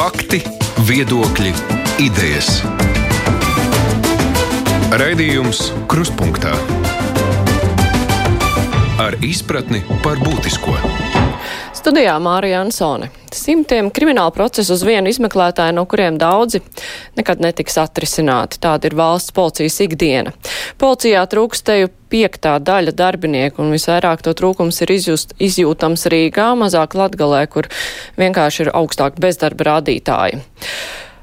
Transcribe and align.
Fakti, 0.00 0.38
viedokļi, 0.88 1.50
idejas. 2.00 2.62
Raidījums 4.96 5.58
Krustpunktā 5.92 6.54
ar 9.04 9.18
izpratni 9.20 9.82
par 10.00 10.16
būtisko. 10.24 10.72
Studijā 11.76 12.16
Mārija 12.16 12.62
Ansone. 12.64 13.10
Simtiem 13.28 13.92
kriminālu 13.92 14.32
procesu 14.32 14.72
uz 14.72 14.86
vienu 14.88 15.12
izmeklētāju, 15.12 15.76
no 15.76 15.84
kuriem 15.84 16.16
daudzi 16.16 16.62
nekad 17.20 17.44
netiks 17.44 17.76
atrisināti. 17.84 18.56
Tāda 18.64 18.88
ir 18.88 18.96
valsts 18.96 19.36
policijas 19.36 19.82
ikdiena. 19.84 20.32
Policijā 20.80 21.28
trūkstēju 21.28 21.92
piektā 22.10 22.56
daļa 22.62 22.94
darbinieku, 22.98 23.62
un 23.62 23.74
visvairāk 23.74 24.24
to 24.26 24.34
trūkums 24.36 24.82
ir 24.84 24.94
izjust, 24.96 25.36
izjūtams 25.38 26.08
Rīgā, 26.10 26.50
mazāk 26.58 26.96
Latgalē, 26.98 27.44
kur 27.50 27.70
vienkārši 28.20 28.66
ir 28.66 28.74
augstāk 28.74 29.20
bezdarba 29.22 29.70
rādītāji. 29.72 30.42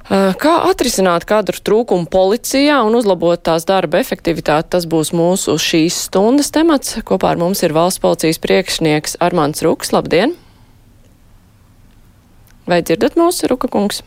Kā 0.07 0.53
atrisināt 0.69 1.25
kadru 1.27 1.59
trūkumu 1.59 2.07
policijā 2.07 2.79
un 2.87 2.95
uzlabot 2.95 3.41
tās 3.43 3.67
darba 3.67 3.99
efektivitāti, 3.99 4.71
tas 4.77 4.87
būs 4.87 5.11
mūsu 5.11 5.57
šīs 5.59 5.97
stundas 6.07 6.53
temats. 6.55 6.95
Kopā 7.03 7.33
ar 7.33 7.41
mums 7.41 7.63
ir 7.67 7.75
valsts 7.75 7.99
policijas 7.99 8.39
priekšnieks 8.39 9.19
Armāns 9.19 9.65
Ruks. 9.67 9.91
Labdien! 9.91 10.37
Vai 12.67 12.79
dzirdat 12.83 13.19
mūsu 13.19 13.51
Ruka 13.51 13.67
kungs? 13.71 13.99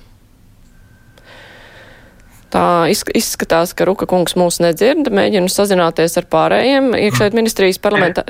Tā 2.51 2.65
izskatās, 2.91 3.75
ka 3.79 3.87
Ruka 3.87 4.09
kungs 4.11 4.35
mūs 4.39 4.59
nedzird. 4.63 5.11
Mēģinu 5.15 5.51
sazināties 5.53 6.19
ar 6.19 6.27
pārējiem 6.33 6.93
iekšēt 6.99 7.37
ministrijas 7.39 7.79
parlamentā. 7.83 8.25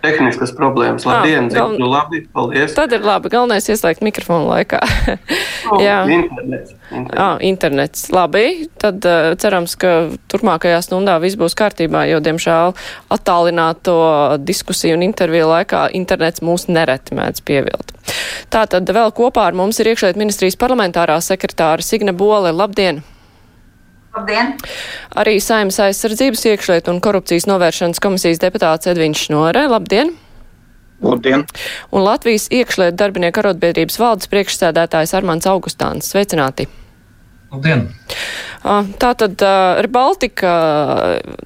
Tehniskas, 0.00 0.52
problēmas. 0.56 1.04
Labdien, 1.04 1.50
gal... 1.52 1.74
dzirdu 1.74 1.88
labi, 1.90 2.22
paldies. 2.32 2.72
Tad 2.76 2.94
ir 2.96 3.04
labi, 3.04 3.28
galvenais 3.32 3.68
ieslēgt 3.68 4.00
mikrofonu 4.04 4.48
laikā. 4.48 4.80
oh, 5.72 5.82
Jā. 5.82 5.98
Internets. 6.08 6.72
Internets. 6.88 7.20
Ah, 7.20 7.36
internets. 7.44 8.06
Labi, 8.14 8.44
tad 8.80 9.04
uh, 9.04 9.34
cerams, 9.40 9.76
ka 9.80 9.92
turpmākajā 10.32 10.80
stundā 10.86 11.18
viss 11.20 11.36
būs 11.40 11.56
kārtībā, 11.58 12.06
jo, 12.08 12.22
diemžēl, 12.24 12.72
attālināto 13.12 14.00
diskusiju 14.40 14.96
un 14.96 15.04
interviju 15.10 15.52
laikā 15.52 15.86
internets 16.00 16.40
mūs 16.44 16.70
nereti 16.72 17.18
mēdz 17.20 17.44
pievilt. 17.44 17.92
Tātad 18.50 18.88
vēl 18.88 19.12
kopā 19.14 19.50
ar 19.50 19.58
mums 19.58 19.82
ir 19.82 19.92
iekšēt 19.92 20.18
ministrijas 20.20 20.56
parlamentārā 20.60 21.20
sekretāra 21.24 21.84
Signe 21.84 22.16
Bole. 22.16 22.56
Labdien! 22.56 23.04
Labdien! 24.16 24.56
Arī 25.22 25.36
Saimnes 25.42 25.78
aizsardzības 25.84 26.42
iekšlietu 26.50 26.90
un 26.90 26.98
korupcijas 27.04 27.46
novēršanas 27.50 28.02
komisijas 28.02 28.42
deputāts 28.42 28.90
Edviņš 28.90 29.28
Šnore. 29.28 29.68
Labdien! 29.70 30.10
Labdien! 31.04 31.46
Un 31.94 32.04
Latvijas 32.04 32.48
iekšlietu 32.50 32.98
darbinieku 32.98 33.44
arotbiedrības 33.44 34.00
valdes 34.02 34.30
priekšsēdētājs 34.34 35.14
Armāns 35.20 35.46
Augustāns. 35.48 36.10
Sveicināti! 36.10 36.66
Labdien! 37.50 37.88
Tātad 39.00 39.40
Rebaltika 39.80 40.50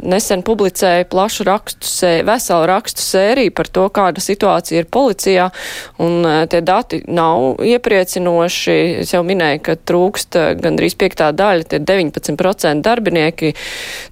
nesen 0.02 0.40
publicēja 0.42 1.06
plašu 1.06 1.44
rakstu, 1.46 1.86
veselu 2.26 2.66
rakstu 2.66 3.04
sēriju 3.04 3.52
par 3.54 3.68
to, 3.70 3.84
kāda 3.94 4.22
situācija 4.24 4.82
ir 4.82 4.88
policijā, 4.90 5.44
un 6.02 6.26
tie 6.50 6.60
dati 6.66 6.98
nav 7.06 7.62
iepriecinoši. 7.62 8.78
Es 9.04 9.14
jau 9.14 9.22
minēju, 9.26 9.60
ka 9.62 9.76
trūkst 9.78 10.40
gandrīz 10.58 10.98
piektā 10.98 11.30
daļa, 11.30 11.68
tie 11.70 11.80
19% 11.86 12.82
darbinieki, 12.82 13.52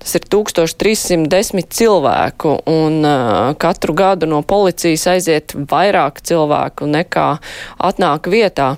tas 0.05 0.15
ir 0.20 0.29
1310 0.31 1.75
cilvēku, 1.75 2.55
un 2.70 3.03
katru 3.59 3.97
gadu 3.98 4.31
no 4.31 4.45
policijas 4.47 5.09
aiziet 5.17 5.57
vairāk 5.59 6.23
cilvēku 6.23 6.87
nekā 6.87 7.27
atnāk 7.91 8.31
vietā 8.31 8.77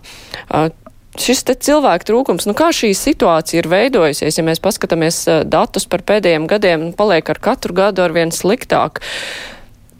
šis 1.20 1.44
cilvēku 1.46 2.08
trūkums, 2.08 2.46
nu 2.48 2.54
kā 2.58 2.70
šī 2.74 2.92
situācija 2.96 3.62
ir 3.62 3.70
veidojusies, 3.70 4.38
ja 4.38 4.44
mēs 4.46 4.62
paskatāmies 4.62 5.24
datus 5.46 5.86
par 5.90 6.04
pēdējiem 6.06 6.48
gadiem, 6.50 6.86
paliek 6.96 7.28
ar 7.30 7.40
katru 7.42 7.76
gadu 7.76 8.04
arvien 8.04 8.34
sliktāk. 8.34 9.02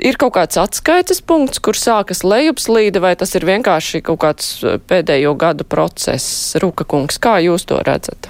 Ir 0.03 0.19
kaut 0.19 0.35
kāds 0.35 0.59
atskaites 0.59 1.23
punkts, 1.23 1.61
kur 1.63 1.79
sākas 1.79 2.25
lejupslīde, 2.27 2.99
vai 3.01 3.15
tas 3.17 3.31
ir 3.39 3.47
vienkārši 3.47 4.03
kaut 4.05 4.21
kāds 4.25 4.49
pēdējo 4.91 5.37
gadu 5.39 5.65
process? 5.65 6.57
Ruka 6.61 6.87
kungs, 6.89 7.21
kā 7.23 7.39
jūs 7.45 7.69
to 7.71 7.79
redzat? 7.87 8.29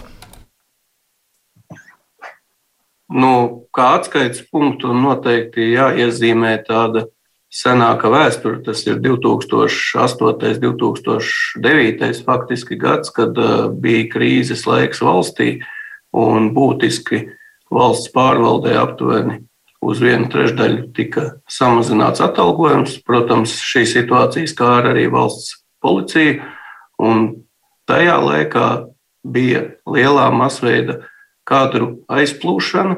Nu, 3.15 3.33
kā 3.75 3.95
atskaites 3.99 4.45
punktu 4.53 4.93
noteikti 4.97 5.73
jāiezīmē 5.73 6.57
tāda 6.69 7.07
senāka 7.55 8.11
vēsture. 8.13 8.61
Tas 8.65 8.83
ir 8.89 8.99
2008. 9.05 10.67
un 10.67 10.77
2009. 10.81 12.25
faktiski 12.27 12.79
gads, 12.81 13.13
kad 13.15 13.39
uh, 13.39 13.69
bija 13.71 14.09
krīzes 14.13 14.67
laiks 14.67 15.03
valstī 15.05 15.59
un 16.15 16.51
būtiski 16.55 17.25
valsts 17.75 18.11
pārvaldē 18.15 18.75
aptuveni 18.79 19.43
uz 19.85 20.01
vienu 20.01 20.31
trešdaļu 20.33 20.89
tika 20.97 21.27
samazināts 21.51 22.23
atalgojums. 22.25 22.99
Protams, 23.07 23.59
šī 23.63 23.85
situācija 23.91 24.51
skāra 24.51 24.95
arī 24.95 25.07
valsts 25.13 25.61
policiju, 25.85 26.41
un 27.03 27.27
tajā 27.89 28.17
laikā 28.23 28.69
bija 29.25 29.67
lielā 29.87 30.31
masveida 30.33 31.03
kadru 31.45 31.99
aizplūšana, 32.09 32.97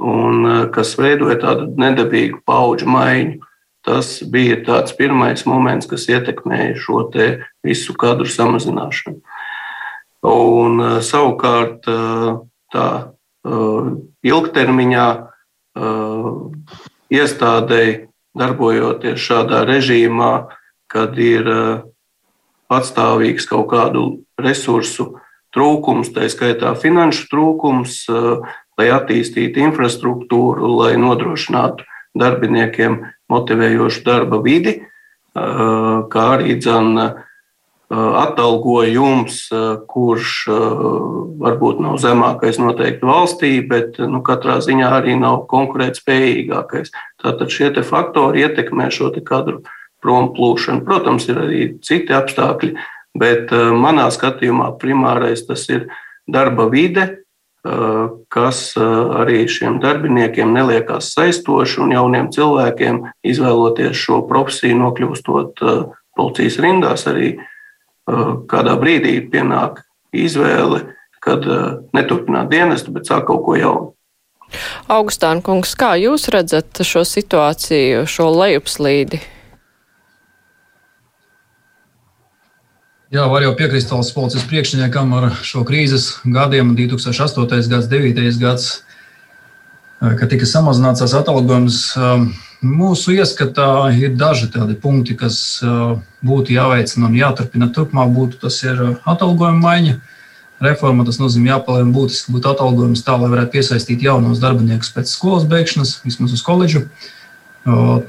un, 0.00 0.42
uh, 0.44 0.64
kas 0.74 0.96
veidoja 0.98 1.38
tādu 1.40 1.70
nedabīgu 1.80 2.42
pauģu 2.48 2.88
maiņu. 2.90 3.46
Tas 3.86 4.18
bija 4.28 4.58
tāds 4.64 4.92
pirmais 4.96 5.46
moments, 5.48 5.88
kas 5.88 6.04
ietekmēja 6.12 6.76
šo 6.76 7.06
visu 7.64 7.94
kadru 7.96 8.28
samazināšanu. 8.28 9.22
Un, 10.22 10.80
eh, 10.80 11.00
savukārt, 11.00 11.88
eh, 11.88 12.38
tā 12.74 13.12
eh, 13.44 13.90
ilgtermiņā 14.24 15.26
iestādēji 17.10 18.08
darbojoties 18.36 19.16
šādā 19.16 19.62
režīmā, 19.64 20.50
kad 20.90 21.16
ir 21.16 21.46
patstāvīgs 22.68 23.46
kaut 23.48 23.70
kādu 23.70 24.24
resursu 24.36 25.14
trūkums, 25.56 26.10
tā 26.12 26.26
skaitā 26.28 26.74
finanšu 26.76 27.30
trūkums, 27.32 27.94
lai 28.76 28.90
attīstītu 28.92 29.62
infrastruktūru, 29.62 30.68
lai 30.82 30.98
nodrošinātu 31.00 31.86
darbiniekiem 32.18 33.00
motivējošu 33.30 34.04
darba 34.06 34.40
vidi, 34.44 34.80
kā 35.34 36.24
arī 36.36 36.56
dzen, 36.58 36.96
atalgojums, 37.90 39.48
kurš 39.90 40.34
varbūt 41.42 41.80
nav 41.82 41.96
zemākais 41.98 42.60
noteikti 42.62 43.06
valstī, 43.06 43.50
bet 43.66 43.98
nu, 43.98 44.20
katrā 44.26 44.60
ziņā 44.62 44.90
arī 45.00 45.16
nav 45.18 45.44
konkurētspējīgākais. 45.50 46.94
Tātad 47.22 47.50
šie 47.50 47.72
faktori 47.82 48.44
ietekmē 48.46 48.90
šo 48.94 49.10
kadru 49.26 49.64
prom 50.02 50.30
plūšanu. 50.36 50.84
Protams, 50.86 51.26
ir 51.28 51.42
arī 51.42 51.64
citi 51.82 52.14
apstākļi, 52.14 52.76
bet 53.18 53.50
manā 53.50 54.06
skatījumā 54.14 54.70
primārais 54.78 55.42
tas 55.48 55.66
ir 55.68 55.90
darba 56.30 56.68
vide, 56.70 57.19
kas 58.32 58.60
arī 58.80 59.42
šiem 59.50 59.80
darbiniekiem 59.82 60.52
neliekās 60.54 61.12
saistoši 61.12 61.82
un 61.84 61.92
jauniem 61.92 62.30
cilvēkiem 62.32 63.02
izvēloties 63.26 63.96
šo 64.00 64.22
profesiju, 64.28 64.78
nokļūstot 64.80 65.60
policijas 66.16 66.56
rindās, 66.64 67.04
arī 67.10 67.34
kādā 68.50 68.76
brīdī 68.80 69.18
pienāk 69.30 69.82
izvēle, 70.16 70.86
kad 71.20 71.44
neturpināt 71.92 72.48
dienestu, 72.48 72.94
bet 72.96 73.10
sāk 73.10 73.28
kaut 73.28 73.44
ko 73.44 73.58
jaunu. 73.60 73.92
Augustāna 74.90 75.44
kungs, 75.44 75.76
kā 75.78 75.92
jūs 76.00 76.30
redzat 76.32 76.80
šo 76.82 77.04
situāciju, 77.06 78.06
šo 78.08 78.30
lejupslīdi? 78.34 79.20
Jā, 83.10 83.24
var 83.26 83.42
jau 83.42 83.56
piekrist 83.58 83.90
valsts 83.90 84.14
policijas 84.14 84.44
priekšniekam 84.46 85.08
ar 85.18 85.24
šo 85.42 85.64
krīzes 85.66 86.20
gadiem, 86.30 86.76
2008. 86.78 87.48
gads, 87.66 87.88
2009. 87.90 88.38
gads, 88.38 88.66
kad 89.98 90.30
tika 90.30 90.46
samazināts 90.46 91.02
tās 91.02 91.16
atalgojums. 91.18 91.80
Mūsu 92.62 93.16
ieskatā 93.16 93.66
ir 93.98 94.14
daži 94.14 94.46
tādi 94.54 94.78
punkti, 94.78 95.18
kas 95.18 95.58
būtu 96.22 96.54
jāveicina 96.54 97.10
un 97.10 97.18
jāturpina 97.18 97.72
turpmāk. 97.74 98.14
Būtu, 98.14 98.44
tas 98.46 98.62
ir 98.62 98.78
atalgojuma 99.02 99.58
maiņa. 99.58 99.98
Reforma 100.62 101.02
tas 101.08 101.18
nozīmē 101.18 101.56
jāpalielina 101.56 101.96
būtiski 101.96 102.36
būt 102.36 102.46
atalgojums 102.46 103.02
tā, 103.02 103.18
lai 103.18 103.34
varētu 103.34 103.56
piesaistīt 103.56 104.06
jaunos 104.06 104.38
darbiniekus 104.38 104.94
pēc 104.94 105.10
skolas 105.10 105.50
beigšanas, 105.50 105.96
vismaz 106.06 106.38
uz 106.38 106.46
koledžu. 106.46 106.86
Uh, 106.86 107.10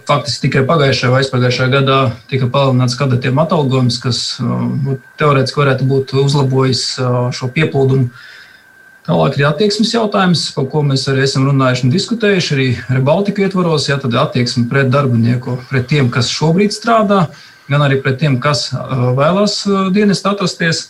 Faktiski 0.07 0.47
tikai 0.47 0.61
pagājušajā 0.63 1.11
vai 1.11 1.21
aizpagājušajā 1.25 1.71
gadā 1.73 1.97
tika 2.31 2.47
palielināts 2.51 2.95
kadetiem 2.95 3.39
atalgojums, 3.41 3.97
kas 3.99 4.19
nu, 4.39 4.95
teorētiski 5.19 5.59
varētu 5.59 5.87
būt 5.89 6.13
uzlabojis 6.21 6.85
šo 7.35 7.49
pieplūdumu. 7.51 8.07
Tālāk 9.01 9.35
ir 9.39 9.47
attieksmes 9.49 9.91
jautājums, 9.91 10.45
par 10.55 10.69
ko 10.71 10.85
mēs 10.87 11.03
arī 11.11 11.25
esam 11.25 11.49
runājuši 11.49 11.83
un 11.87 11.91
diskutējuši. 11.91 12.53
Arī 12.55 12.67
Rebaltika 12.95 13.43
ietvaros, 13.43 13.89
ja 13.89 13.97
tad 13.99 14.15
attieksme 14.15 14.67
pret 14.71 14.91
darbinieku, 14.93 15.57
pret 15.71 15.89
tiem, 15.89 16.07
kas 16.13 16.31
šobrīd 16.31 16.71
strādā, 16.71 17.25
gan 17.67 17.83
arī 17.83 17.97
pret 18.03 18.21
tiem, 18.21 18.37
kas 18.39 18.69
vēlās 18.71 19.65
dienestu 19.91 20.31
atrasties 20.31 20.83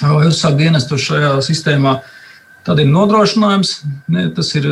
vai 0.00 0.30
uzsākt 0.30 0.56
dienestu 0.62 0.96
šajā 0.96 1.36
sistēmā. 1.44 1.98
Tad 2.64 2.80
ir 2.80 2.88
nodrošinājums. 2.88 3.76
Ne, 4.08 4.30
tas 4.32 4.54
ir 4.56 4.70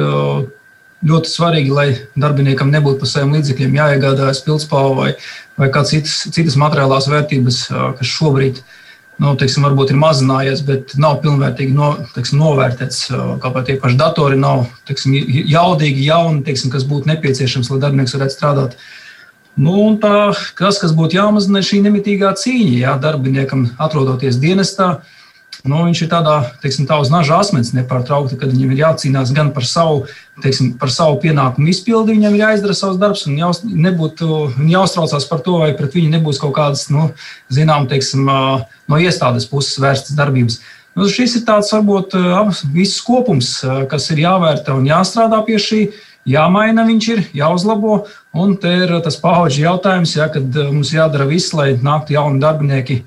ļoti 1.06 1.30
svarīgi, 1.30 1.72
lai 1.74 1.88
darbiniekam 2.18 2.70
nebūtu 2.72 3.02
par 3.02 3.10
saviem 3.10 3.34
līdzekļiem 3.36 3.74
jāiegādājas 3.78 4.42
pildspāva 4.46 4.94
vai, 4.98 5.10
vai 5.58 5.68
kādas 5.74 5.94
citas, 5.94 6.14
citas 6.34 6.58
materiālās 6.60 7.08
vērtības, 7.10 7.58
kas 7.98 8.14
šobrīd 8.14 8.62
nu, 9.22 9.34
teiksim, 9.38 9.66
varbūt 9.66 9.92
ir 9.92 10.00
mazinājies, 10.00 10.62
bet 10.66 10.96
nav 11.00 11.20
pilnvērtīgi 11.24 11.74
no, 11.76 11.92
teiksim, 12.14 12.40
novērtēts. 12.42 13.04
Kāpēc 13.42 13.68
tie 13.68 13.78
paši 13.82 13.98
datori 14.00 14.38
nav 14.40 14.66
teiksim, 14.88 15.14
jaudīgi, 15.50 16.06
jauni, 16.08 16.42
teiksim, 16.46 16.72
kas 16.72 16.86
būtu 16.88 17.10
nepieciešams, 17.12 17.70
lai 17.72 17.80
darbinieks 17.82 18.16
varētu 18.16 18.36
strādāt. 18.36 18.76
Nu, 19.60 19.92
tā, 20.00 20.32
kas, 20.56 20.78
kas 20.80 20.94
būtu 20.96 21.18
jāmazina, 21.18 21.60
ir 21.60 21.68
šī 21.68 21.82
nemitīgā 21.84 22.32
cīņa. 22.40 22.76
Jā, 22.86 22.94
darbiniekam 23.02 23.66
atrodoties 23.84 24.40
dienestā, 24.40 24.94
Nu, 25.62 25.84
viņš 25.86 26.00
ir 26.02 26.08
tādā, 26.10 26.36
teiksim, 26.62 26.88
tā 26.90 26.96
uz 26.98 27.10
naža 27.12 27.36
asmens 27.38 27.70
nepārtraukti, 27.76 28.34
kad 28.40 28.50
viņam 28.50 28.72
ir 28.72 28.80
jācīnās 28.80 29.30
gan 29.36 29.52
par 29.54 29.66
savu, 29.68 30.00
teiksim, 30.42 30.72
par 30.80 30.90
savu 30.90 31.20
pienākumu 31.22 31.70
izpildi, 31.70 32.16
viņam 32.16 32.34
ir 32.34 32.42
jāizdara 32.42 32.74
savs 32.74 32.98
darbs 32.98 33.28
un 33.28 33.36
jāuz, 33.38 33.60
nebūtu, 33.62 34.40
jāuztraucās 34.72 35.28
par 35.30 35.44
to, 35.46 35.60
vai 35.62 35.70
pret 35.78 35.94
viņu 35.94 36.10
nebūs 36.16 36.42
kaut 36.42 36.56
kādas, 36.56 36.88
nu, 36.90 37.12
zinām, 37.52 37.86
teiksim, 37.90 38.26
no 38.26 38.98
iestādes 38.98 39.46
puses 39.50 39.78
vērstas 39.82 40.18
darbības. 40.18 40.58
Nu, 40.98 41.06
šis 41.08 41.38
ir 41.38 41.46
tāds, 41.46 41.70
varbūt, 41.72 42.18
viss 42.74 43.00
kopums, 43.06 43.54
kas 43.92 44.10
ir 44.10 44.26
jāvērtē 44.26 44.74
un 44.74 44.90
jāstrādā 44.90 45.44
pie 45.46 45.62
šī. 45.62 45.84
Jāmaina 46.28 46.84
viņš 46.86 47.06
ir, 47.10 47.22
jāuzlabo, 47.34 48.04
un 48.38 48.52
te 48.60 48.70
ir 48.84 48.92
tas 49.02 49.16
paudžu 49.18 49.64
jautājums, 49.64 50.12
ja, 50.14 50.28
kad 50.30 50.58
mums 50.70 50.92
jādara 50.94 51.26
viss, 51.26 51.54
lai 51.54 51.72
nāktu 51.74 52.14
jauni 52.14 52.42
darbinieki 52.42 53.00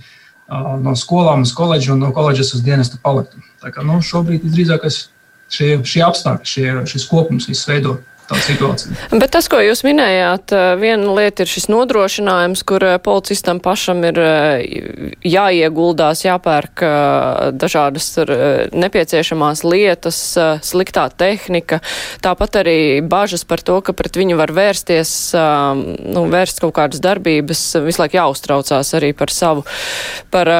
no 0.48 0.96
skolām 0.96 1.46
uz 1.46 1.54
koledžu 1.56 1.94
un 1.96 2.04
no 2.06 2.12
koledžas 2.14 2.54
uz 2.54 2.64
dienestu 2.66 3.00
paliktu. 3.02 3.42
Tā 3.64 3.72
kā 3.74 3.86
nu, 3.86 3.98
šobrīd 4.02 4.46
visdrīzāk 4.46 4.86
šie, 5.50 5.70
šie 5.84 6.04
apstākļi, 6.06 6.52
šie, 6.52 6.68
šis 6.92 7.08
kopums 7.10 7.50
viss 7.50 7.68
veido 7.70 8.00
tā 8.30 8.38
situācija. 8.42 8.96
Bet 9.22 9.32
tas, 9.36 9.48
ko 9.52 9.60
jūs 9.62 9.84
minējāt, 9.86 10.54
eh, 10.56 10.74
viena 10.82 11.14
lieta 11.18 11.46
ir 11.46 11.52
šis 11.52 11.68
nodrošinājums, 11.72 12.64
kur 12.68 12.84
eh, 12.86 12.98
policistam 13.04 13.62
pašam 13.64 14.04
ir 14.08 14.20
eh, 14.22 14.66
jāieguldās, 15.26 16.26
jāpērk 16.26 16.84
dažādas 17.56 18.08
nepieciešamās 18.76 19.64
lietas, 19.66 20.18
sliktā 20.66 21.06
tehnika. 21.18 21.80
Tāpat 22.24 22.60
arī 22.62 22.78
bažas 23.06 23.46
par 23.48 23.64
to, 23.66 23.80
ka 23.86 23.96
pret 23.98 24.18
viņu 24.20 24.38
var 24.40 24.54
vērsties, 24.56 25.12
nu, 25.36 26.26
vērst 26.32 26.62
kaut 26.64 26.76
kādas 26.78 27.02
darbības, 27.04 27.64
visu 27.86 28.04
laiku 28.04 28.20
jāuztraucās 28.20 28.94
arī 28.98 29.12
par 29.18 29.34
savu, 29.34 29.66
par, 30.34 30.52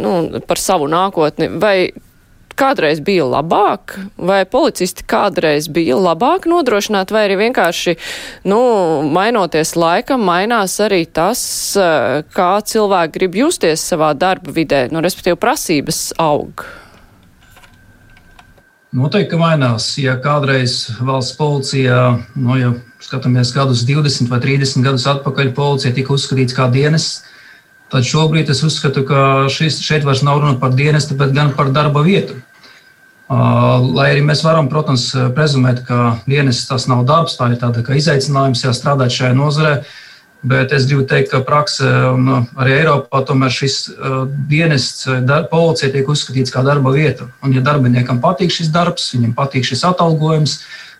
nu, 0.00 0.42
par 0.48 0.60
savu 0.60 0.88
nākotni. 0.90 1.50
Vai 1.60 1.76
kādreiz 2.58 3.00
bija 3.04 3.26
labāk, 3.28 3.96
vai 4.16 4.44
policisti 4.48 5.04
kādreiz 5.08 5.68
bija 5.72 5.98
labāk 6.00 6.48
nodrošināt, 6.50 7.12
vai 7.14 7.26
arī 7.28 7.40
vienkārši, 7.46 7.96
nu, 8.50 8.60
mainoties 9.14 9.74
laikam, 9.78 10.24
mainās 10.26 10.78
arī 10.84 11.04
tas, 11.06 11.42
eh, 11.76 12.22
kā 12.34 12.52
cilvēki 12.62 13.18
grib 13.18 13.36
justies 13.42 13.84
savā 13.84 14.14
darba 14.14 14.54
vidē, 14.54 14.86
nu, 14.92 15.02
respektīvi 15.04 15.40
prasības 15.40 16.12
aug. 16.18 16.64
Noteikti, 18.94 19.32
ka 19.32 19.38
mainās. 19.40 19.88
Ja 19.98 20.14
kādreiz 20.22 20.84
valsts 21.02 21.34
policijā, 21.34 22.22
nu, 22.38 22.54
ja 22.60 22.68
skatāmies 23.02 23.50
gadus 23.54 23.82
20 23.88 24.30
vai 24.30 24.38
30 24.38 24.84
gadus 24.86 25.06
atpakaļ, 25.10 25.50
policija 25.56 25.90
tika 25.96 26.14
uzskatīts 26.14 26.54
kā 26.54 26.68
dienests, 26.70 27.24
Tad 27.94 28.02
šobrīd 28.02 28.48
es 28.50 28.64
uzskatu, 28.66 29.04
ka 29.06 29.46
šis, 29.54 29.78
šeit 29.86 30.02
vairs 30.02 30.24
nav 30.26 30.40
runa 30.42 30.58
par 30.58 30.72
dienestu, 30.74 31.14
bet 31.14 31.30
gan 31.30 31.52
par 31.54 31.68
darba 31.70 32.02
vietu. 32.02 32.40
Lai 33.30 34.08
arī 34.10 34.24
mēs 34.26 34.42
varam, 34.42 34.66
protams, 34.68 35.12
prezumēt, 35.36 35.84
ka 35.86 36.16
dienests 36.26 36.66
tas 36.68 36.88
nav 36.90 37.04
darbs, 37.06 37.38
tā 37.38 37.52
ir 37.52 37.60
tāda 37.62 37.84
izaicinājums 37.86 38.66
strādāt 38.74 39.14
šajā 39.14 39.36
nozarē. 39.38 39.76
Bet 40.44 40.74
es 40.76 40.84
gribu 40.84 41.06
teikt, 41.08 41.30
ka 41.32 41.40
praksē 41.40 41.90
un 42.10 42.26
arī 42.60 42.74
Eiropā 42.82 43.22
tomēr 43.24 43.54
šis 43.54 43.78
dienests, 44.50 45.06
policija 45.48 45.94
tiek 45.94 46.10
uzskatīts 46.10 46.52
kā 46.52 46.66
darba 46.66 46.92
vieta. 46.92 47.30
Un, 47.40 47.54
ja 47.56 47.62
darbiniekam 47.64 48.18
patīk 48.20 48.52
šis 48.52 48.68
darbs, 48.74 49.06
viņam 49.14 49.32
patīk 49.38 49.64
šis 49.64 49.86
atalgojums, 49.88 50.58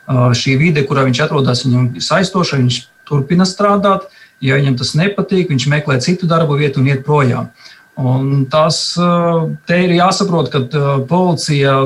šī 0.08 0.56
vide, 0.62 0.86
kurā 0.88 1.04
viņš 1.10 1.26
atrodas, 1.26 1.66
viņam 1.66 1.90
ir 1.98 2.06
saistoša, 2.06 2.62
viņš 2.62 2.80
turpina 3.04 3.44
strādāt. 3.44 4.08
Ja 4.44 4.58
viņam 4.60 4.76
tas 4.80 4.92
nepatīk, 4.98 5.48
viņš 5.48 5.68
meklē 5.72 5.98
citu 6.04 6.28
darbu 6.28 6.58
vietu 6.60 6.82
un 6.82 6.90
iet 6.90 7.04
projām. 7.06 7.48
Un 7.96 8.44
tas 8.50 8.78
te 9.68 9.78
ir 9.84 9.94
jāsaprot, 9.94 10.50
ka 10.52 10.84
policija 11.08 11.76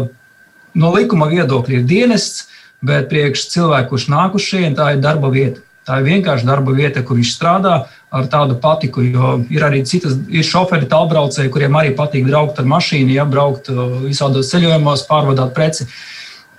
no 0.79 0.93
likuma 0.95 1.29
viedokļa 1.31 1.79
ir 1.79 1.87
dienests, 1.89 2.49
bet 2.85 3.09
priekš 3.11 3.49
cilvēku, 3.53 3.93
kurš 3.93 4.09
nāk 4.13 4.37
uz 4.39 4.47
šejienes, 4.47 4.79
tā 4.79 4.93
ir 4.95 5.03
darba 5.05 5.31
vieta. 5.35 5.63
Tā 5.89 6.03
ir 6.03 6.09
vienkārši 6.11 6.45
darba 6.45 6.75
vieta, 6.77 7.01
kur 7.01 7.17
viņš 7.17 7.31
strādā 7.33 7.79
ar 8.13 8.27
tādu 8.29 8.59
patiku. 8.61 9.05
Jo 9.05 9.39
ir 9.49 9.65
arī 9.65 9.81
citas, 9.89 10.19
ir 10.29 10.45
šoferi, 10.45 10.89
tālbraucēji, 10.91 11.53
kuriem 11.53 11.79
arī 11.81 11.95
patīk 11.97 12.27
braukt 12.29 12.61
ar 12.61 12.69
mašīnu, 12.69 13.15
ja 13.17 13.25
braukt 13.29 13.71
visādos 14.05 14.53
ceļojumos, 14.53 15.07
pārvadāt 15.09 15.55
preci. 15.57 15.89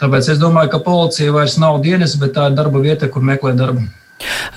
Tāpēc 0.01 0.31
es 0.33 0.41
domāju, 0.41 0.73
ka 0.73 0.81
policija 0.81 1.35
vairs 1.35 1.59
nav 1.61 1.81
dienas, 1.83 2.15
bet 2.17 2.33
tā 2.37 2.49
ir 2.49 2.57
darba 2.57 2.81
vieta, 2.81 3.09
kur 3.11 3.25
meklē 3.25 3.53
darbu. 3.59 3.85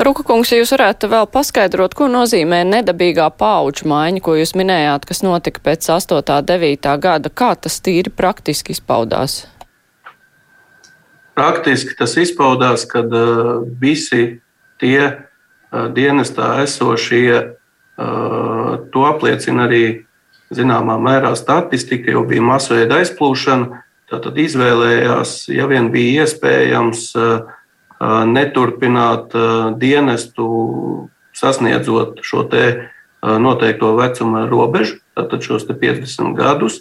Ruka 0.02 0.24
kungs, 0.26 0.50
ja 0.50 0.58
jūs 0.58 0.72
varētu 0.74 1.08
vēl 1.12 1.28
paskaidrot, 1.30 1.94
ko 1.94 2.08
nozīmē 2.10 2.62
nedabīgā 2.66 3.28
pauģu 3.38 3.86
maiņa, 3.90 4.22
ko 4.24 4.34
jūs 4.38 4.56
minējāt, 4.58 5.06
kas 5.06 5.22
notika 5.22 5.62
pēc 5.62 5.86
8. 5.94 6.22
9. 6.48 6.92
gada, 7.02 7.30
kā 7.30 7.52
tas 7.54 7.78
tīri 7.84 8.10
praktiski 8.10 8.74
izpaudās? 8.74 9.44
Praktiski 11.38 11.94
tas 11.96 12.16
izpaudās, 12.20 12.84
kad 12.90 13.12
uh, 13.16 13.62
visi 13.80 14.42
tie 14.82 15.00
uh, 15.06 15.86
dienestā 15.94 16.58
esošie, 16.66 17.38
uh, 17.38 18.74
to 18.92 19.06
apliecina 19.08 19.68
arī 19.68 19.84
zināmā 20.52 20.98
mērā 21.00 21.32
statistika, 21.38 22.12
jo 22.12 22.26
bija 22.28 22.44
masveida 22.44 23.00
aizplūšana. 23.00 23.80
Tātad 24.12 24.36
izvēlējās, 24.36 25.46
ja 25.54 25.64
vien 25.70 25.88
bija 25.94 26.26
iespējams, 26.26 27.06
uh, 27.16 27.61
neturpināt 28.02 29.34
dienestu, 29.78 30.46
sasniedzot 31.36 32.22
šo 32.26 32.46
noteikto 33.22 33.92
vecuma 33.96 34.46
robežu, 34.50 34.98
tātad 35.16 35.44
šos 35.46 35.68
50 35.68 36.34
gadus. 36.38 36.80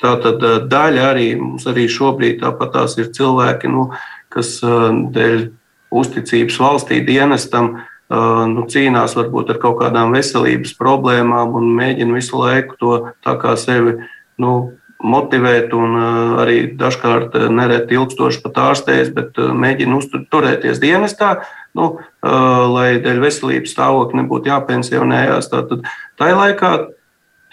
Tātad 0.00 0.40
daļa 0.70 1.08
arī 1.10 1.34
mums 1.36 1.66
arī 1.68 1.84
šobrīd 1.90 2.40
tāpat 2.40 2.72
tās 2.72 2.96
ir 2.96 3.10
cilvēki, 3.12 3.68
nu, 3.68 3.90
kas 4.32 4.60
dēļ 4.64 5.50
uzticības 5.90 6.56
valstī 6.62 7.00
dienestam 7.04 7.74
nu, 8.10 8.64
cīnās 8.70 9.14
varbūt 9.18 9.52
ar 9.52 9.60
kaut 9.62 9.78
kādām 9.82 10.14
veselības 10.14 10.72
problēmām 10.78 11.54
un 11.58 11.68
mēģina 11.76 12.16
visu 12.16 12.40
laiku 12.40 12.78
to 12.80 12.94
tā 13.26 13.36
kā 13.42 13.56
sevi 13.60 13.98
nu, 14.40 14.72
motivēt 15.00 15.72
un 15.76 15.96
uh, 15.96 16.34
arī 16.42 16.58
dažkārt 16.78 17.34
uh, 17.38 17.48
nereti 17.52 17.96
ilgstoši 17.96 18.42
pat 18.44 18.60
ārstējas, 18.70 19.10
bet 19.16 19.38
uh, 19.40 19.52
mēģina 19.56 19.96
uzturēties 19.96 20.80
dienestā, 20.82 21.40
nu, 21.78 22.00
lai 22.20 22.98
dēļ 22.98 23.20
veselības 23.22 23.70
stāvokļa 23.76 24.18
nebūtu 24.18 24.50
jāpensionējās. 24.50 25.46
Tātad 25.52 25.84
tajā 26.18 26.34
laikā 26.34 26.70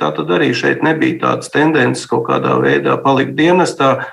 tātad 0.01 0.31
arī 0.33 0.47
šeit 0.57 0.81
nebija 0.81 1.19
tādas 1.21 1.51
tendences 1.53 2.07
kaut 2.09 2.25
kādā 2.25 2.55
veidā 2.63 2.97
palikt 3.03 3.37
dienestā. 3.37 4.07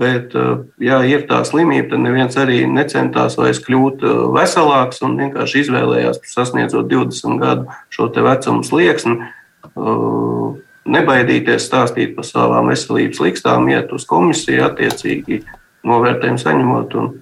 Bet, 0.00 0.32
ja 0.80 0.98
ir 1.08 1.22
tā 1.28 1.38
slimība, 1.48 1.90
tad 1.92 2.02
neviens 2.04 2.36
arī 2.40 2.62
necentās 2.68 3.38
vairs 3.40 3.60
kļūt 3.64 4.04
veselāks 4.36 5.00
un 5.04 5.20
vienkārši 5.20 5.62
izvēlējās, 5.66 6.20
sasniedzot 6.32 6.88
20 6.88 7.40
gadu 7.40 7.78
šo 7.92 8.08
vecumu 8.24 8.64
slieksni 8.64 9.30
nebaidīties 10.88 11.66
stāstīt 11.68 12.14
par 12.16 12.26
savām 12.28 12.70
veselības 12.70 13.20
likstām, 13.20 13.68
iet 13.72 13.92
uz 13.92 14.06
komisiju, 14.08 14.64
attiecīgi 14.70 15.42
novērtējumu 15.86 16.40
saņemot 16.40 16.96
un 17.00 17.12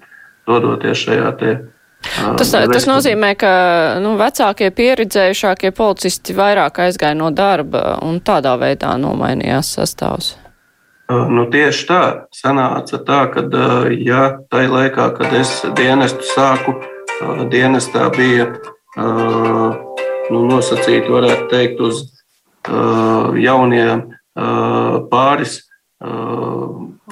dodoties 0.49 1.05
šajā 1.07 1.33
te. 1.41 1.59
Tas, 2.39 2.53
tas 2.55 2.87
nozīmē, 2.87 3.33
ka 3.39 3.53
nu, 4.03 4.15
vecākie, 4.21 4.71
pieredzējušākie 4.75 5.73
policisti 5.75 6.37
vairāk 6.37 6.79
aizgāja 6.87 7.19
no 7.19 7.33
darba 7.35 7.97
un 8.07 8.21
tādā 8.23 8.55
veidā 8.61 8.93
nomainījās 9.01 9.73
sastāvs. 9.79 10.37
Nu, 11.09 11.47
tieši 11.51 11.87
tā, 11.89 12.03
sanāca 12.37 13.01
tā, 13.03 13.23
ka, 13.33 13.43
ja 13.97 14.23
tajā 14.53 14.71
laikā, 14.71 15.09
kad 15.17 15.35
es 15.35 15.55
dienestu 15.79 16.27
sāku, 16.35 16.77
dienestā 17.51 18.11
bija 18.15 18.51
nu, 18.99 20.43
nosacīti, 20.53 21.09
varētu 21.09 21.49
teikt, 21.51 21.81
uz 21.81 22.05
jaunie 22.69 23.89
pāris 25.11 25.59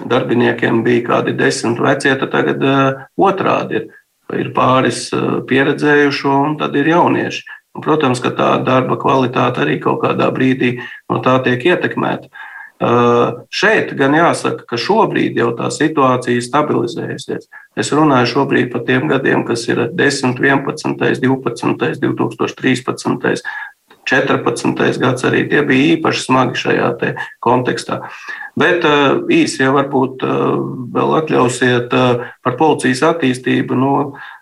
darbiniekiem 0.07 0.83
bija 0.87 1.05
kādi 1.11 1.37
desmit 1.37 1.81
vecie, 1.83 2.15
tad 2.21 2.33
tagad 2.35 2.67
otrādi 3.19 3.81
ir. 3.81 3.87
Ir 4.35 4.49
pāris 4.51 5.05
pieredzējušo, 5.47 6.33
un 6.49 6.57
tad 6.59 6.75
ir 6.75 6.89
jaunieši. 6.91 7.45
Un, 7.77 7.83
protams, 7.85 8.19
ka 8.25 8.33
tā 8.35 8.49
darba 8.67 8.97
kvalitāte 8.99 9.63
arī 9.63 9.77
kaut 9.79 10.01
kādā 10.03 10.33
brīdī 10.35 10.81
no 11.13 11.21
tā 11.23 11.37
tiek 11.45 11.63
ietekmēta. 11.63 12.27
Šeit 13.53 13.93
gan 13.97 14.17
jāsaka, 14.17 14.67
ka 14.69 14.77
šobrīd 14.81 15.39
jau 15.39 15.53
tā 15.57 15.71
situācija 15.73 16.43
stabilizējusies. 16.45 17.47
Es 17.77 17.93
runāju 17.93 18.33
šobrīd 18.33 18.73
par 18.73 18.83
tiem 18.89 19.07
gadiem, 19.13 19.45
kas 19.49 19.65
ir 19.69 19.87
10, 19.97 20.37
11, 20.43 20.97
12, 21.23 22.03
2013. 22.03 23.47
14. 24.07 25.01
gads 25.03 25.27
arī 25.27 25.45
tie 25.51 25.63
bija 25.67 25.97
īpaši 25.97 26.25
smagi 26.29 26.61
šajā 26.63 26.91
kontekstā. 27.45 28.01
Bet 28.57 28.87
uh, 28.89 29.27
īsi 29.33 29.65
jau 29.65 29.75
varbūt 29.77 30.25
uh, 30.25 30.55
vēl 30.95 31.15
atļausiet 31.21 31.93
uh, 31.97 32.27
par 32.45 32.57
policijas 32.61 33.05
attīstību. 33.13 33.77
No, 33.77 33.93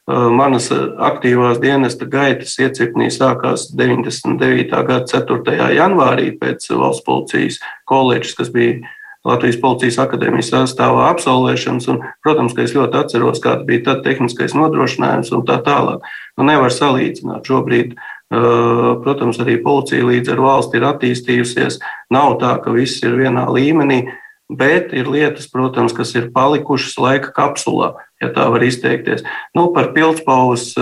Manas 0.04 0.66
aktīvās 0.68 1.56
dienesta 1.62 2.04
gaitas 2.04 2.58
iecirknī 2.60 3.06
sākās 3.08 3.70
99. 3.72 4.68
gada 4.68 5.06
4. 5.08 5.54
janvārī 5.78 6.26
pēc 6.36 6.66
valsts 6.76 7.06
policijas 7.06 7.56
koledžas, 7.88 8.34
kas 8.36 8.52
bija 8.52 8.82
Latvijas 9.24 9.56
Policijas 9.60 9.96
akadēmijas 10.02 10.50
sastāvā 10.52 11.06
absolvēšanas. 11.14 11.86
Un, 11.88 12.02
protams, 12.24 12.52
ka 12.52 12.66
es 12.66 12.74
ļoti 12.76 13.00
atceros, 13.00 13.40
kāda 13.44 13.64
bija 13.64 13.86
tad 13.86 14.02
tehniskais 14.04 14.52
nodrošinājums 14.56 15.32
un 15.32 15.46
tā 15.48 15.56
tālāk. 15.64 16.04
Nu, 16.36 16.44
nevar 16.50 16.72
salīdzināt 16.74 17.48
šobrīd. 17.48 17.94
Protams, 18.32 19.38
arī 19.42 19.58
policija 19.62 20.06
līdz 20.06 20.32
ar 20.32 20.42
valsti 20.42 20.78
ir 20.80 20.86
attīstījusies. 20.88 21.78
Nav 22.14 22.38
tā, 22.40 22.56
ka 22.64 22.72
viss 22.74 23.02
ir 23.04 23.18
vienā 23.18 23.44
līmenī, 23.52 24.04
bet 24.50 24.94
ir 24.96 25.10
lietas, 25.10 25.46
protams, 25.52 25.94
kas 25.96 26.14
ir 26.16 26.30
palikušas 26.34 26.96
laika 27.00 27.34
kapsulā, 27.36 27.92
ja 28.22 28.30
tā 28.34 28.48
var 28.50 28.64
izteikties. 28.64 29.22
Nu, 29.56 29.68
par 29.76 29.92
pildspaules 29.94 30.72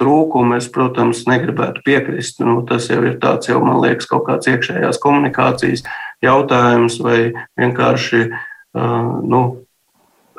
trūkumu 0.00 0.56
es, 0.56 0.68
protams, 0.72 1.24
negribētu 1.28 1.82
piekrist. 1.86 2.40
Nu, 2.44 2.60
tas 2.68 2.88
jau 2.90 3.02
ir 3.04 3.18
tāds, 3.22 3.50
jau, 3.50 3.60
man 3.64 3.80
liekas, 3.82 4.08
kaut 4.10 4.26
kāds 4.28 4.48
iekšējās 4.52 5.00
komunikācijas 5.02 5.84
jautājums 6.24 7.00
vai 7.02 7.32
vienkārši 7.60 8.24
nu, 8.72 9.42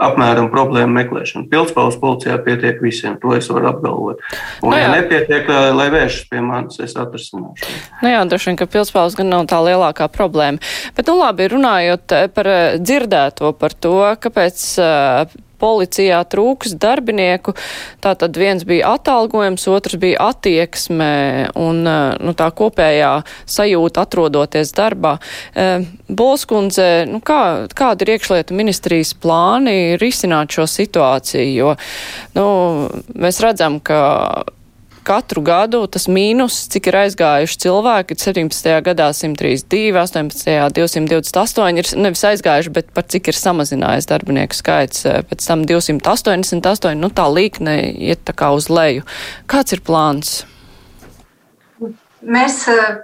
apmēram 0.02 0.50
problēmu 0.54 0.96
meklēšana. 0.98 1.48
Pilspaules 1.52 2.00
policijā 2.02 2.38
pietiek 2.46 2.82
visiem, 2.84 3.18
to 3.22 3.36
es 3.38 3.50
varu 3.52 3.70
apgalvot. 3.70 4.24
Un, 4.62 4.72
no 4.72 4.74
nu 4.74 4.80
jā. 4.80 4.88
ja 4.88 4.92
nepietiek, 4.96 5.50
lai 5.78 5.88
vēršas 5.94 6.28
pie 6.32 6.42
manis, 6.44 6.80
es 6.84 6.98
atrisināšu. 7.00 7.70
Nu 8.02 8.14
jā, 8.14 8.26
droši 8.30 8.52
vien, 8.52 8.60
ka 8.60 8.70
pilspaules 8.74 9.18
gan 9.20 9.32
nav 9.34 9.48
tā 9.52 9.62
lielākā 9.66 10.10
problēma. 10.14 10.62
Bet, 10.98 11.08
nu 11.10 11.18
labi, 11.22 11.50
runājot 11.54 12.18
par 12.36 12.52
dzirdēto 12.82 13.54
par 13.60 13.78
to, 13.78 13.98
kāpēc 14.24 14.68
policijā 15.62 16.22
trūks 16.30 16.76
darbinieku. 16.80 17.56
Tātad 18.04 18.38
viens 18.40 18.66
bija 18.68 18.94
atalgojums, 18.98 19.68
otrs 19.72 20.00
bija 20.02 20.30
attieksme 20.32 21.12
un 21.60 21.84
nu, 21.84 22.34
tā 22.38 22.50
kopējā 22.56 23.14
sajūta 23.50 24.08
atrodoties 24.08 24.74
darbā. 24.76 25.18
Bolskundze, 26.10 26.90
nu, 27.10 27.22
kā, 27.26 27.70
kāda 27.74 28.06
ir 28.06 28.16
iekšlietu 28.18 28.58
ministrijas 28.58 29.14
plāni 29.14 29.96
risināt 30.02 30.54
šo 30.56 30.68
situāciju? 30.70 31.54
Jo 31.54 31.76
nu, 32.38 32.46
mēs 33.20 33.40
redzam, 33.44 33.80
ka 33.84 34.02
katru 35.06 35.44
gadu 35.46 35.84
tas 35.92 36.08
mīnus, 36.12 36.64
cik 36.72 36.90
ir 36.90 36.98
aizgājuši 37.04 37.60
cilvēki, 37.66 38.18
17. 38.20 38.70
gadā 38.86 39.10
132, 39.16 39.94
18. 40.00 40.58
228 40.78 41.82
ir 41.82 41.92
nevis 42.00 42.24
aizgājuši, 42.32 42.74
bet 42.74 42.92
par 42.96 43.08
cik 43.12 43.30
ir 43.32 43.40
samazinājies 43.40 44.10
darbinieku 44.10 44.58
skaits, 44.58 45.06
eh, 45.06 45.22
pēc 45.30 45.48
tam 45.48 45.66
288, 45.70 47.00
nu 47.00 47.12
tā 47.14 47.28
līkne 47.30 47.78
iet 47.94 48.24
tā 48.26 48.36
kā 48.36 48.54
uz 48.56 48.70
leju. 48.72 49.04
Kāds 49.48 49.76
ir 49.76 49.84
plāns? 49.86 50.44
Mēs 52.24 52.64
uh, 52.72 53.04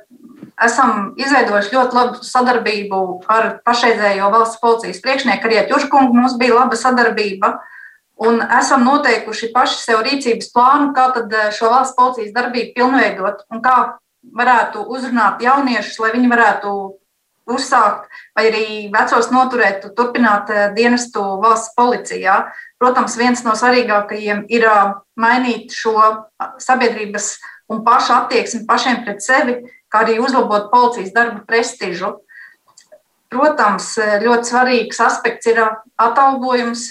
esam 0.63 1.13
izveidojuši 1.19 1.75
ļoti 1.75 1.97
labu 1.97 2.23
sadarbību 2.23 3.01
ar 3.27 3.57
pašreizējo 3.67 4.31
valsts 4.31 4.61
policijas 4.63 5.03
priekšnieku, 5.03 5.49
arī 5.49 5.59
ar 5.59 5.73
Južkungu 5.73 6.15
mums 6.15 6.39
bija 6.39 6.55
laba 6.55 6.79
sadarbība. 6.79 7.57
Uh, 7.59 7.75
un 8.19 8.41
esam 8.59 8.83
noteikuši 8.83 9.51
paši 9.55 9.79
sev 9.79 10.03
rīcības 10.03 10.51
plānu, 10.55 10.91
kā 10.95 11.09
tad 11.15 11.33
eh, 11.33 11.49
šo 11.55 11.71
valsts 11.71 11.95
policijas 11.97 12.35
darbību 12.35 12.75
pilnveidot 12.75 13.45
un 13.53 13.63
kā 13.63 13.75
varētu 14.35 14.83
uzrunāt 14.91 15.43
jauniešus, 15.43 15.99
lai 16.03 16.11
viņi 16.17 16.31
varētu 16.31 16.73
uzsākt 17.49 18.11
vai 18.37 18.49
arī 18.49 18.65
vecos 18.93 19.31
noturēt, 19.31 19.87
turpināt 19.95 20.51
eh, 20.51 20.67
dienestu 20.75 21.23
valsts 21.43 21.73
policijā. 21.79 22.41
Protams, 22.79 23.15
viens 23.19 23.43
no 23.47 23.55
svarīgākajiem 23.55 24.45
ir 24.51 24.67
eh, 24.67 24.93
mainīt 25.19 25.75
šo 25.75 25.95
sabiedrības 26.59 27.37
un 27.71 27.85
pašu 27.87 28.17
attieksmi 28.17 28.65
pašiem 28.67 29.03
pret 29.05 29.23
sevi, 29.23 29.61
kā 29.89 30.03
arī 30.03 30.19
uzlabot 30.19 30.67
policijas 30.73 31.15
darba 31.15 31.45
prestižu. 31.47 32.17
Protams, 33.29 33.93
ļoti 34.23 34.49
svarīgs 34.49 34.99
aspekts 35.05 35.51
ir 35.51 35.59
atalgojums, 36.01 36.87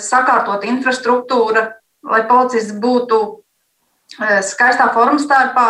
sakārtot 0.00 0.64
infrastruktūra, 0.64 1.66
lai 2.06 2.22
policists 2.28 2.76
būtu 2.80 3.20
eh, 4.20 4.40
skaistā 4.42 4.88
starpā, 5.18 5.68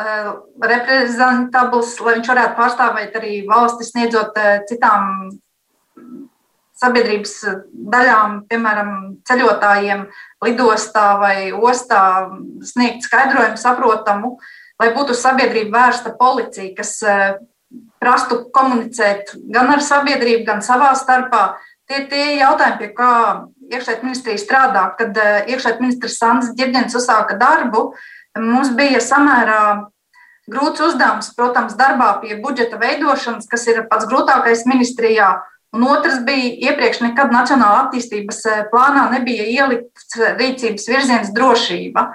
eh, 0.00 0.32
reprezentabls, 0.72 1.98
lai 2.00 2.18
viņš 2.18 2.32
varētu 2.32 2.58
pārstāvēt 2.58 3.16
arī 3.16 3.46
valsti, 3.48 3.84
sniedzot 3.84 4.36
citām 4.68 5.30
sabiedrības 6.80 7.34
daļām, 7.92 8.46
piemēram, 8.48 8.92
ceļotājiem, 9.28 10.06
lidostā 10.44 11.18
vai 11.20 11.52
ostā, 11.52 12.30
sniegt 12.64 13.04
skaidrojumu, 13.04 13.60
saprotamu, 13.60 14.38
lai 14.80 14.88
būtu 14.94 15.12
sabiedrība 15.12 15.76
vērsta 15.76 16.14
policija, 16.16 16.72
kas 16.78 16.94
prastu 18.00 18.46
komunicēt 18.54 19.34
gan 19.52 19.68
ar 19.74 19.84
sabiedrību, 19.84 20.46
gan 20.48 20.64
savā 20.64 20.94
starpā, 20.96 21.58
Tie 21.90 21.98
ir 21.98 22.04
tie 22.06 22.26
jautājumi, 22.38 22.76
pie 22.78 22.88
kā 22.94 23.12
iekšlietu 23.66 24.06
ministrija 24.06 24.38
strādā. 24.38 24.84
Kad 24.94 25.16
eh, 25.18 25.48
iekšlietu 25.50 25.82
ministrs 25.82 26.20
Sandrs 26.20 26.52
Girģents 26.54 26.94
uzsāka 26.94 27.34
darbu, 27.40 27.88
mums 28.38 28.70
bija 28.78 29.00
samērā 29.02 29.62
grūts 30.50 30.84
uzdevums, 30.86 31.32
protams, 31.34 31.74
darbā 31.74 32.12
pie 32.22 32.36
budžeta 32.38 32.78
veidošanas, 32.78 33.50
kas 33.50 33.66
ir 33.66 33.82
pats 33.90 34.06
grūtākais 34.06 34.62
ministrijā. 34.70 35.32
Un 35.74 35.88
otrs 35.90 36.22
bija, 36.26 36.70
iepriekš 36.70 37.02
nekad 37.08 37.34
Nacionāla 37.34 37.88
attīstības 37.88 38.38
eh, 38.46 38.62
plānā 38.70 39.08
nebija 39.16 39.50
ielikts 39.50 40.14
rīcības 40.38 40.86
virziens 40.94 41.34
drošība. 41.34 42.12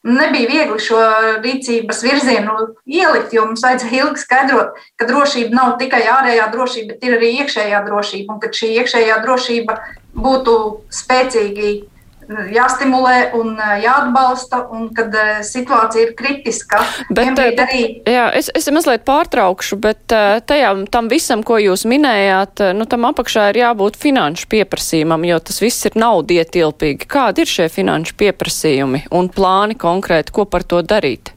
Nebija 0.00 0.48
viegli 0.48 0.80
šo 0.80 0.98
rīcības 1.44 1.98
virzienu 2.06 2.54
ielikt, 2.88 3.34
jo 3.36 3.44
mums 3.44 3.60
vajadzēja 3.66 4.06
ilgi 4.06 4.22
skaidrot, 4.22 4.78
ka 4.96 5.08
drošība 5.10 5.52
nav 5.52 5.74
tikai 5.82 6.00
ārējā 6.08 6.46
drošība, 6.54 6.94
bet 6.94 7.04
ir 7.04 7.16
arī 7.18 7.32
iekšējā 7.42 7.82
drošība. 7.84 8.32
Un 8.32 8.40
ka 8.40 8.48
šī 8.56 8.70
iekšējā 8.80 9.18
drošība 9.26 9.76
būtu 10.16 10.54
spēcīgi 11.02 11.74
jāstimulē 12.30 13.32
un 13.38 13.56
jāatbalsta, 13.82 14.62
un 14.74 14.88
kad 14.94 15.14
situācija 15.46 16.08
ir 16.08 16.12
kritiska. 16.18 16.82
Bet, 17.10 17.32
bet 17.38 17.62
arī... 17.64 17.82
jā, 18.06 18.28
es, 18.38 18.50
es 18.54 18.68
mazliet 18.72 19.04
pārtraukšu, 19.08 19.80
bet 19.82 20.04
tajā, 20.50 20.70
tam 20.92 21.10
visam, 21.10 21.44
ko 21.46 21.58
jūs 21.60 21.86
minējāt, 21.90 22.62
nu, 22.76 22.86
tam 22.90 23.08
apakšā 23.10 23.50
ir 23.50 23.62
jābūt 23.64 23.98
finanšu 24.00 24.48
pieprasījumam, 24.52 25.26
jo 25.28 25.40
tas 25.50 25.60
viss 25.62 25.90
ir 25.90 25.98
naudietilpīgi. 26.00 27.10
Kādi 27.10 27.44
ir 27.44 27.50
šie 27.50 27.68
finanšu 27.72 28.16
pieprasījumi 28.20 29.06
un 29.10 29.30
plāni 29.34 29.78
konkrēti, 29.80 30.34
ko 30.34 30.46
par 30.46 30.66
to 30.66 30.84
darīt? 30.86 31.34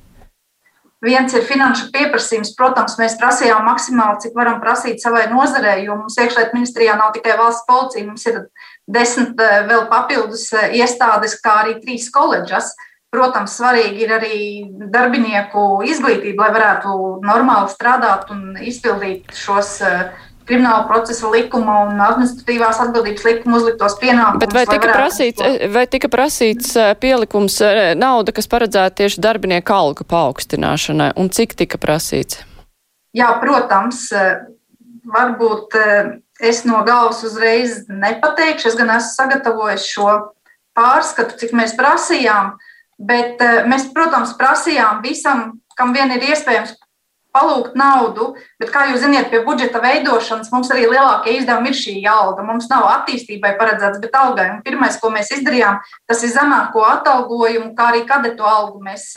Viens 1.04 1.34
ir 1.36 1.44
finanšu 1.44 1.90
pieprasījums. 1.92 2.54
Protams, 2.56 2.96
mēs 2.96 3.18
prasījām 3.20 3.66
maksimāli, 3.68 4.22
cik 4.24 4.38
varam 4.40 4.62
prasīt 4.64 5.04
savai 5.04 5.26
nozarei, 5.32 5.82
jo 5.84 5.98
mums 6.00 6.16
iekšlietu 6.16 6.56
ministrijā 6.56 6.96
nav 6.96 7.12
tikai 7.18 7.36
valsts 7.40 7.68
policija, 7.68 8.08
mums 8.08 8.24
ir 8.30 8.40
desmit 8.90 9.40
eh, 9.40 9.62
vēl 9.68 9.88
papildus 9.92 10.50
eh, 10.56 10.74
iestādes, 10.80 11.38
kā 11.44 11.62
arī 11.64 11.78
trīs 11.84 12.10
koledžas. 12.14 12.74
Protams, 13.14 13.54
svarīgi 13.60 14.08
ir 14.08 14.12
arī 14.16 14.38
darbinieku 14.90 15.84
izglītība, 15.86 16.48
lai 16.48 16.54
varētu 16.56 16.94
normāli 17.22 17.70
strādāt 17.70 18.32
un 18.34 18.56
izpildīt 18.58 19.30
šos 19.38 19.76
eh, 19.86 20.08
krimināla 20.50 20.88
procesa 20.90 21.30
likuma 21.32 21.84
un 21.86 22.02
administratīvās 22.04 22.82
atbildības 22.84 23.28
likuma 23.28 23.60
uzliktos 23.62 23.96
pienākumus. 24.02 24.42
Bet 24.42 24.56
vai 24.58 24.66
tika, 24.68 24.90
prasīts, 24.98 25.46
vai 25.72 25.86
tika 25.88 26.10
prasīts 26.12 26.74
pielikums 27.00 27.62
nauda, 27.96 28.34
kas 28.36 28.50
paredzēta 28.52 28.98
tieši 29.04 29.24
darbinieku 29.24 29.78
algu 29.78 30.08
paaugstināšanai, 30.10 31.14
un 31.22 31.32
cik 31.32 31.56
tika 31.62 31.80
prasīts? 31.80 32.42
Jā, 33.16 33.30
protams, 33.40 34.10
varbūt 35.14 35.78
es 36.44 36.64
no 36.68 36.84
galvas 36.88 37.24
uzreiz 37.26 37.84
nepateikšu. 37.88 38.70
Es 38.72 38.78
gan 38.80 38.92
esmu 38.98 39.16
sagatavojis 39.16 39.88
šo 39.88 40.12
pārskatu, 40.78 41.38
cik 41.40 41.54
mēs 41.56 41.76
prasījām, 41.78 42.56
bet 43.00 43.42
mēs, 43.70 43.90
protams, 43.96 44.36
prasījām 44.38 45.04
visam, 45.06 45.52
kam 45.78 45.94
vien 45.96 46.12
ir 46.14 46.26
iespējams 46.32 46.76
palūgt 47.34 47.78
naudu, 47.78 48.34
bet, 48.62 48.70
kā 48.74 48.86
jūs 48.92 49.02
zināt, 49.02 49.32
pie 49.32 49.42
budžeta 49.46 49.82
veidošanas 49.82 50.52
mums 50.54 50.70
arī 50.74 50.86
lielākie 50.86 51.40
izdevumi 51.40 51.72
ir 51.72 51.80
šī 51.80 51.96
alga. 52.10 52.46
Mums 52.46 52.70
nav 52.70 52.86
attīstībai 52.92 53.56
paredzēts, 53.58 54.02
bet 54.04 54.14
algai. 54.18 54.50
Un 54.54 54.62
pirmais, 54.66 55.00
ko 55.02 55.10
mēs 55.14 55.34
izdarījām, 55.40 55.80
tas 56.10 56.22
ir 56.26 56.34
zemāko 56.36 56.86
atalgojumu, 56.92 57.72
kā 57.78 57.90
arī 57.90 58.04
kadetu 58.10 58.46
algu 58.46 58.84
mēs 58.86 59.10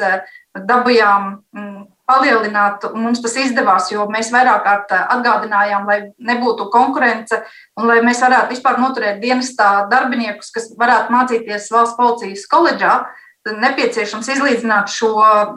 dabūjām 0.56 1.28
mm, 1.52 1.82
palielināt, 2.06 2.86
un 2.92 3.02
mums 3.08 3.20
tas 3.22 3.34
izdevās, 3.42 3.90
jo 3.92 4.06
mēs 4.12 4.30
vairāk 4.34 4.62
kārt 4.66 4.94
atgādinājām, 4.96 5.86
lai 5.90 5.98
nebūtu 6.30 6.68
konkurence 6.72 7.40
un 7.76 7.90
lai 7.90 7.98
mēs 8.06 8.22
varētu 8.22 8.54
vispār 8.54 8.78
noturēt 8.82 9.18
dienestā 9.22 9.88
darbiniekus, 9.90 10.52
kas 10.54 10.70
varētu 10.78 11.14
mācīties 11.14 11.70
valsts 11.74 11.98
policijas 11.98 12.46
koledžā. 12.50 13.00
Nepieciešams 13.46 14.26
izlīdzināt 14.34 14.90
šo 14.90 15.12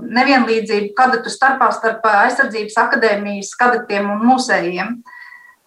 nevienlīdzību 0.06 0.92
kadetu 0.98 1.32
starpā 1.34 1.72
starp 1.74 2.04
aizsardzības 2.06 2.76
akadēmijas 2.84 3.56
kadetiem 3.58 4.12
un 4.14 4.28
mūsējiem. 4.30 5.00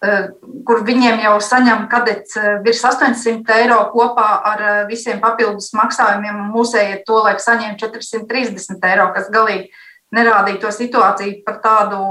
Eh, 0.03 0.23
kur 0.67 0.81
viņiem 0.83 1.21
jau 1.23 1.37
saņem 1.39 1.85
kadets 1.91 2.35
eh, 2.35 2.57
virs 2.65 2.81
800 2.83 3.53
eiro 3.61 3.77
kopā 3.93 4.25
ar 4.49 4.63
eh, 4.63 4.79
visiem 4.89 5.21
papildus 5.23 5.69
maksājumiem, 5.77 6.41
un 6.41 6.49
mūsējie 6.51 6.97
to 7.07 7.21
laik 7.23 7.39
saņēma 7.39 7.77
430 7.79 8.83
eiro, 8.89 9.05
kas 9.15 9.29
galīgi 9.31 9.69
nerādīja 10.13 10.61
to 10.63 10.71
situāciju 10.73 11.41
par 11.45 11.59
tādu, 11.63 12.01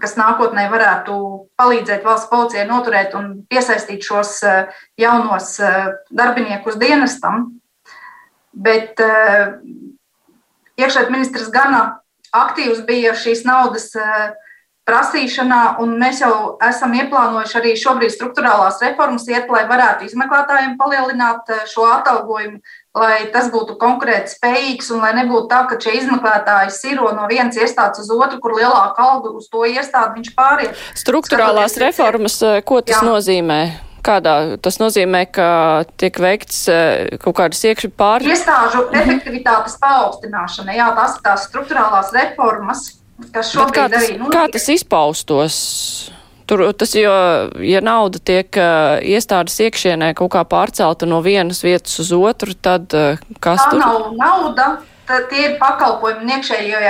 kas 0.00 0.16
nākotnē 0.20 0.66
varētu 0.72 1.14
palīdzēt 1.60 2.04
valsts 2.04 2.30
policijai 2.32 2.66
noturēt 2.68 3.16
un 3.18 3.30
piesaistīt 3.48 4.04
šos 4.04 4.40
jaunos 5.00 5.54
darbiniekus 6.12 6.76
dienestam. 6.80 7.48
Bet 8.52 9.00
iekšēt 10.76 11.08
ministrs 11.08 11.48
gana 11.54 12.02
aktīvs 12.34 12.84
bija 12.88 13.14
šīs 13.16 13.46
naudas 13.48 13.88
prasīšanā, 14.90 15.60
un 15.82 15.94
mēs 16.00 16.22
jau 16.24 16.56
esam 16.66 16.94
ieplānojuši 16.98 17.58
arī 17.60 17.74
šobrīd 17.78 18.12
struktūrālās 18.14 18.80
reformas 18.82 19.26
iet, 19.30 19.50
lai 19.52 19.64
varētu 19.70 20.08
izmeklētājiem 20.08 20.76
palielināt 20.80 21.50
eh, 21.52 21.64
šo 21.70 21.86
atalgojumu, 21.90 22.60
lai 22.96 23.28
tas 23.34 23.50
būtu 23.52 23.76
konkurēt 23.80 24.32
spējīgs 24.32 24.90
un 24.94 25.04
lai 25.04 25.12
nebūtu 25.20 25.46
tā, 25.50 25.60
ka 25.70 25.78
šie 25.82 25.96
izmeklētāji 26.00 26.74
siro 26.74 27.12
no 27.14 27.28
vienas 27.30 27.58
iestādes 27.60 28.02
uz 28.02 28.10
otru, 28.14 28.40
kur 28.42 28.56
lielāka 28.58 29.04
alga 29.04 29.34
uz 29.36 29.46
to 29.52 29.62
iestādi 29.68 30.18
viņš 30.18 30.32
pāriet. 30.38 30.82
Struktūrālās 30.98 31.76
Skatoties, 31.76 31.84
reformas, 31.86 32.40
eh, 32.42 32.58
ko 32.66 32.82
tas 32.82 32.98
jā. 32.98 33.06
nozīmē? 33.06 33.60
Kādā 34.00 34.56
tas 34.64 34.78
nozīmē, 34.80 35.26
ka 35.28 35.48
tiek 36.00 36.16
veikts 36.16 36.64
eh, 36.72 37.18
kaut 37.20 37.36
kādas 37.36 37.60
iekšķi 37.68 37.92
pār... 37.94 38.24
Iestāžu 38.24 38.86
mhm. 38.88 38.96
efektivitātes 39.02 39.76
paaugstināšana, 39.82 40.74
jā, 40.74 40.88
tās 40.96 41.18
ir 41.18 41.28
tās 41.28 41.46
struktūrālās 41.50 42.14
reformas 42.16 42.88
kas 43.28 43.52
šobrīd 43.52 43.76
kā 43.76 43.86
tas, 43.92 44.06
arī 44.06 44.16
notiek. 44.18 44.34
Kā 44.34 44.46
tas 44.54 44.66
izpaustos? 44.72 45.58
Tur, 46.50 46.72
tas, 46.74 46.94
jo, 46.98 47.10
ja 47.62 47.78
nauda 47.78 48.18
tiek 48.26 48.56
uh, 48.58 48.96
iestādes 49.06 49.54
iekšienē 49.62 50.08
kaut 50.18 50.32
kā 50.34 50.40
pārcelta 50.50 51.06
no 51.06 51.20
vienas 51.22 51.60
vietas 51.62 51.94
uz 52.02 52.10
otru, 52.16 52.56
tad 52.58 52.90
uh, 52.98 53.20
kas 53.38 53.62
Tā 53.62 53.68
tur? 53.70 53.78
nav 53.78 54.08
nauda, 54.18 54.66
tie 55.30 55.44
ir 55.44 55.54
pakalpojumi 55.60 56.34
iekšējo, 56.34 56.80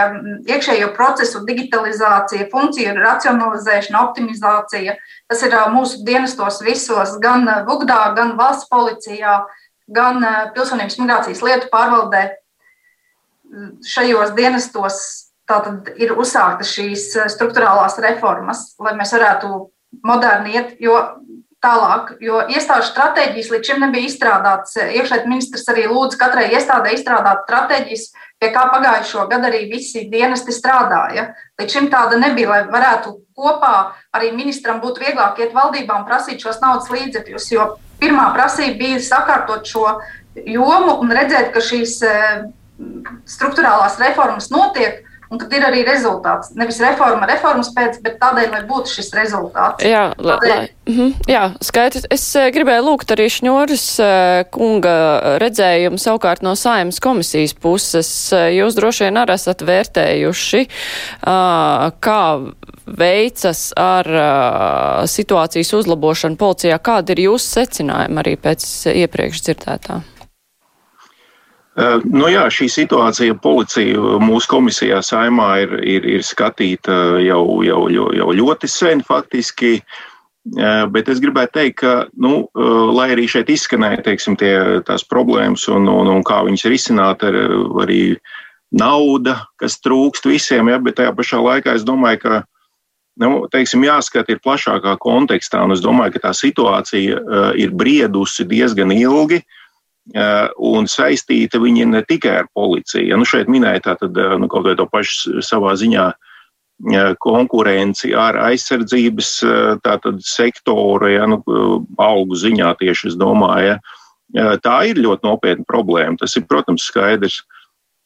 iekšējo 0.48 0.88
procesu 0.96 1.44
digitalizācija, 1.44 2.48
funkciju 2.48 2.96
racionalizēšana, 3.02 4.00
optimizācija. 4.08 4.96
Tas 5.28 5.44
ir 5.44 5.52
uh, 5.52 5.68
mūsu 5.76 6.00
dienestos 6.08 6.62
visos, 6.64 7.18
gan 7.20 7.44
VUGDā, 7.68 8.00
gan 8.16 8.38
valsts 8.40 8.70
policijā, 8.72 9.42
gan 9.92 10.24
pilsonības 10.56 11.02
migrācijas 11.02 11.44
lietu 11.44 11.68
pārvaldē. 11.68 12.30
Šajos 13.84 14.32
dienestos 14.40 15.02
Tātad 15.50 15.90
ir 15.99 16.14
uzsāktas 16.14 16.71
šīs 16.76 17.11
eh, 17.19 17.28
struktūrālās 17.33 17.99
reformas, 18.04 18.71
lai 18.83 18.95
mēs 18.99 19.14
varētu 19.16 19.54
moderni 20.07 20.54
iet, 20.54 20.76
jo 20.83 20.97
tālāk, 21.61 22.14
jo 22.25 22.40
iestāžu 22.49 22.88
stratēģijas 22.88 23.50
līdz 23.52 23.69
šim 23.69 23.83
nebija 23.85 24.09
izstrādātas. 24.09 24.78
Iekšēt 24.80 25.26
ministrs 25.28 25.66
arī 25.69 25.85
lūdz 25.90 26.16
katrai 26.21 26.47
iestādē 26.54 26.95
izstrādāt 26.97 27.42
stratēģijas, 27.45 28.07
pie 28.40 28.49
kā 28.54 28.62
pagājušo 28.73 29.26
gadu 29.28 29.50
arī 29.50 29.66
visi 29.73 30.07
dienesti 30.12 30.54
strādāja. 30.57 31.26
Līdz 31.61 31.76
šim 31.76 31.90
tāda 31.92 32.16
nebija, 32.21 32.49
lai 32.54 32.62
varētu 32.73 33.12
kopā 33.37 33.75
arī 34.16 34.33
ministram 34.37 34.80
būt 34.80 35.02
vieglāk 35.02 35.42
iet 35.42 35.52
valdībā 35.57 36.00
un 36.00 36.09
prasīt 36.09 36.40
šos 36.40 36.62
naudas 36.64 36.88
līdzekļus, 36.95 37.50
jo 37.52 37.69
pirmā 38.00 38.30
prasība 38.36 38.78
bija 38.80 39.04
sakārtot 39.04 39.69
šo 39.69 39.99
jomu 40.47 40.97
un 41.02 41.13
redzēt, 41.13 41.52
ka 41.52 41.60
šīs 41.60 42.00
eh, 42.08 42.43
struktūrālās 43.28 44.00
reformas 44.00 44.49
notiek 44.54 45.02
un 45.30 45.38
kad 45.38 45.52
ir 45.54 45.64
arī 45.66 45.84
rezultāts. 45.86 46.50
Nevis 46.58 46.80
reforma 46.82 47.28
reformas 47.30 47.71
pēc, 47.75 48.00
bet 48.02 48.19
tādēļ, 48.23 48.50
lai 48.50 48.62
būtu 48.66 48.90
šis 48.97 49.12
rezultāts. 49.14 49.84
Jā, 49.86 50.10
la, 50.19 50.38
la, 50.43 50.56
-hmm, 50.88 51.12
jā 51.30 51.45
skaidrs. 51.62 52.08
Es 52.10 52.25
eh, 52.36 52.50
gribēju 52.54 52.84
lūgt 52.88 53.14
arī 53.14 53.28
Šņoras 53.30 53.86
eh, 54.02 54.43
kunga 54.50 54.97
redzējumu 55.43 56.02
savukārt 56.02 56.43
no 56.43 56.56
saimas 56.58 57.00
komisijas 57.00 57.54
puses. 57.54 58.10
Eh, 58.32 58.50
jūs 58.58 58.75
droši 58.78 59.06
vien 59.06 59.23
arī 59.23 59.38
esat 59.38 59.62
vērtējuši, 59.62 60.66
kā 62.00 62.23
veicas 62.86 63.60
ar 63.78 64.08
situācijas 65.06 65.73
uzlabošanu 65.78 66.36
policijā. 66.40 66.78
Kādi 66.82 67.14
ir 67.14 67.26
jūsu 67.28 67.60
secinājumi 67.60 68.25
arī 68.25 68.34
pēc 68.40 68.66
iepriekš 68.90 69.45
dzirdētā? 69.47 70.00
Nu 71.80 72.28
jā, 72.28 72.45
šī 72.52 72.66
situācija 72.73 73.36
policija 73.40 74.19
mūsu 74.21 74.50
komisijā 74.50 75.00
saimā 75.06 75.50
ir, 75.64 75.75
ir, 75.86 76.06
ir 76.19 76.25
skatīta 76.26 77.21
jau, 77.25 77.60
jau, 77.64 77.84
jau, 77.93 78.30
ļoti 78.36 78.69
sen 78.69 79.04
faktiski. 79.06 79.78
Bet 80.90 81.08
es 81.12 81.21
gribētu 81.21 81.52
teikt, 81.58 81.76
ka, 81.82 81.95
nu, 82.21 82.49
lai 82.97 83.10
arī 83.14 83.26
šeit 83.28 83.52
izskanēja 83.52 84.00
teiksim, 84.08 84.38
tie, 84.40 84.54
tās 84.88 85.04
problēmas 85.06 85.66
un, 85.73 85.88
un, 85.88 86.08
un 86.10 86.25
kā 86.26 86.40
viņas 86.47 86.64
risināt, 86.73 87.25
ar, 87.28 87.36
arī 87.84 88.02
nauda, 88.73 89.36
kas 89.60 89.76
trūkst 89.84 90.26
visiem, 90.30 90.73
ja, 90.73 90.80
bet 90.80 90.97
tajā 90.99 91.12
pašā 91.16 91.43
laikā 91.45 91.76
es 91.76 91.84
domāju, 91.86 92.23
ka 92.25 92.40
nu, 93.21 93.45
teiksim, 93.52 93.84
jāskata 93.84 94.32
ir 94.32 94.43
plašākā 94.43 94.97
kontekstā. 95.04 95.62
Es 95.76 95.84
domāju, 95.84 96.16
ka 96.16 96.28
tā 96.28 96.34
situācija 96.36 97.54
ir 97.60 97.75
briedusi 97.76 98.49
diezgan 98.49 98.97
ilgi. 98.97 99.43
Uh, 99.45 99.59
un 100.14 100.88
saistīta 100.90 101.60
viņa 101.62 101.86
ne 101.92 102.02
tikai 102.06 102.40
ar 102.42 102.49
policiju. 102.54 103.18
Nu, 103.18 103.26
šeit 103.28 103.50
minēja 103.50 103.84
tātad, 103.90 104.16
nu, 104.40 104.49
kaut 104.50 104.66
vai 104.66 104.75
to 104.78 104.86
pašu 104.90 105.42
savā 105.44 105.76
ziņā 105.78 106.10
konkurenci 107.20 108.14
ar 108.16 108.38
aizsardzības 108.40 109.30
tātad, 109.84 110.23
sektoru, 110.25 111.10
ja, 111.12 111.28
nu, 111.28 111.42
algu 112.00 112.38
ziņā 112.40 112.73
tieši 112.80 113.12
es 113.12 113.18
domāju. 113.20 113.76
Ja. 114.34 114.56
Tā 114.62 114.76
ir 114.88 115.02
ļoti 115.02 115.26
nopietna 115.26 115.66
problēma. 115.68 116.16
Tas 116.20 116.36
ir, 116.38 116.46
protams, 116.49 116.86
skaidrs. 116.86 117.42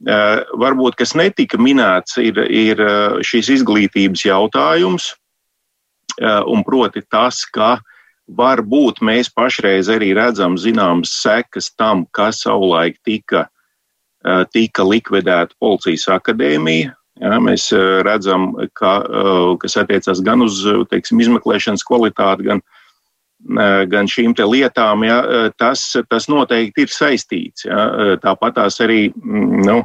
Varbūt, 0.04 0.96
kas 0.98 1.14
netika 1.16 1.56
minēts, 1.60 2.18
ir, 2.20 2.40
ir 2.50 2.80
šīs 3.24 3.52
izglītības 3.60 4.24
jautājums, 4.26 5.12
un 6.20 6.64
proti 6.66 7.04
tas, 7.12 7.44
ka 7.52 7.76
uh, 7.78 7.93
Varbūt 8.24 9.02
mēs 9.04 9.28
pašreiz 9.28 9.90
arī 9.92 10.14
redzam 10.16 10.56
zināmas 10.56 11.12
sekas 11.20 11.68
tam, 11.76 12.06
kas 12.16 12.40
savulaik 12.46 12.96
tika, 13.04 13.48
eh, 14.24 14.44
tika 14.52 14.82
likvidēta 14.82 15.52
policijas 15.60 16.08
akadēmija. 16.08 16.94
Ja, 17.20 17.38
mēs 17.38 17.70
eh, 17.72 18.02
redzam, 18.02 18.54
ka, 18.72 19.04
eh, 19.04 19.56
kas 19.60 19.76
attiecas 19.76 20.22
gan 20.24 20.42
uz 20.42 20.64
teiksim, 20.88 21.20
izmeklēšanas 21.20 21.84
kvalitāti, 21.84 22.48
gan, 22.48 22.64
gan 23.44 24.06
šīm 24.08 24.32
lietām, 24.32 25.04
ja, 25.04 25.50
tas, 25.58 25.96
tas 26.08 26.26
noteikti 26.28 26.80
ir 26.80 26.88
saistīts. 26.88 27.66
Ja. 27.66 28.16
Tāpat 28.16 28.54
tās 28.56 28.80
arī 28.80 29.12
mm, 29.12 29.66
nu, 29.66 29.82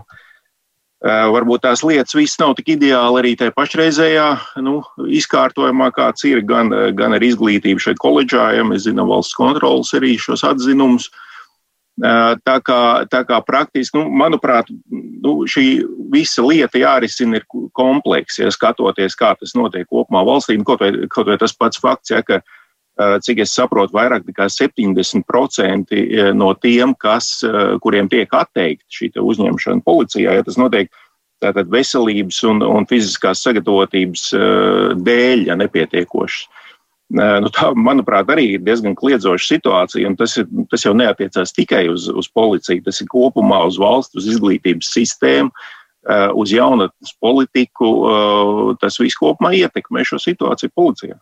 Varbūt 0.99 1.61
tās 1.63 1.79
lietas 1.87 2.11
viss 2.17 2.39
nav 2.41 2.57
tik 2.57 2.73
ideāli 2.73 3.21
arī 3.21 3.31
tajā 3.39 3.53
pašreizējā 3.55 4.25
nu, 4.65 4.81
izkārtojumā, 5.07 5.93
kāds 5.95 6.25
ir 6.27 6.41
gan, 6.43 6.73
gan 6.91 7.15
ar 7.15 7.23
izglītību 7.23 7.79
šeit 7.79 8.01
koledžā, 8.03 8.49
ja 8.57 8.65
mēs 8.67 8.83
zinām 8.83 9.07
valsts 9.07 9.37
kontrolas 9.37 9.93
arī 9.95 10.17
šos 10.19 10.43
atzinumus. 10.43 11.07
Tā 11.99 12.57
kā, 12.63 12.81
tā 13.11 13.23
kā 13.27 13.39
praktiski, 13.47 13.95
nu, 13.99 14.11
manuprāt, 14.11 14.67
nu, 14.91 15.33
šī 15.47 15.65
visa 16.11 16.43
lieta 16.43 16.79
jārisina 16.79 17.39
ir 17.39 17.47
kompleks, 17.75 18.39
ja 18.39 18.51
skatoties, 18.51 19.15
kā 19.19 19.33
tas 19.39 19.55
notiek 19.55 19.87
kopumā 19.87 20.25
valstī. 20.27 20.59
Kaut 20.67 20.83
vai, 20.83 20.93
kaut 21.11 21.31
vai 21.31 21.39
tas 21.39 21.55
pats 21.55 21.79
fakts, 21.79 22.11
ja, 22.11 22.23
ka 22.23 22.39
uh, 22.39 22.43
Eh, 22.43 22.58
cik 22.99 23.43
es 23.45 23.53
saprotu, 23.55 23.95
vairāk 23.95 24.25
nekā 24.27 24.49
70% 24.51 25.95
eh, 25.95 26.31
no 26.35 26.51
tiem, 26.59 26.93
kas, 26.99 27.39
eh, 27.47 27.75
kuriem 27.83 28.09
tiek 28.11 28.31
atteikta 28.35 28.87
šī 28.91 29.13
uzņemšana 29.23 29.85
policijā, 29.85 30.35
ja 30.35 30.43
tas 30.43 30.59
notiek 30.59 30.91
tātad 31.39 31.69
veselības 31.71 32.41
un, 32.49 32.59
un 32.65 32.87
fiziskās 32.89 33.39
sagatavotības 33.45 34.25
dēļ, 34.99 35.45
ja 35.47 35.55
nepietiekošas. 35.55 36.49
Nu, 37.15 37.49
tā, 37.55 37.71
manuprāt, 37.79 38.27
arī 38.29 38.57
ir 38.57 38.65
diezgan 38.67 38.93
kliedzoša 38.99 39.47
situācija, 39.55 40.11
tas, 40.19 40.35
ir, 40.37 40.49
tas 40.69 40.83
jau 40.83 40.91
neatiecās 40.99 41.55
tikai 41.55 41.85
uz, 41.89 42.09
uz 42.11 42.27
policiju, 42.35 42.83
tas 42.85 42.99
ir 42.99 43.07
kopumā 43.09 43.63
uz 43.71 43.79
valsts, 43.81 44.19
uz 44.19 44.27
izglītības 44.35 44.91
sistēmu, 44.93 45.55
uz 46.43 46.53
jaunatnes 46.53 47.15
politiku. 47.23 48.75
Tas 48.83 48.99
viss 48.99 49.17
kopumā 49.17 49.55
ietekmē 49.63 50.03
šo 50.05 50.19
situāciju 50.19 50.75
policijā. 50.75 51.17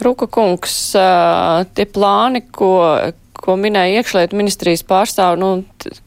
Ruka 0.00 0.28
kungs, 0.30 0.76
tie 0.94 1.86
plāni, 1.90 2.44
ko 2.54 2.74
ko 3.40 3.56
minēja 3.56 4.00
iekšlietu 4.00 4.36
ministrijas 4.38 4.82
pārstāv, 4.86 5.38
nu, 5.40 5.50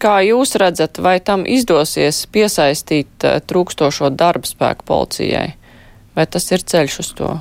kā 0.01 0.19
jūs 0.25 0.56
redzat, 0.62 0.99
vai 1.01 1.17
tam 1.25 1.47
izdosies 1.49 2.23
piesaistīt 2.34 3.25
trūkstošo 3.49 4.12
darba 4.13 4.49
spēku 4.49 4.86
policijai? 4.88 5.53
Vai 6.13 6.27
tas 6.29 6.45
ir 6.53 6.62
ceļš 6.62 6.99
uz 7.01 7.12
to? 7.17 7.32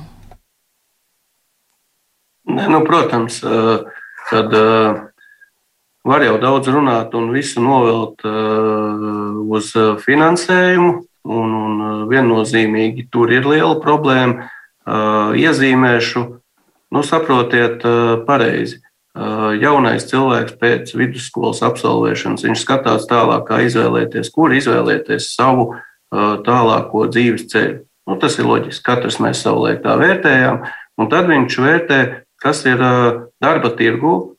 Ne, 2.49 2.65
nu, 2.67 2.81
protams, 2.85 3.39
kad 4.29 4.55
var 6.03 6.25
jau 6.25 6.35
daudz 6.41 6.71
runāt 6.73 7.13
un 7.15 7.29
visu 7.35 7.61
novilkt 7.63 8.25
uz 8.25 9.69
finansējumu, 10.03 10.95
un, 11.23 11.53
un 11.55 11.85
viennozīmīgi 12.09 13.07
tur 13.13 13.31
ir 13.31 13.47
liela 13.47 13.77
problēma. 13.83 14.49
Iezīmēšu, 14.87 16.23
nu, 16.93 17.03
saprotiet, 17.05 17.85
pareizi. 18.27 18.81
Jaunais 19.61 20.07
cilvēks 20.09 20.57
pēc 20.57 20.91
vidusskolas 20.97 21.61
absolvēšanas, 21.65 22.43
viņš 22.47 22.61
skatās 22.65 23.05
tālāk, 23.07 23.45
kā 23.45 23.61
izvēlēties, 23.67 24.31
kur 24.33 24.55
izvēlēties 24.57 25.29
savu 25.35 25.75
tālāko 26.11 27.05
dzīves 27.13 27.45
ceļu. 27.53 27.83
Nu, 28.09 28.17
tas 28.19 28.35
ir 28.41 28.49
loģiski. 28.49 28.83
Katrs 28.83 29.21
mēs 29.23 29.45
savulaik 29.45 29.83
tā 29.85 29.93
vērtējām. 30.01 30.63
Un 30.99 31.09
tad 31.13 31.29
viņš 31.29 31.59
vērtē, 31.61 31.99
kas 32.41 32.65
ir 32.67 32.81
darba 33.41 33.71
tirgu, 33.77 34.35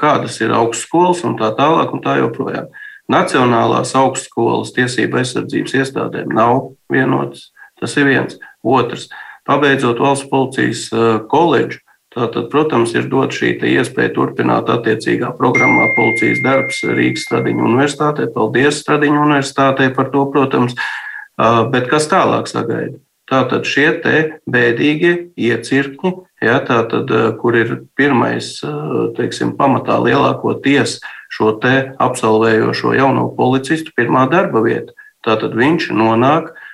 kādas 0.00 0.40
ir 0.42 0.56
augstskolas 0.56 1.22
un 1.28 1.36
tā 1.38 1.52
tālāk 1.58 1.94
un 1.94 2.02
tā 2.02 2.16
joprojām. 2.18 2.72
Nacionālās 3.08 3.94
augstskolas 3.96 4.74
tiesība 4.76 5.22
aizsardzības 5.22 5.76
iestādēm 5.78 6.34
nav 6.34 6.74
vienotas. 6.92 7.52
Tas 7.80 7.94
ir 7.96 8.08
viens. 8.10 8.36
Otrs, 8.64 9.06
pabeidzot 9.48 10.00
valsts 10.02 10.28
policijas 10.30 10.86
koledžu, 11.30 11.80
tātad, 12.14 12.48
protams, 12.52 12.94
ir 12.96 13.08
dot 13.10 13.34
šī 13.36 13.54
iespēja 13.72 14.12
turpināt 14.16 14.70
attiecīgā 14.72 15.32
programmā 15.38 15.90
policijas 15.96 16.42
darbs 16.44 16.80
Rīgas 16.84 17.26
Stradiņu 17.28 17.66
universitātē. 17.68 18.28
Paldies 18.34 18.80
Stradiņu 18.82 19.22
universitātei 19.24 19.90
par 19.94 20.10
to, 20.14 20.24
protams. 20.32 20.76
Bet 21.72 21.88
kas 21.90 22.08
tālāk 22.10 22.50
sagaida? 22.50 22.98
Tātad 23.28 23.68
šie 23.68 23.90
te 24.00 24.14
bēdīgie 24.48 25.12
iecirkņi, 25.36 26.12
ja, 26.40 26.62
tātad, 26.64 27.12
kur 27.40 27.58
ir 27.60 27.74
pirmais, 27.98 28.54
teiksim, 29.18 29.52
pamatā 29.58 29.98
lielākoties 30.00 30.96
šo 31.28 31.52
te 31.60 31.92
absolvējošo 32.00 32.94
jauno 32.96 33.28
policistu 33.36 33.92
pirmā 33.96 34.24
darba 34.32 34.64
vieta. 34.64 34.96
Tātad 35.26 35.52
viņš 35.58 35.90
nonāk 35.92 36.48
uh, 36.48 36.64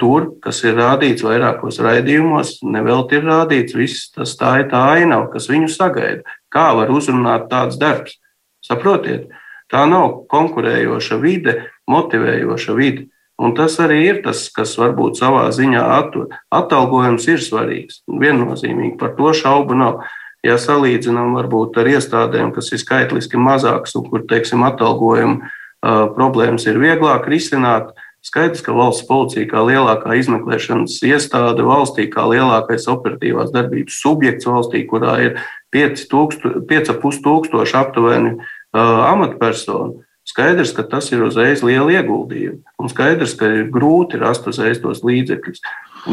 tur, 0.00 0.32
kas 0.42 0.62
ir 0.64 0.76
rādīts 0.78 1.24
vairākos 1.26 1.80
raidījumos, 1.84 2.58
nevelti 2.64 3.18
ir 3.18 3.28
rādīts, 3.28 3.76
viss 3.78 4.10
tas 4.14 4.34
tā 4.40 4.58
ir 4.62 4.68
tā 4.72 4.82
ainava, 4.96 5.30
kas 5.32 5.48
viņu 5.50 5.70
sagaida. 5.72 6.22
Kā 6.52 6.72
var 6.76 6.92
uzrunāt 6.92 7.48
tāds 7.52 7.78
darbs? 7.80 8.18
Saprotiet, 8.62 9.30
tā 9.72 9.84
nav 9.90 10.24
konkurējoša 10.30 11.18
vide, 11.22 11.56
motivējoša 11.90 12.76
vide. 12.78 13.08
Un 13.42 13.56
tas 13.58 13.74
arī 13.82 13.98
ir 14.06 14.18
tas, 14.22 14.44
kas 14.54 14.76
varbūt 14.78 15.18
savā 15.18 15.48
ziņā 15.54 15.82
attur. 15.96 16.28
Atalgojums 16.54 17.26
ir 17.32 17.40
svarīgs. 17.42 18.02
Viennozīmīgi 18.06 18.98
par 19.00 19.16
to 19.18 19.32
šaubu 19.34 19.78
nav. 19.78 20.04
Ja 20.46 20.58
salīdzinām 20.58 21.34
varbūt 21.38 21.78
ar 21.78 21.90
iestādēm, 21.90 22.52
kas 22.54 22.70
ir 22.74 22.80
skaitliski 22.82 23.38
mazākas 23.38 23.94
un 23.98 24.06
kur, 24.10 24.24
teiksim, 24.30 24.62
atalgojuma 24.66 25.38
uh, 25.42 26.06
problēmas 26.14 26.66
ir 26.66 26.80
vieglāk 26.82 27.28
risināt, 27.30 27.92
skaidrs, 28.22 28.62
ka 28.62 28.74
valsts 28.76 29.06
policija 29.08 29.48
kā 29.50 29.64
lielākā 29.66 30.14
izmeklēšanas 30.20 31.00
iestāde 31.08 31.66
valstī, 31.66 32.06
kā 32.12 32.28
lielākais 32.30 32.86
operatīvās 32.92 33.50
darbības 33.54 33.98
subjekts 34.04 34.48
valstī, 34.48 34.84
kurā 34.90 35.18
ir 35.26 35.42
5,5 35.74 37.20
tūkstoši 37.26 37.78
aptuveni 37.80 38.36
uh, 38.38 39.04
amatpersonu, 39.10 40.02
Skaidrs, 40.22 40.70
ka 40.76 40.84
tas 40.86 41.08
ir 41.10 41.24
uzreiz 41.26 41.64
liela 41.66 41.90
ieguldījuma, 41.98 42.60
un 42.78 42.90
skaidrs, 42.90 43.34
ka 43.38 43.48
ir 43.50 43.70
grūti 43.74 44.20
rast 44.20 44.46
uzreiz 44.46 44.78
tos 44.78 45.02
līdzekļus. 45.02 45.58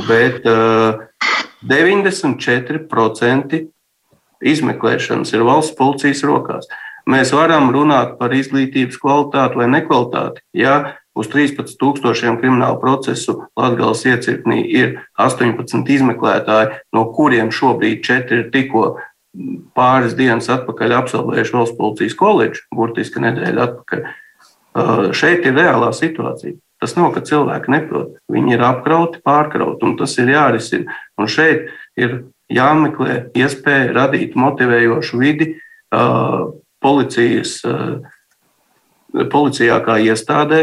Bet 0.08 0.48
uh, 0.50 1.06
94% 1.70 3.60
izmeklēšanas 4.40 5.34
ir 5.36 5.46
valsts 5.46 5.78
policijas 5.78 6.24
rokās. 6.26 6.70
Mēs 7.10 7.34
varam 7.34 7.70
runāt 7.74 8.18
par 8.18 8.34
izglītības 8.34 8.98
kvalitāti 9.02 9.62
vai 9.62 9.68
nekvalitāti. 9.78 10.42
Ja 10.58 10.98
uz 11.18 11.30
13,000 11.32 12.38
kriminālu 12.40 12.80
procesu 12.82 13.36
Latvijas 13.58 14.06
iecirknī 14.08 14.62
ir 14.68 14.96
18 15.20 15.90
izmeklētāji, 15.96 16.80
no 16.96 17.06
kuriem 17.16 17.52
šobrīd 17.54 18.04
4 18.06 18.40
ir 18.40 18.50
tikko 18.54 18.86
pāris 19.78 20.16
dienas 20.18 20.50
atpakaļ 20.52 20.96
absolvējuši 21.02 21.56
valsts 21.56 21.78
policijas 21.78 22.18
koledžu, 22.18 22.66
burtiski 22.76 23.22
nedēļu 23.24 23.64
atpakaļ. 23.66 24.10
Uh, 24.80 25.06
šeit 25.18 25.46
ir 25.50 25.56
reālā 25.58 25.92
situācija. 25.96 26.58
Tas 26.80 26.94
nav, 26.96 27.12
ka 27.12 27.24
cilvēki 27.26 27.74
neprot. 27.74 28.14
Viņi 28.32 28.56
ir 28.56 28.64
apkrauti, 28.64 29.20
pārkrauti, 29.26 29.84
un 29.84 29.98
tas 30.00 30.14
ir 30.22 30.32
jārisina. 30.32 30.96
Un 31.20 31.28
šeit 31.28 31.74
ir 32.00 32.22
jāmeklē 32.54 33.18
iespēja 33.38 33.92
radīt 33.98 34.38
motivējošu 34.40 35.20
vidi 35.20 35.50
uh, 35.52 36.54
policijas, 36.80 37.58
uh, 37.68 38.00
policijā 39.34 39.82
kā 39.84 39.98
iestādē, 40.06 40.62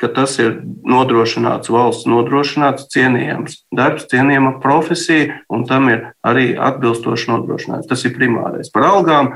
ka 0.00 0.10
tas 0.12 0.36
ir 0.42 0.58
nodrošināts 0.84 1.70
valsts 1.72 2.08
nodrošināts, 2.10 2.88
cienījams 2.92 3.62
darbs, 3.74 4.06
cienījama 4.10 4.58
profesija, 4.62 5.40
un 5.52 5.64
tam 5.68 5.88
ir 5.92 6.10
arī 6.26 6.50
atbilstoši 6.54 7.30
nodrošināts. 7.32 7.88
Tas 7.88 8.04
ir 8.04 8.16
primārais. 8.16 8.72
Par 8.72 8.88
algām 8.90 9.32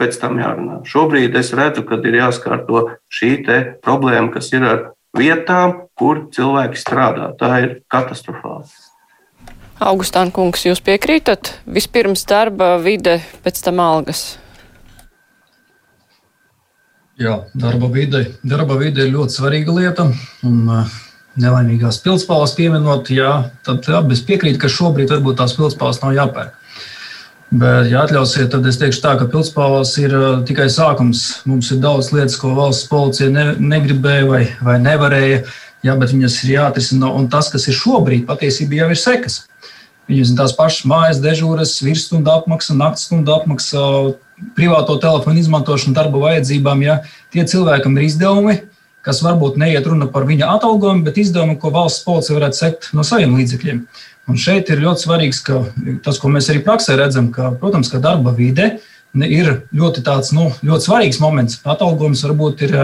pēc 0.00 0.18
tam 0.20 0.40
jārunā. 0.40 0.82
Šobrīd 0.88 1.36
es 1.38 1.52
redzu, 1.56 1.86
ka 1.88 2.00
ir 2.02 2.20
jāskārto 2.20 2.86
šī 3.12 3.34
problēma, 3.84 4.32
kas 4.34 4.52
ir 4.52 4.66
ar 4.68 4.84
vietām, 5.16 5.86
kur 5.98 6.26
cilvēki 6.34 6.80
strādā. 6.80 7.32
Tā 7.38 7.52
ir 7.64 7.76
katastrofāla. 7.92 8.66
Augustāna 9.82 10.30
kungs, 10.30 10.62
jūs 10.62 10.82
piekrītat? 10.84 11.56
Vispirms 11.66 12.22
darba 12.28 12.76
vide, 12.78 13.18
pēc 13.42 13.64
tam 13.64 13.82
algas. 13.82 14.41
Jā, 17.20 17.42
darba 17.52 17.90
vide, 17.92 18.22
darba 18.42 18.78
vide 18.80 19.04
ir 19.04 19.12
ļoti 19.12 19.36
svarīga 19.36 19.74
lieta. 19.76 20.06
Un, 20.48 20.62
uh, 20.64 20.94
nelaimīgās 21.40 22.00
pilspāles 22.04 22.54
pieminot, 22.56 23.10
jā, 23.12 23.50
tad 23.66 23.84
jā, 23.88 24.00
es 24.12 24.22
piekrītu, 24.24 24.60
ka 24.60 24.70
šobrīd 24.72 25.12
varbūt 25.12 25.38
tās 25.40 25.54
pilspāles 25.56 26.00
nav 26.02 26.16
jāpērk. 26.16 26.58
Bet, 27.52 27.90
ja 27.92 28.06
atļausiet, 28.06 28.48
tad 28.54 28.64
es 28.64 28.78
teikšu 28.80 29.02
tā, 29.04 29.12
ka 29.20 29.28
pilspāles 29.28 29.92
ir 30.00 30.14
uh, 30.16 30.40
tikai 30.48 30.70
sākums. 30.72 31.42
Mums 31.48 31.68
ir 31.74 31.82
daudz 31.84 32.08
lietas, 32.14 32.38
ko 32.40 32.54
valsts 32.56 32.88
policija 32.88 33.28
ne, 33.32 33.50
negribēja 33.60 34.24
vai, 34.30 34.42
vai 34.64 34.78
nevarēja, 34.80 35.42
jā, 35.84 35.96
bet 36.00 36.14
viņas 36.16 36.38
ir 36.46 36.54
jāatrisina. 36.54 37.12
Un 37.12 37.28
tas, 37.32 37.52
kas 37.52 37.68
ir 37.68 37.76
šobrīd, 37.76 38.24
patiesībā 38.30 38.80
jau 38.80 38.92
ir 38.94 39.00
sekas. 39.00 39.42
Viņas 40.08 40.32
ir 40.32 40.40
tās 40.40 40.56
pašas 40.56 40.88
mājas 40.88 41.20
dežūras, 41.22 41.76
virsstundu 41.84 42.32
apmaksa, 42.32 42.74
naktas 42.76 43.04
stundu 43.10 43.36
apmaksa, 43.36 43.84
privāto 44.56 44.98
telefonu 45.00 45.40
izmantošanu 45.40 45.96
darba 45.96 46.20
vajadzībām. 46.26 46.84
Ja 46.84 47.00
tie 47.32 47.44
cilvēkam 47.48 47.96
ir 47.98 48.06
izdevumi, 48.08 48.58
kas 49.02 49.22
varbūt 49.24 49.58
neiet 49.60 49.86
runa 49.88 50.06
par 50.10 50.26
viņa 50.28 50.50
atalgojumu, 50.56 51.04
bet 51.06 51.18
izdevumi, 51.18 51.58
ko 51.58 51.72
valsts 51.74 52.04
policija 52.06 52.38
varētu 52.38 52.58
sekt 52.58 52.90
no 52.96 53.04
saviem 53.06 53.34
līdzekļiem. 53.38 53.82
Un 54.30 54.38
šeit 54.38 54.70
ir 54.70 54.82
ļoti 54.84 55.02
svarīgs 55.02 55.42
ka, 55.42 55.64
tas, 56.04 56.20
ko 56.22 56.30
mēs 56.30 56.48
arī 56.52 56.62
praksē 56.62 56.94
redzam, 56.98 57.32
ka, 57.34 57.50
protams, 57.58 57.90
ka 57.90 57.98
darba 58.02 58.30
vide 58.36 58.76
ir 59.26 59.50
ļoti, 59.74 60.04
tāds, 60.06 60.30
nu, 60.36 60.52
ļoti 60.62 60.86
svarīgs 60.86 61.18
moments. 61.20 61.58
Atalgojums 61.66 62.22
varbūt 62.28 62.62
ir 62.68 62.76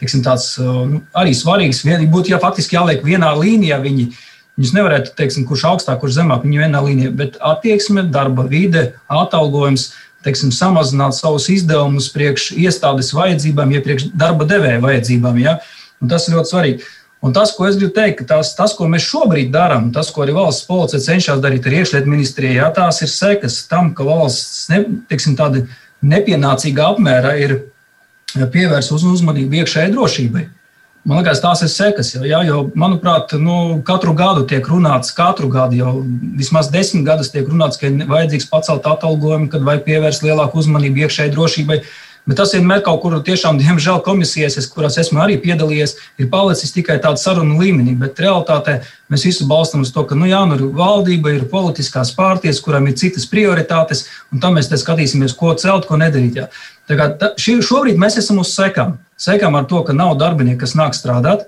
tiksim, 0.00 0.22
tāds, 0.26 0.52
nu, 0.60 1.00
arī 1.16 1.32
svarīgs. 1.36 1.82
Būtu 2.12 2.34
ja 2.34 2.42
faktiski 2.42 2.76
jāliek 2.76 3.04
vienā 3.06 3.32
līnijā 3.38 3.80
viņi. 3.82 4.12
Viņus 4.54 4.70
nevarētu 4.76 5.16
teikt, 5.18 5.40
kurš 5.48 5.64
augstāk, 5.66 5.96
kurš 5.98 6.20
zemāk, 6.20 6.44
viņi 6.44 6.60
vienā 6.62 6.78
līnijā, 6.84 7.10
bet 7.18 7.40
attieksme, 7.42 8.04
darba 8.14 8.44
vide, 8.46 8.92
atalgojums, 9.10 9.88
teiksim, 10.24 10.52
samazināt 10.54 11.16
savus 11.16 11.50
izdevumus 11.52 12.10
priekš 12.14 12.50
iestādes 12.56 13.12
vajadzībām, 13.16 13.72
ja 13.74 13.82
priekš 13.84 14.08
darba 14.16 14.46
devēja 14.48 14.82
vajadzībām. 14.82 15.40
Ja? 15.42 15.58
Un 16.02 16.12
tas 16.12 16.28
ir 16.28 16.38
ļoti 16.38 16.52
svarīgi. 16.52 16.92
Un 17.24 17.32
tas, 17.32 17.54
ko 17.56 17.64
es 17.64 17.78
gribu 17.80 17.94
teikt, 17.96 18.26
tas, 18.28 18.50
tas 18.56 18.74
ko 18.76 18.84
mēs 18.90 19.06
šobrīd 19.08 19.48
darām, 19.52 19.88
tas, 19.94 20.10
ko 20.12 20.26
arī 20.26 20.34
valsts 20.36 20.66
policija 20.68 21.00
cenšas 21.06 21.40
darīt 21.40 21.64
ar 21.64 21.78
iekšlietu 21.78 22.10
ministrijā, 22.10 22.58
ja, 22.58 22.66
tās 22.74 23.00
ir 23.00 23.08
sekas 23.08 23.62
tam, 23.70 23.94
ka 23.96 24.04
valsts 24.04 24.66
ne, 24.68 24.82
teiksim, 25.08 25.38
nepienācīgā 26.04 26.90
apmērā 26.92 27.32
ir 27.40 27.56
pievērsta 28.34 28.98
uzmanību 28.98 29.62
iekšējai 29.62 29.94
drošībai. 29.94 30.44
Man 31.04 31.20
liekas, 31.20 31.42
tās 31.44 31.60
ir 31.60 31.68
sekas. 31.68 32.14
Jā, 32.16 32.38
jo, 32.48 32.62
manuprāt, 32.80 33.34
nu, 33.36 33.82
katru 33.84 34.14
gadu 34.16 34.46
tiek 34.48 34.64
runāts, 34.64 35.12
katru 35.12 35.50
gadu 35.52 35.76
jau 35.76 35.92
vismaz 36.38 36.70
desmit 36.72 37.04
gadus 37.04 37.28
tiek 37.34 37.44
runāts, 37.44 37.76
ka 37.76 37.90
ir 37.90 38.06
vajadzīgs 38.08 38.48
pacelt 38.48 38.88
atalgojumu, 38.88 39.50
kad 39.52 39.66
vajag 39.66 39.84
pievērst 39.84 40.24
lielāku 40.24 40.62
uzmanību 40.62 41.04
iekšējai 41.04 41.34
drošībai. 41.34 41.78
Bet 42.24 42.38
tas 42.40 42.54
vienmēr 42.56 42.80
kaut 42.80 43.02
kur 43.02 43.18
tiešām, 43.20 43.58
diemžēl, 43.60 43.98
komisijās, 44.04 44.56
kurās 44.72 44.96
esmu 45.02 45.20
arī 45.20 45.36
piedalījies, 45.42 45.92
ir 46.22 46.30
palicis 46.32 46.72
tikai 46.72 46.96
tāds 47.04 47.24
sarunu 47.26 47.58
līmenī. 47.60 47.92
Bet 48.00 48.20
realitātē 48.24 48.78
mēs 49.12 49.26
visu 49.28 49.44
balstam 49.50 49.84
uz 49.84 49.92
to, 49.92 50.06
ka 50.08 50.16
nu, 50.16 50.24
jā, 50.30 50.40
nu, 50.48 50.70
valdība 50.72 51.34
ir 51.34 51.44
politiskās 51.52 52.14
pārties, 52.16 52.62
kurām 52.64 52.88
ir 52.88 52.96
citas 53.00 53.28
prioritātes, 53.28 54.06
un 54.32 54.40
tam 54.40 54.56
mēs 54.56 54.72
skatīsimies, 54.72 55.36
ko 55.36 55.52
celt, 55.60 55.84
ko 55.90 56.00
nedarīt. 56.00 56.40
Jā. 56.40 56.48
Tā 56.88 56.96
kā, 56.96 57.10
tā, 57.20 57.34
šī, 57.40 57.58
šobrīd 57.64 58.00
mēs 58.00 58.16
esam 58.24 58.40
uz 58.40 58.56
sekām. 58.56 58.96
Sekām 59.20 59.60
ar 59.60 59.68
to, 59.68 59.84
ka 59.84 59.92
nav 59.92 60.16
darbinieku, 60.20 60.62
kas 60.64 60.74
nāk 60.80 60.96
strādāt. 60.96 61.44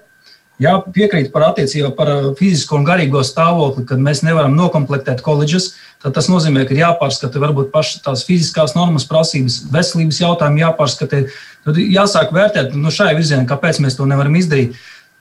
Jā, 0.56 0.78
piekrīt 0.88 1.34
par 1.34 1.50
attiecībā 1.50 1.90
par 1.96 2.08
uh, 2.08 2.28
fizisko 2.38 2.78
un 2.78 2.86
garīgo 2.86 3.20
stāvokli, 3.26 3.84
kad 3.88 4.00
mēs 4.00 4.22
nevaram 4.24 4.54
noklāpēt 4.56 5.20
koledžas. 5.24 5.74
Tas 6.00 6.30
nozīmē, 6.30 6.62
ka 6.64 6.72
ir 6.72 6.80
jāpārskata 6.80 7.40
varbūt 7.42 7.68
pašas 7.74 8.00
tās 8.04 8.22
fiziskās 8.24 8.76
normas, 8.76 9.04
prasības, 9.08 9.58
veselības 9.72 10.20
jautājumi 10.22 10.62
jāpārskata. 10.62 11.22
Tad 11.66 11.80
jāsāk 11.82 12.32
vērtēt 12.32 12.72
no 12.72 12.86
nu, 12.86 12.94
šai 12.94 13.10
virzienā, 13.18 13.44
kāpēc 13.50 13.82
mēs 13.84 13.98
to 13.98 14.06
nevaram 14.08 14.36
izdarīt. 14.38 14.78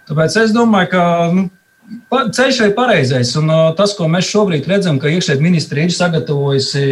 Tāpēc 0.07 0.39
es 0.43 0.55
domāju, 0.55 0.91
ka 0.93 1.03
nu, 1.33 1.47
ceļš 2.37 2.61
ir 2.69 2.75
pareizais. 2.77 3.33
Un 3.41 3.51
uh, 3.51 3.69
tas, 3.75 3.95
ko 3.97 4.07
mēs 4.11 4.29
šobrīd 4.31 4.69
redzam, 4.71 5.01
ka 5.01 5.11
iekšējā 5.11 5.43
ministra 5.43 5.83
ir 5.83 5.95
sagatavojusi 5.95 6.85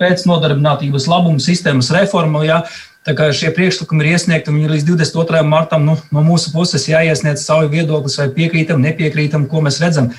pēc 0.00 0.24
nodarbinātības 0.24 1.10
labuma 1.10 1.42
sistēmas 1.44 1.92
reformu. 1.92 2.46
Ja, 2.46 2.62
Tā 3.06 3.14
kā 3.16 3.30
šie 3.32 3.48
priekšlikumi 3.56 4.04
ir 4.04 4.14
iesniegti, 4.14 4.52
viņi 4.52 4.66
ir 4.66 4.74
līdz 4.74 4.88
22. 4.90 5.40
martam 5.48 5.86
nu, 5.88 5.94
no 6.12 6.24
mūsu 6.24 6.52
puses 6.52 6.84
jāiesniedz 6.90 7.46
savu 7.46 7.70
viedokli, 7.72 8.12
vai 8.18 8.26
piekrītam, 8.34 8.82
nepiekrītam, 8.84 9.46
ko 9.48 9.62
mēs 9.64 9.80
redzam. 9.80 10.10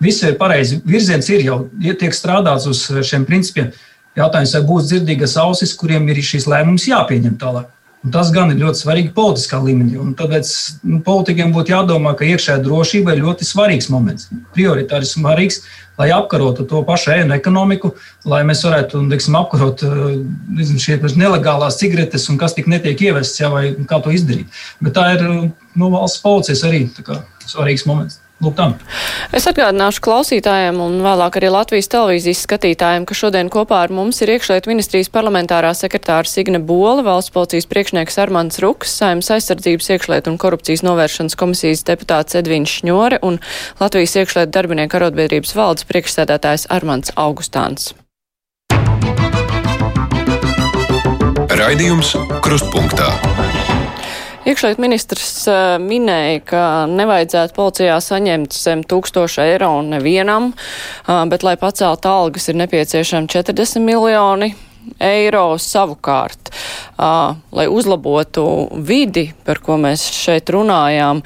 Viss 0.00 0.24
ir 0.24 0.38
pareizi. 0.40 0.78
Virziens 0.88 1.28
ir 1.28 1.44
jau 1.44 1.58
tiek 2.00 2.16
strādāts 2.16 2.64
uz 2.70 2.86
šiem 3.04 3.26
principiem. 3.28 3.74
Jautājums, 4.16 4.54
vai 4.56 4.62
būs 4.70 4.88
dzirdīgas 4.88 5.36
ausis, 5.42 5.76
kuriem 5.76 6.08
ir 6.08 6.22
šīs 6.24 6.48
lēmums 6.48 6.88
jāpieņem 6.88 7.36
tālāk. 7.40 7.68
Un 8.00 8.12
tas 8.14 8.30
gan 8.32 8.48
ir 8.48 8.62
ļoti 8.62 8.80
svarīgi 8.80 9.10
politiskā 9.12 9.58
līmenī. 9.60 9.98
Tāpēc 10.16 10.50
nu, 10.88 11.02
politikiem 11.04 11.50
būtu 11.52 11.74
jādomā, 11.74 12.14
ka 12.16 12.24
iekšējā 12.24 12.62
drošība 12.64 13.12
ir 13.12 13.26
ļoti 13.26 13.44
svarīgs 13.44 13.90
moments, 13.92 14.30
prioritāri 14.56 15.04
svarīgs, 15.04 15.60
lai 16.00 16.08
apkarotu 16.16 16.64
to 16.70 16.80
pašu 16.88 17.12
ēnu 17.18 17.36
ekonomiku, 17.36 17.92
lai 18.24 18.40
mēs 18.48 18.64
varētu 18.64 19.02
teiksim, 19.10 19.36
apkarot 19.36 19.84
šīs 20.56 21.18
nelegālās 21.20 21.76
cigaretes 21.82 22.24
un 22.32 22.40
kas 22.40 22.56
tik 22.56 22.72
netiek 22.72 23.04
ievests, 23.10 23.42
jā, 23.42 23.52
vai 23.52 23.66
kā 23.76 24.00
to 24.00 24.16
izdarīt. 24.16 24.48
Bet 24.80 24.96
tā 24.96 25.10
ir 25.18 25.26
nu, 25.28 25.92
valsts 25.92 26.24
policijas 26.24 26.64
arī 26.70 26.86
kā, 27.04 27.20
svarīgs 27.44 27.84
moments. 27.90 28.22
Lūk, 28.40 28.54
tam. 28.56 28.72
Es 29.36 29.44
atgādināšu 29.50 30.00
klausītājiem 30.00 30.78
un 30.80 30.94
vēlāk 31.04 31.36
arī 31.36 31.50
Latvijas 31.52 31.90
televīzijas 31.92 32.40
skatītājiem, 32.46 33.04
ka 33.04 33.16
šodien 33.16 33.50
kopā 33.52 33.82
ar 33.84 33.92
mums 33.92 34.22
ir 34.24 34.32
iekšlietu 34.32 34.72
ministrijas 34.72 35.12
parlamentārā 35.12 35.74
sekretāra 35.76 36.24
Signe 36.24 36.56
Bola, 36.56 37.04
valsts 37.04 37.34
policijas 37.34 37.68
priekšnieks 37.68 38.16
Armants 38.24 38.62
Ruks, 38.64 38.94
saimnes 38.96 39.28
aizsardzības 39.36 39.92
iekšlietu 39.92 40.32
un 40.32 40.40
korupcijas 40.40 40.84
novēršanas 40.88 41.36
komisijas 41.36 41.84
deputāts 41.84 42.38
Edvīns 42.40 42.78
Šņore 42.80 43.20
un 43.28 43.36
Latvijas 43.82 44.16
iekšlietu 44.22 44.56
darbinieku 44.56 44.96
arotbiedrības 44.96 45.52
valdes 45.60 45.84
priekšsēdētājs 45.92 46.70
Armants 46.72 47.12
Augustāns. 47.20 47.92
Raidījums 51.60 52.16
Krustpunktā. 52.40 53.12
Iekšliet 54.40 54.78
ministrs 54.80 55.42
uh, 55.52 55.74
minēja, 55.84 56.38
ka 56.48 56.62
nevajadzētu 56.88 57.52
policijā 57.58 57.98
saņemt 58.00 58.56
zem 58.56 58.80
tūkstoša 58.88 59.44
eiro 59.52 59.68
nevienam, 59.84 60.54
uh, 60.54 61.26
bet, 61.28 61.44
lai 61.44 61.58
paceltu 61.60 62.08
algas, 62.08 62.48
ir 62.48 62.56
nepieciešami 62.62 63.28
40 63.28 63.84
miljoni 63.84 64.54
eiro 64.96 65.44
savukārt, 65.60 66.54
uh, 66.96 67.36
lai 67.52 67.66
uzlabotu 67.68 68.46
vidi, 68.80 69.26
par 69.44 69.60
ko 69.60 69.76
mēs 69.80 70.06
šeit 70.16 70.48
runājām, 70.56 71.20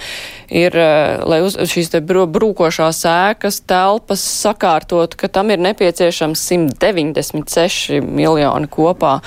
ir, 0.55 0.77
uh, 0.79 1.25
lai 1.29 1.41
uz, 1.45 1.59
šīs 1.71 1.91
te 1.93 2.01
brūkošās 2.05 3.03
ēkas 3.11 3.61
telpas 3.69 4.23
sakārtot, 4.45 5.17
ka 5.19 5.29
tam 5.33 5.51
ir 5.51 5.63
nepieciešams 5.65 6.47
196 6.55 8.01
miljoni 8.05 8.71
kopā. 8.71 9.19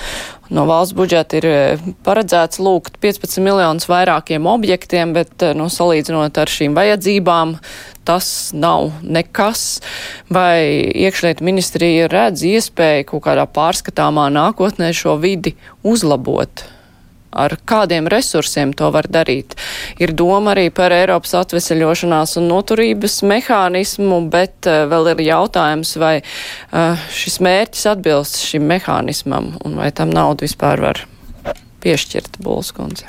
No 0.50 0.64
valsts 0.64 0.96
budžeta 0.96 1.40
ir 1.42 1.46
eh, 1.48 1.82
paredzēts 2.08 2.62
lūgt 2.64 3.02
15 3.04 3.44
miljonus 3.44 3.90
vairākiem 3.92 4.48
objektiem, 4.48 5.12
bet 5.18 5.44
eh, 5.44 5.52
nu, 5.58 5.68
salīdzinot 5.72 6.40
ar 6.40 6.52
šīm 6.52 6.78
vajadzībām, 6.78 7.58
tas 8.08 8.30
nav 8.56 8.94
nekas. 9.04 9.82
Vai 10.32 10.88
iekšlietu 11.04 11.44
ministrija 11.44 12.08
redz 12.12 12.46
iespēju 12.48 13.10
kaut 13.12 13.26
kādā 13.28 13.44
pārskatāmā 13.52 14.30
nākotnē 14.32 14.94
šo 14.96 15.18
vidi 15.20 15.58
uzlabot? 15.84 16.64
Ar 17.32 17.58
kādiem 17.68 18.08
resursiem 18.12 18.74
to 18.78 18.90
var 18.94 19.10
darīt. 19.12 19.58
Ir 20.02 20.14
doma 20.18 20.54
arī 20.54 20.70
par 20.74 20.96
Eiropas 20.96 21.36
atveseļošanās 21.42 22.38
un 22.42 22.50
noturības 22.52 23.20
mehānismu, 23.28 24.22
bet 24.34 24.70
uh, 24.70 24.86
vēl 24.92 25.14
ir 25.14 25.26
jautājums, 25.30 25.94
vai 26.02 26.16
uh, 26.22 27.08
šis 27.14 27.40
mērķis 27.44 27.86
atbilst 27.94 28.42
šim 28.44 28.68
mehānismam 28.70 29.54
un 29.66 29.78
vai 29.82 29.92
tam 29.96 30.14
naudu 30.14 30.48
vispār 30.48 30.82
var 30.84 31.04
piešķirt 31.84 32.42
Bulskundze. 32.44 33.08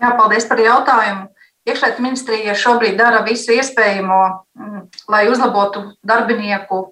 Jā, 0.00 0.14
paldies 0.16 0.46
par 0.48 0.60
jautājumu. 0.62 1.28
Iekšlietu 1.68 2.02
ministrija 2.02 2.54
šobrīd 2.56 2.96
dara 2.96 3.20
visu 3.26 3.52
iespējamo, 3.52 4.20
mm, 4.56 4.86
lai 5.12 5.26
uzlabotu 5.28 5.90
darbinieku 6.06 6.86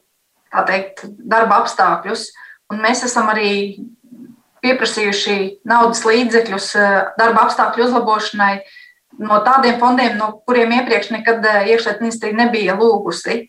teikt, 0.68 1.06
darba 1.18 1.62
apstākļus. 1.62 2.26
Un 2.68 2.82
mēs 2.84 3.00
esam 3.06 3.30
arī 3.32 3.80
pieprasījuši 4.64 5.38
naudas 5.68 6.04
līdzekļus 6.06 6.68
eh, 6.78 6.98
darba 7.18 7.46
apstākļu 7.46 7.86
uzlabošanai 7.88 8.54
no 9.22 9.40
tādiem 9.46 9.78
fondiem, 9.80 10.16
no 10.18 10.32
kuriem 10.46 10.74
iepriekš 10.78 11.12
nekad 11.14 11.44
eh, 11.46 11.72
iekšlietu 11.74 12.04
ministrija 12.04 12.38
nebija 12.38 12.76
lūgusi. 12.78 13.48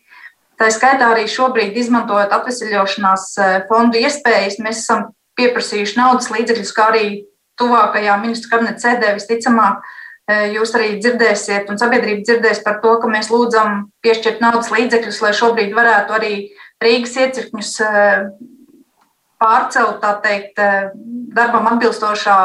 Tā 0.60 0.68
skaitā 0.74 1.08
arī 1.14 1.24
šobrīd, 1.30 1.76
izmantojot 1.80 2.34
atvesļošanās 2.36 3.30
eh, 3.38 3.56
fondu 3.70 4.02
iespējas, 4.02 4.60
mēs 4.62 4.84
esam 4.84 5.10
pieprasījuši 5.40 5.98
naudas 5.98 6.30
līdzekļus, 6.32 6.76
kā 6.76 6.90
arī 6.92 7.06
tuvākajā 7.60 8.20
ministru 8.20 8.52
kabineta 8.54 8.88
sēdē 8.88 9.16
visticamāk. 9.16 9.82
Jūs 10.30 10.70
arī 10.78 10.92
dzirdēsiet, 11.02 11.72
un 11.72 11.78
sabiedrība 11.80 12.22
dzirdēs 12.22 12.60
par 12.62 12.76
to, 12.84 12.92
ka 13.02 13.08
mēs 13.10 13.32
lūdzam 13.32 13.88
piešķirt 14.04 14.38
naudas 14.44 14.68
līdzekļus, 14.70 15.18
lai 15.24 15.32
šobrīd 15.34 15.72
varētu 15.74 16.14
arī 16.14 16.34
Rīgas 16.84 17.16
iecirkņus 17.18 17.72
pārcelt, 19.40 20.00
tā 20.02 20.14
teikt, 20.22 20.58
eh, 20.58 20.90
darbam 21.34 21.66
atbilstošā 21.72 22.38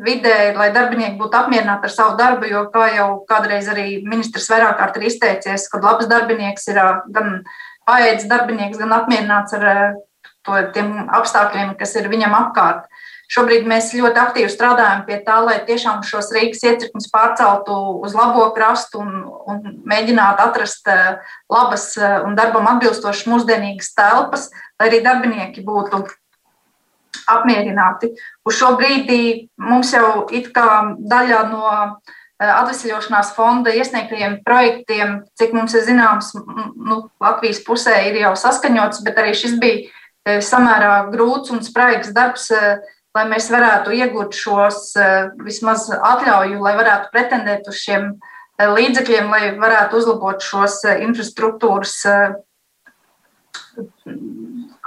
vidē, 0.00 0.54
lai 0.56 0.70
darbinieki 0.72 1.18
būtu 1.20 1.36
apmierināti 1.36 1.88
ar 1.88 1.94
savu 1.94 2.16
darbu, 2.16 2.48
jo, 2.48 2.64
kā 2.72 2.86
jau 2.96 3.08
kādreiz 3.28 3.68
arī 3.68 4.02
ministrs 4.04 4.48
vairāk 4.48 4.78
kārt 4.78 4.96
ir 4.96 5.08
izteicies, 5.10 5.68
kad 5.72 5.84
labs 5.84 6.08
darbinieks 6.10 6.68
ir 6.68 6.78
eh, 6.78 7.00
gan 7.16 7.42
paēdis 7.88 8.28
darbinieks, 8.30 8.78
gan 8.78 8.96
apmierināts 9.00 9.56
ar 9.58 9.66
eh, 9.72 9.94
to, 10.44 10.56
tiem 10.74 11.08
apstākļiem, 11.08 11.76
kas 11.80 11.96
ir 11.96 12.08
viņam 12.12 12.36
apkārt. 12.36 12.86
Šobrīd 13.30 13.66
mēs 13.70 13.92
ļoti 13.94 14.18
aktīvi 14.18 14.50
strādājam 14.50 15.04
pie 15.06 15.20
tā, 15.22 15.36
lai 15.46 15.60
tiešām 15.66 16.00
šos 16.06 16.32
Rīgas 16.34 16.64
iecirkņus 16.66 17.10
pārceltu 17.12 17.76
uz 18.02 18.16
labo 18.18 18.48
krastu 18.56 19.04
un, 19.04 19.20
un 19.46 19.76
mēģinātu 19.86 20.42
atrast 20.48 20.90
labas 21.50 21.92
un 22.00 22.34
darbam 22.38 22.66
atbilstošas 22.72 23.28
mūsdienīgas 23.30 23.94
telpas, 23.94 24.48
lai 24.80 24.90
arī 24.90 25.02
darbinieki 25.06 25.62
būtu 25.62 26.02
apmierināti. 27.30 28.10
Uz 28.46 28.58
šo 28.58 28.74
brīdi 28.80 29.46
mums 29.62 29.94
jau 29.94 30.26
kā 30.54 30.68
daļa 30.98 31.44
no 31.52 31.70
atvesļošanās 32.40 33.34
fonda 33.36 33.72
iesniegtajiem 33.76 34.38
projektiem, 34.46 35.18
cik 35.38 35.52
mums 35.54 35.74
ir 35.76 35.84
zināms, 35.86 36.32
nu, 36.34 37.02
Latvijas 37.20 37.60
pusē 37.66 37.98
ir 38.08 38.22
jau 38.22 38.32
saskaņots, 38.38 39.04
bet 39.04 39.20
arī 39.20 39.34
šis 39.36 39.58
bija 39.60 40.40
samērā 40.44 41.10
grūts 41.12 41.52
un 41.52 41.60
spraigs 41.64 42.14
darbs 42.16 42.48
lai 43.16 43.26
mēs 43.30 43.48
varētu 43.50 43.94
iegūt 43.96 44.36
šos 44.38 44.82
eh, 44.98 45.30
vismaz 45.42 45.88
atļauju, 45.94 46.60
lai 46.62 46.74
varētu 46.78 47.10
pretendēt 47.14 47.70
uz 47.70 47.80
šiem 47.82 48.12
eh, 48.12 48.68
līdzekļiem, 48.70 49.32
lai 49.32 49.42
varētu 49.58 49.98
uzlabot 50.00 50.44
šos 50.44 50.80
eh, 50.86 51.02
infrastruktūras 51.06 51.96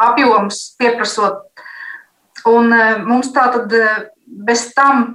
apjomus, 0.04 0.62
pieprasot. 0.80 1.44
Un 2.50 2.74
mums 3.08 3.30
tā 3.32 3.46
tad 3.54 3.72
bez 4.26 4.66
tam 4.76 5.06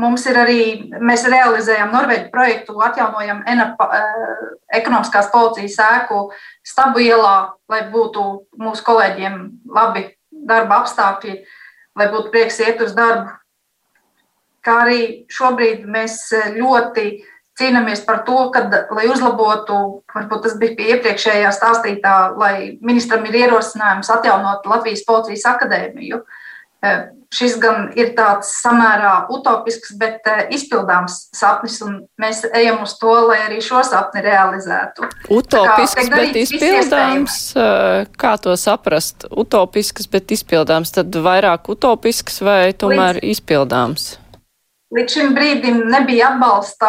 mums 0.00 0.24
ir 0.26 0.38
arī, 0.40 0.62
mēs 0.98 1.22
realizējam 1.30 1.92
Norvēģu 1.94 2.30
projektu, 2.32 2.74
atjaunojam 2.82 3.44
ENAP 3.46 3.84
ekonomiskās 4.74 5.28
policijas 5.30 5.78
ēku 5.84 6.24
stabu 6.66 7.04
ielā, 7.04 7.52
lai 7.70 7.84
būtu 7.92 8.24
mūsu 8.58 8.84
kolēģiem 8.88 9.38
labi 9.78 10.08
darba 10.32 10.80
apstākļi. 10.82 11.36
Uh, 11.38 11.61
lai 11.98 12.08
būtu 12.12 12.32
prieks 12.32 12.60
iet 12.64 12.80
uz 12.84 12.94
darbu. 12.96 13.30
Kā 14.62 14.82
arī 14.84 15.02
šobrīd 15.32 15.86
mēs 15.90 16.18
ļoti 16.54 17.06
cīnāmies 17.58 18.04
par 18.06 18.22
to, 18.26 18.46
ka, 18.54 18.64
lai 18.94 19.08
uzlabotu, 19.10 19.78
varbūt 20.14 20.46
tas 20.46 20.54
bija 20.60 20.76
pie 20.78 20.86
iepriekšējā 20.94 21.50
stāstītā, 21.52 22.14
lai 22.38 22.54
ministram 22.80 23.26
ir 23.28 23.42
ierosinājums 23.42 24.10
atjaunot 24.14 24.68
Latvijas 24.70 25.04
Policijas 25.08 25.44
akadēmiju. 25.52 26.22
Šis 27.32 27.54
gan 27.62 27.86
ir 27.96 28.10
tāds 28.12 28.50
samērā 28.60 29.12
utopisks, 29.32 29.94
bet 29.96 30.26
izpildāms 30.52 31.14
sapnis, 31.32 31.78
un 31.80 32.02
mēs 32.20 32.42
ejam 32.52 32.82
uz 32.84 32.92
to, 33.00 33.12
lai 33.30 33.38
arī 33.46 33.62
šo 33.64 33.80
sapni 33.88 34.20
realizētu. 34.26 35.08
Utopisks, 35.32 36.10
kā, 36.10 36.18
bet 36.18 36.36
izpildāms, 36.42 37.38
kā 38.20 38.34
to 38.42 38.56
saprast? 38.60 39.24
Utopisks, 39.30 40.10
bet 40.12 40.34
izpildāms, 40.36 40.92
tad 40.92 41.16
vairāk 41.24 41.72
utopisks 41.72 42.42
vai 42.44 42.74
tomēr 42.76 43.22
Līdz... 43.22 43.30
izpildāms? 43.38 44.10
Līdz 44.92 45.14
šim 45.16 45.32
brīdim 45.32 45.86
nebija 45.88 46.34
atbalsta, 46.34 46.88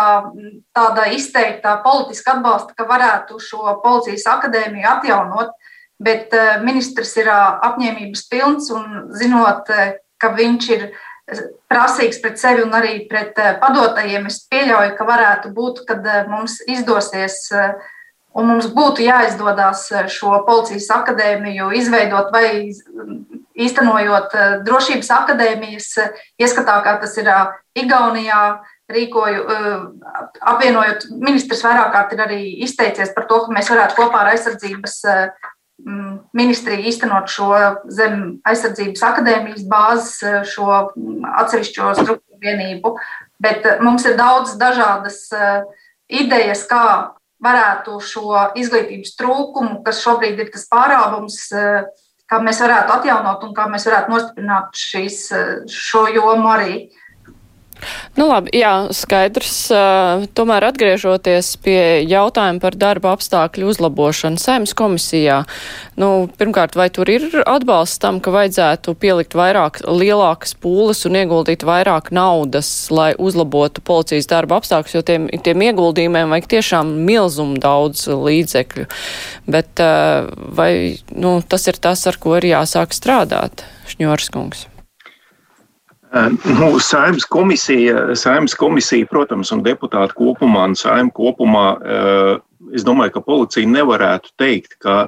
tāda 0.76 1.06
izteikta 1.16 1.78
politiska 1.86 2.36
atbalsta, 2.36 2.76
ka 2.76 2.84
varētu 2.90 3.40
šo 3.40 3.78
policijas 3.80 4.28
akadēmiju 4.34 4.90
atjaunot, 4.98 5.56
bet 6.02 6.34
ministrs 6.64 7.14
ir 7.22 7.30
apņēmības 7.34 8.28
pilns 8.32 8.70
un 8.74 9.12
zinot, 9.18 9.70
ka 10.20 10.32
viņš 10.38 10.70
ir 10.76 10.88
prasīgs 11.72 12.20
pret 12.22 12.40
sevi 12.40 12.64
un 12.66 12.76
arī 12.76 13.04
pret 13.10 13.38
eh, 13.40 13.56
padotajiem. 13.62 14.28
Es 14.28 14.44
pieļauju, 14.52 14.96
ka 14.98 15.08
varētu 15.08 15.54
būt, 15.56 15.84
kad 15.88 16.06
eh, 16.06 16.24
mums 16.30 16.60
izdosies 16.70 17.40
eh, 17.56 17.78
un 18.34 18.50
mums 18.50 18.68
būtu 18.74 19.06
jāizdodas 19.06 19.88
šo 20.12 20.42
policijas 20.48 20.90
akadēmiju 20.96 21.70
izveidot 21.78 22.32
vai 22.34 22.74
īstenojot 23.54 24.34
drošības 24.66 25.12
akadēmijas 25.14 25.92
ieskatā, 26.42 26.80
kā 26.82 26.96
tas 27.04 27.18
ir 27.22 27.30
Igaunijā. 27.78 28.44
Rīkoju, 28.94 29.46
apvienojot, 30.44 31.06
ministrs 31.24 31.62
vairāk 31.64 31.94
kārt 31.94 32.12
ir 32.14 32.24
arī 32.26 32.40
izteicies 32.66 33.14
par 33.16 33.30
to, 33.30 33.38
ka 33.46 33.54
mēs 33.56 33.70
varētu 33.72 33.96
kopā 33.96 34.26
ar 34.26 34.34
aizsardzības 34.34 34.98
Mm, 35.06 35.53
ministrija 36.34 36.86
īstenot 36.88 37.32
šo 37.32 37.50
zem 37.92 38.38
aizsardzības 38.48 39.04
akadēmijas 39.04 39.66
bāzes, 39.70 40.20
eh, 40.24 40.44
šo 40.48 40.68
mm, 40.96 41.26
atsevišķo 41.44 41.90
struktūru 42.00 42.40
vienību, 42.44 42.94
bet 43.42 43.66
eh, 43.66 43.82
mums 43.84 44.06
ir 44.08 44.18
daudz 44.20 44.56
dažādas 44.62 45.26
eh, 45.34 45.66
idejas, 46.14 46.66
kā 46.70 46.86
varētu 47.44 48.00
šo 48.00 48.48
izglītības 48.60 49.18
trūkumu, 49.20 49.82
kas 49.84 50.00
šobrīd 50.06 50.40
ir 50.40 50.52
tas 50.54 50.64
pārāvums, 50.72 51.36
kā 52.32 52.38
mēs 52.40 52.62
varētu 52.64 52.94
atjaunot 52.94 53.44
un 53.44 53.52
kā 53.58 53.66
mēs 53.68 53.84
varētu 53.90 54.14
nostiprināt 54.14 54.80
šīs, 54.80 55.18
šo 55.68 56.06
jomu 56.16 56.48
arī. 56.54 56.78
Nu 58.18 58.28
labi, 58.30 58.54
jā, 58.58 58.74
skaidrs. 58.94 59.56
Tomēr 60.38 60.68
atgriežoties 60.70 61.54
pie 61.64 62.04
jautājuma 62.10 62.62
par 62.64 62.78
darba 62.80 63.14
apstākļu 63.16 63.70
uzlabošanu 63.74 64.42
Saimas 64.42 64.76
komisijā, 64.78 65.44
nu, 66.00 66.28
pirmkārt, 66.40 66.78
vai 66.80 66.90
tur 66.94 67.10
ir 67.12 67.28
atbalsts 67.44 68.02
tam, 68.04 68.20
ka 68.24 68.34
vajadzētu 68.34 68.96
pielikt 69.00 69.38
vairāk 69.38 69.82
lielākas 69.88 70.56
pūles 70.60 71.04
un 71.10 71.20
ieguldīt 71.22 71.66
vairāk 71.68 72.12
naudas, 72.16 72.70
lai 72.94 73.12
uzlabotu 73.18 73.84
policijas 73.86 74.30
darba 74.32 74.60
apstākļus, 74.62 74.98
jo 74.98 75.06
tiem, 75.08 75.30
tiem 75.46 75.66
ieguldījumiem 75.70 76.34
vajag 76.34 76.52
tiešām 76.58 76.94
milzumu 77.08 77.62
daudz 77.64 78.08
līdzekļu. 78.10 78.90
Bet 79.54 79.82
vai 80.58 80.74
nu, 81.14 81.40
tas 81.48 81.70
ir 81.72 81.80
tas, 81.82 82.06
ar 82.10 82.20
ko 82.22 82.38
ir 82.40 82.52
jāsāk 82.54 82.96
strādāt, 82.96 83.66
Šņors 83.94 84.30
kungs? 84.34 84.68
Nu, 86.60 86.80
saimnes 86.80 87.26
komisija, 87.26 88.16
saimnes 88.16 88.54
komisija, 88.54 89.06
protams, 89.10 89.50
un 89.52 89.64
deputāti 89.66 90.14
kopumā 90.14 90.68
un 90.70 90.76
saimne 90.78 91.10
kopumā, 91.16 91.68
es 92.78 92.86
domāju, 92.86 93.16
ka 93.16 93.24
policija 93.26 93.70
nevarētu 93.70 94.30
teikt, 94.38 94.76
ka 94.84 95.08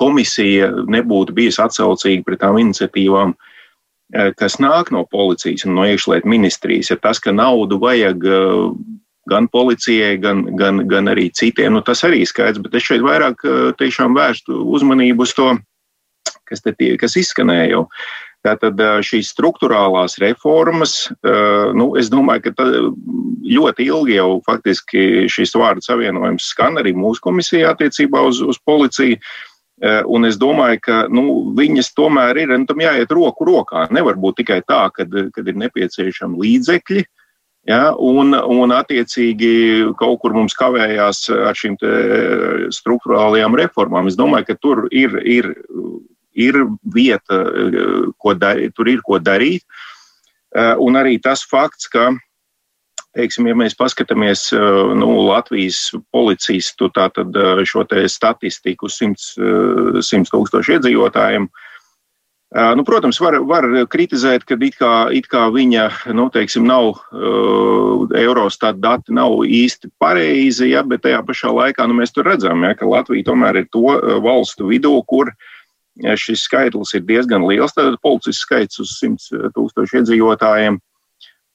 komisija 0.00 0.70
nebūtu 0.88 1.36
bijusi 1.36 1.60
atsaucīga 1.60 2.24
pret 2.24 2.40
tām 2.40 2.56
iniciatīvām, 2.62 3.34
kas 4.40 4.56
nāk 4.62 4.88
no 4.94 5.04
policijas 5.04 5.66
un 5.68 5.76
no 5.76 5.84
iekšlietu 5.84 6.32
ministrijas. 6.32 6.90
Ir 6.94 7.02
tas, 7.04 7.20
ka 7.20 7.36
naudu 7.36 7.76
vajag 7.82 8.24
gan 9.28 9.50
policijai, 9.52 10.16
gan, 10.22 10.46
gan, 10.56 10.80
gan 10.88 11.12
arī 11.12 11.28
citiem, 11.28 11.76
nu, 11.76 11.84
tas 11.84 12.00
arī 12.08 12.24
skaidrs, 12.24 12.64
bet 12.64 12.80
es 12.80 12.88
šeit 12.88 13.04
vairāk 13.04 13.44
tiešām 13.76 14.16
vērstu 14.16 14.64
uzmanību 14.64 15.28
uz 15.28 15.36
to, 15.36 15.52
kas, 16.48 16.64
tie, 16.64 16.94
kas 16.96 17.20
izskanēja 17.20 17.68
jau. 17.74 17.84
Tātad 18.40 18.78
šīs 19.04 19.34
struktūrālās 19.34 20.16
reformas, 20.22 20.94
nu, 21.76 21.90
es 22.00 22.08
domāju, 22.08 22.48
ka 22.48 22.68
ļoti 23.50 23.84
ilgi 23.90 24.16
jau 24.16 24.38
faktiski 24.46 25.26
šis 25.28 25.52
vārdu 25.60 25.84
savienojums 25.84 26.46
skan 26.54 26.80
arī 26.80 26.94
mūsu 26.96 27.20
komisijā 27.26 27.74
attiecībā 27.74 28.22
uz, 28.30 28.40
uz 28.40 28.56
policiju. 28.64 29.20
Un 29.80 30.28
es 30.28 30.36
domāju, 30.40 30.80
ka 30.84 30.96
nu, 31.12 31.52
viņas 31.56 31.92
tomēr 31.96 32.40
ir, 32.42 32.52
un 32.56 32.64
tam 32.68 32.80
jāiet 32.80 33.12
roku 33.16 33.46
rokā. 33.48 33.86
Nevar 33.92 34.16
būt 34.20 34.40
tikai 34.42 34.60
tā, 34.68 34.86
kad, 34.92 35.12
kad 35.36 35.48
ir 35.48 35.56
nepieciešami 35.60 36.40
līdzekļi, 36.40 37.04
ja, 37.68 37.82
un, 37.96 38.36
un 38.36 38.72
attiecīgi 38.76 39.52
kaut 40.00 40.20
kur 40.24 40.36
mums 40.36 40.56
kavējās 40.56 41.26
ar 41.32 41.56
šīm 41.56 41.76
struktūrālajām 42.76 43.56
reformām. 43.60 44.08
Es 44.08 44.16
domāju, 44.20 44.48
ka 44.48 44.58
tur 44.60 44.84
ir, 44.92 45.16
ir 45.24 45.52
ir 46.40 46.58
vieta, 46.94 47.40
eh, 47.40 48.10
ko 48.18 48.34
darīt, 48.34 48.74
tur 48.74 48.88
ir 48.88 49.04
ko 49.04 49.18
darīt. 49.18 49.62
Eh, 50.54 50.74
un 50.78 50.98
arī 50.98 51.20
tas 51.22 51.44
fakts, 51.46 51.88
ka, 51.90 52.10
teiksim, 53.14 53.46
ja 53.46 53.54
mēs 53.54 53.76
paskatāmies 53.78 54.52
eh, 54.52 54.94
nu, 54.98 55.10
Latvijas 55.28 55.90
policistu 56.12 56.90
tātad, 56.90 57.34
šo 57.64 57.86
statistiku 58.06 58.86
uz 58.86 58.98
100, 58.98 60.00
100 60.02 60.30
tūkstošu 60.30 60.78
iedzīvotājiem, 60.78 61.50
Nu, 62.50 62.82
protams, 62.82 63.20
var, 63.22 63.36
var 63.46 63.62
kritizēt, 63.86 64.42
ka 64.42 64.56
it 64.58 64.74
kā, 64.74 64.94
it 65.14 65.28
kā 65.30 65.44
viņa 65.54 65.84
nu, 66.18 66.24
teiksim, 66.34 66.64
nav, 66.66 66.98
Eurostat 68.18 68.80
dati 68.82 69.14
nav 69.14 69.44
īsti 69.46 69.92
pareizi, 70.02 70.72
ja, 70.72 70.82
bet 70.82 71.04
tajā 71.04 71.20
pašā 71.22 71.52
laikā 71.54 71.86
nu, 71.86 71.94
mēs 72.00 72.10
tur 72.10 72.26
redzam, 72.26 72.66
ja, 72.66 72.74
ka 72.74 72.90
Latvija 72.90 73.28
tomēr 73.28 73.62
ir 73.62 73.68
to 73.70 73.94
valstu 74.24 74.66
vidū, 74.66 74.96
kur 75.06 75.30
uh, 76.04 76.14
šis 76.18 76.44
skaitlis 76.48 76.94
ir 76.96 77.04
diezgan 77.08 77.44
liels. 77.48 77.74
Tad 77.76 77.98
policijas 78.04 78.42
skaits 78.44 78.80
uz 78.82 78.96
100 79.00 79.34
eh, 79.36 79.50
tūkstošu 79.56 80.00
iedzīvotājiem. 80.00 80.80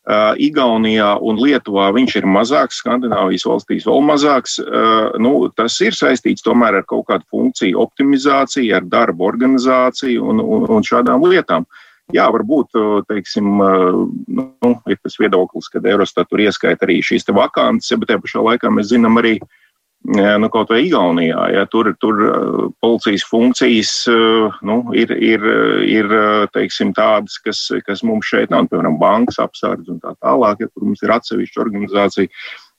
Uh, 0.05 0.37
Igaunijā 0.37 1.15
un 1.25 1.39
Lietuvā 1.41 1.87
viņš 1.95 2.19
ir 2.19 2.27
mazāks, 2.29 2.77
Skandināvijas 2.83 3.47
valstīs 3.49 3.87
vēl 3.89 4.03
mazāks. 4.05 4.59
Uh, 4.61 5.09
nu, 5.17 5.47
tas 5.57 5.79
ir 5.81 5.97
saistīts 5.97 6.45
tomēr 6.45 6.77
ar 6.77 6.85
kaut 6.85 7.07
kādu 7.09 7.25
funkciju 7.33 7.81
optimizāciju, 7.81 8.75
ar 8.77 8.85
darbu 8.85 9.25
organizāciju 9.25 10.29
un, 10.29 10.43
un, 10.45 10.69
un 10.77 10.85
šādām 10.85 11.25
lietām. 11.25 11.65
Jā, 12.13 12.27
varbūt 12.29 12.77
teiksim, 13.09 13.47
nu, 13.57 14.43
ir 14.85 14.97
tas 15.01 15.15
viedoklis, 15.17 15.71
ka 15.73 15.81
Eurostat 15.81 16.29
tur 16.29 16.43
ieskaita 16.43 16.85
arī 16.85 16.99
šīs 17.01 17.25
vakances, 17.33 17.97
bet 17.97 18.11
tajā 18.11 18.21
pašā 18.21 18.43
laikā 18.45 18.69
mēs 18.69 18.91
zinām 18.91 19.17
arī, 19.17 19.39
uh, 19.41 19.64
nu, 20.05 20.49
kaut 20.53 20.69
vai 20.69 20.83
Igaunijā. 20.85 21.47
Ja, 21.55 21.65
tur, 21.71 21.89
tur 22.01 22.21
uh, 22.25 22.67
policijas 22.83 23.25
funkcijas 23.29 23.93
uh, 24.11 24.59
nu, 24.65 24.77
ir, 24.97 25.11
ir, 25.17 25.47
ir 25.89 26.15
teiksim, 26.53 26.93
tādas, 26.97 27.39
kas, 27.41 27.65
kas 27.87 28.03
mums 28.05 28.29
šeit 28.29 28.53
nav, 28.53 28.69
piemēram, 28.71 28.99
bankas 29.01 29.41
apsardz 29.41 29.89
un 29.91 29.99
tā 30.03 30.13
tālāk, 30.19 30.63
ja, 30.65 30.71
kur 30.71 30.87
mums 30.89 31.03
ir 31.05 31.15
atsevišķa 31.15 31.65
organizācija. 31.65 32.33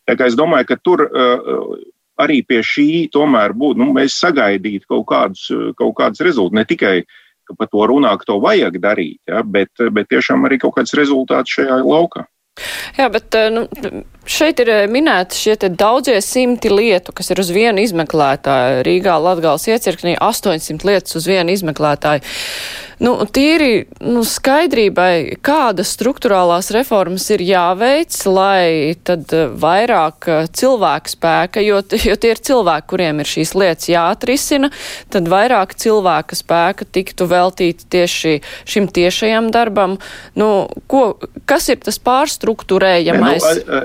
Tā 0.07 0.15
kā 0.19 0.31
es 0.31 0.39
domāju, 0.39 0.71
ka 0.71 0.79
tur 0.87 1.03
arī 2.23 2.41
pie 2.47 2.63
šī 2.65 2.89
tomēr 3.13 3.55
būtu, 3.59 3.81
nu, 3.83 3.91
mēs 3.97 4.17
sagaidītu 4.23 4.87
kaut 4.89 5.07
kādus, 5.11 5.49
kaut 5.77 5.97
kādus 5.99 6.23
rezultātus. 6.25 6.57
Ne 6.61 6.65
tikai, 6.69 6.95
ka 7.47 7.57
par 7.59 7.71
to 7.73 7.85
runā, 7.91 8.15
ka 8.19 8.29
to 8.31 8.39
vajag 8.43 8.79
darīt, 8.83 9.21
ja, 9.29 9.43
bet, 9.43 9.75
bet 9.93 10.11
tiešām 10.13 10.47
arī 10.49 10.61
kaut 10.63 10.77
kāds 10.79 10.97
rezultāts 10.99 11.59
šajā 11.59 11.83
laukā. 11.83 12.27
Jā, 12.97 13.11
bet 13.13 13.37
nu, 13.53 13.67
Šeit 14.27 14.59
ir 14.59 14.71
eh, 14.73 14.85
minēti 14.91 15.39
šie 15.39 15.55
daudzie 15.71 16.17
simti 16.25 16.71
lietu, 16.73 17.15
kas 17.15 17.31
ir 17.31 17.39
uz 17.39 17.53
vienu 17.55 17.83
izmeklētāju. 17.85 18.83
Rīgā 18.87 19.15
Latgals 19.23 19.69
iecirknī 19.71 20.17
800 20.19 20.89
lietas 20.89 21.15
uz 21.19 21.29
vienu 21.31 21.55
izmeklētāju. 21.55 22.27
Nu, 22.97 23.13
tīri 23.29 23.85
nu, 24.01 24.23
skaidrībai, 24.25 25.37
kādas 25.45 25.91
struktūrālās 25.93 26.71
reformas 26.73 27.27
ir 27.35 27.43
jāveic, 27.45 28.17
lai 28.31 28.97
tad 29.05 29.35
eh, 29.37 29.51
vairāk 29.53 30.29
eh, 30.33 30.47
cilvēku 30.49 31.13
spēka, 31.13 31.65
jo, 31.65 31.83
jo 32.09 32.17
tie 32.23 32.33
ir 32.33 32.41
cilvēki, 32.49 32.89
kuriem 32.93 33.21
ir 33.21 33.29
šīs 33.29 33.53
lietas 33.59 33.91
jāatrisina, 33.93 34.73
tad 35.13 35.29
vairāk 35.29 35.77
cilvēka 35.77 36.41
spēka 36.41 36.89
tiktu 36.97 37.29
veltīti 37.29 37.85
tieši 37.93 38.41
šim 38.65 38.89
tiešajam 38.89 39.53
darbam. 39.53 39.99
Nu, 40.39 40.51
ko, 40.89 41.19
kas 41.45 41.69
ir 41.73 41.85
tas 41.85 42.01
pārstruktūrējamais? 42.01 43.45
Ne, 43.45 43.85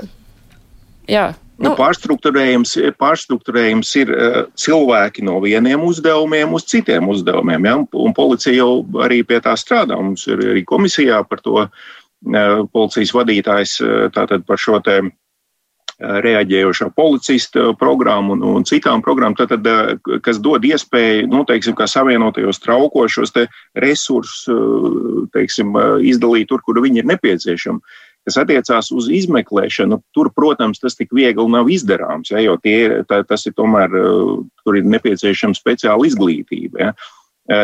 Jā. 1.10 1.32
Nu, 1.62 1.70
nu, 1.70 1.76
pārstruktūrējums, 1.78 2.74
pārstruktūrējums 2.98 3.90
ir 4.00 4.10
uh, 4.10 4.38
cilvēki 4.58 5.22
no 5.28 5.36
vieniem 5.44 5.84
uzdevumiem 5.86 6.56
uz 6.58 6.66
citiem 6.66 7.06
uzdevumiem. 7.12 7.68
Ja? 7.68 7.76
Un 8.02 8.14
policija 8.16 8.56
jau 8.56 8.82
arī 9.04 9.20
pie 9.26 9.38
tā 9.44 9.54
strādā. 9.58 9.94
Mums 9.94 10.26
ir 10.26 10.42
arī 10.42 10.64
komisijā 10.66 11.22
par 11.28 11.42
to 11.44 11.60
uh, 11.62 12.62
policijas 12.74 13.14
vadītājs 13.14 13.78
uh, 13.84 14.40
par 14.46 14.58
šo 14.58 14.82
te 14.82 15.00
reaģējošā 16.02 16.88
policista 16.96 17.68
programmu 17.78 18.34
un, 18.34 18.40
un 18.56 18.64
citām 18.66 19.02
programmām, 19.04 19.36
tad, 19.38 19.68
kas 20.24 20.40
dod 20.42 20.64
iespēju, 20.66 21.28
nu, 21.30 21.44
teiksim, 21.46 21.76
kā 21.78 21.86
savienotajos 21.86 22.58
traukos 22.62 23.14
šos 23.14 23.34
resursus, 23.78 24.48
teiksim, 25.36 25.76
izdalīt 26.02 26.50
tur, 26.50 26.64
kur 26.66 26.80
viņi 26.82 27.04
ir 27.04 27.10
nepieciešami. 27.12 27.94
Kas 28.22 28.36
attiecās 28.38 28.92
uz 28.94 29.08
izmeklēšanu, 29.10 29.98
tur, 30.14 30.30
protams, 30.34 30.78
tas 30.78 30.94
tik 30.94 31.10
viegli 31.16 31.48
nav 31.50 31.70
izdarāms, 31.72 32.30
ja, 32.30 32.38
jo 32.44 32.54
tie, 32.62 33.02
tā, 33.08 33.24
tas 33.26 33.48
ir 33.50 33.56
tomēr, 33.58 33.96
tur 34.62 34.78
ir 34.78 34.86
nepieciešama 34.86 35.58
speciāla 35.58 36.06
izglītība. 36.06 36.86
Ja. 36.86 36.92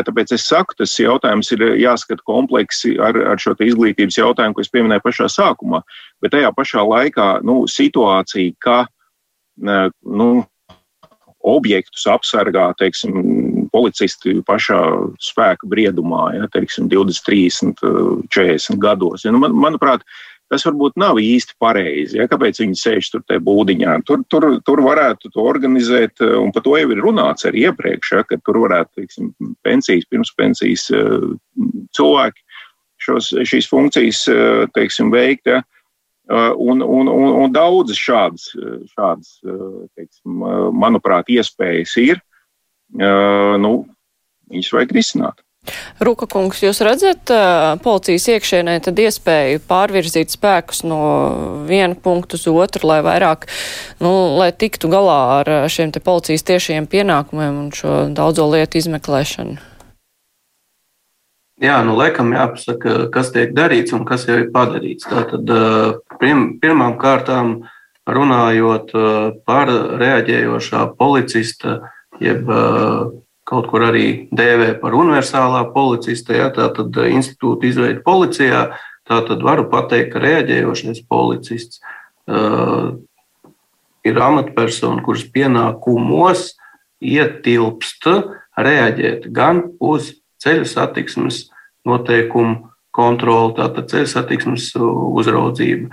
Tāpēc 0.02 0.34
es 0.34 0.48
saku, 0.50 0.74
tas 0.80 0.96
jautājums 0.98 1.52
ir 1.54 1.62
jāskata 1.78 2.24
kompleksi 2.26 2.96
ar, 2.98 3.14
ar 3.30 3.38
šo 3.38 3.54
izglītības 3.62 4.18
jautājumu, 4.18 4.56
ko 4.56 4.64
es 4.64 4.72
pieminēju 4.74 5.04
pašā 5.04 5.28
sākumā. 5.30 5.84
Bet 6.18 6.34
tajā 6.34 6.50
pašā 6.56 6.82
laikā 6.82 7.28
nu, 7.46 7.60
situācija, 7.70 8.56
ka 8.58 8.80
nu, 9.62 10.30
objektus 11.48 12.06
apsargā 12.10 12.72
teiksim, 12.80 13.68
policisti 13.72 14.40
pašā 14.46 14.80
spēka 15.22 15.68
briedumā, 15.70 16.24
ja, 16.34 16.48
teiksim, 16.52 16.88
20, 16.90 17.22
30, 17.28 17.84
40 18.34 18.82
gados. 18.82 19.24
Ja, 19.24 19.32
nu, 19.34 19.40
man, 19.42 19.54
manuprāt, 19.54 20.02
tas 20.52 20.64
varbūt 20.66 20.96
nav 21.00 21.20
īsti 21.20 21.56
pareizi. 21.60 22.18
Ja? 22.18 22.26
Kāpēc 22.30 22.60
viņi 22.62 22.78
sēž 22.80 23.10
tur 23.12 23.24
tajā 23.28 23.42
būdiņā? 23.44 23.98
Tur, 24.08 24.24
tur, 24.32 24.48
tur 24.64 24.82
varētu 24.84 25.32
to 25.34 25.44
organizēt, 25.44 26.18
eh, 26.24 26.36
un 26.40 26.52
par 26.54 26.64
to 26.64 26.76
jau 26.80 26.90
ir 26.94 27.02
runāts 27.04 27.48
arī 27.48 27.68
iepriekš, 27.68 28.12
ja? 28.16 28.24
ka 28.28 28.40
tur 28.44 28.62
varētu 28.64 29.02
teiksim, 29.02 29.32
pensijas, 29.66 30.08
pirms 30.10 30.32
pensijas 30.38 30.88
eh, 30.94 31.26
cilvēki 31.96 32.46
šos, 33.04 33.32
šīs 33.52 33.68
funkcijas 33.70 34.24
eh, 34.32 34.62
teiksim, 34.76 35.12
veikt. 35.14 35.52
Ja? 35.52 35.62
Un, 36.28 36.82
un, 36.84 37.08
un, 37.08 37.30
un 37.40 37.52
daudzas 37.54 37.96
šādas, 37.96 38.50
šādas 38.92 39.30
teiksim, 39.96 40.42
manuprāt, 40.76 41.30
iespējas 41.32 41.94
ir. 42.02 42.20
Nu, 42.92 43.70
viņas 44.52 44.68
vajag 44.76 44.92
risināt. 44.92 45.40
Ruka 46.04 46.28
kungs, 46.30 46.60
jūs 46.62 46.82
redzat 46.86 47.32
policijas 47.84 48.28
iekšienē 48.34 48.78
tad 48.84 49.00
iespēju 49.02 49.62
pārvirzīt 49.68 50.34
spēkus 50.34 50.84
no 50.86 51.00
viena 51.68 51.96
punktu 51.98 52.38
uz 52.38 52.46
otru, 52.50 52.90
lai 52.92 53.00
vairāk, 53.06 53.48
nu, 54.04 54.12
lai 54.38 54.52
tiktu 54.52 54.90
galā 54.92 55.18
ar 55.40 55.50
šiem 55.72 55.94
te 55.94 56.02
policijas 56.04 56.46
tiešiem 56.48 56.86
pienākumiem 56.90 57.64
un 57.64 57.72
šo 57.74 58.04
daudzo 58.14 58.46
lietu 58.52 58.80
izmeklēšanu? 58.82 59.58
Jā, 61.58 61.80
nu, 61.82 61.96
laikam 61.98 62.30
jāpasaka, 62.30 63.08
kas 63.10 63.32
tiek 63.34 63.50
darīts 63.56 63.94
un 63.96 64.04
kas 64.06 64.28
jau 64.28 64.36
ir 64.38 64.52
padarīts. 64.54 65.08
Tātad 65.10 65.50
pirm, 66.20 66.44
pirmām 66.62 66.94
kārtām 67.02 67.56
runājot 68.06 68.94
par 69.48 69.72
reaģējošā 69.98 70.84
policista, 71.00 71.80
jeb 72.22 72.46
kaut 73.48 73.68
kur 73.70 73.86
arī 73.88 74.28
dēvē 74.34 74.74
par 74.82 74.96
universālā 74.98 75.64
policista, 75.72 76.36
ja, 76.36 76.48
tātad 76.54 76.96
eh, 77.00 77.12
institūta 77.16 77.68
izveida 77.68 78.02
policijā, 78.04 78.62
tātad 79.08 79.44
varu 79.44 79.68
pateikt, 79.72 80.12
ka 80.12 80.20
reaģējošais 80.20 81.00
policists 81.08 81.80
uh, 82.28 82.92
ir 84.04 84.20
amatpersona, 84.20 85.00
kuras 85.00 85.22
pienākumos 85.32 86.50
ietilpst 87.00 88.04
reaģēt 88.58 89.30
gan 89.32 89.62
uz 89.80 90.12
ceļu 90.44 90.66
satiksmes 90.68 91.46
noteikumu 91.88 92.68
kontroli, 92.92 93.54
tātad 93.56 93.88
ceļu 93.88 94.10
satiksmes 94.12 94.68
uzraudzību, 94.76 95.88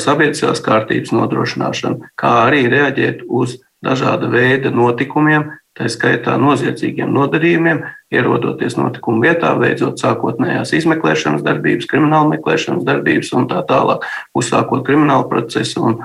sabiedriskās 0.00 0.62
kārtības 0.64 1.12
nodrošināšanu, 1.12 2.10
kā 2.16 2.32
arī 2.46 2.64
reaģēt 2.72 3.26
uz 3.28 3.58
dažāda 3.84 4.30
veida 4.32 4.72
notikumiem, 4.72 5.50
tā 5.74 5.88
skaitā 5.90 6.36
noziedzīgiem 6.38 7.10
nodarījumiem, 7.14 7.82
ierodoties 8.14 8.76
notikumu 8.78 9.24
vietā, 9.26 9.52
veicot 9.58 9.98
sākotnējās 10.00 10.74
izmeklēšanas 10.78 11.42
darbības, 11.46 11.88
krimināla 11.90 12.34
meklēšanas 12.36 12.86
darbības 12.86 13.32
un 13.34 13.48
tā 13.50 13.64
tālāk, 13.66 14.06
uzsākot 14.38 14.84
kriminālu 14.86 15.26
procesu 15.30 15.82
un, 15.90 15.98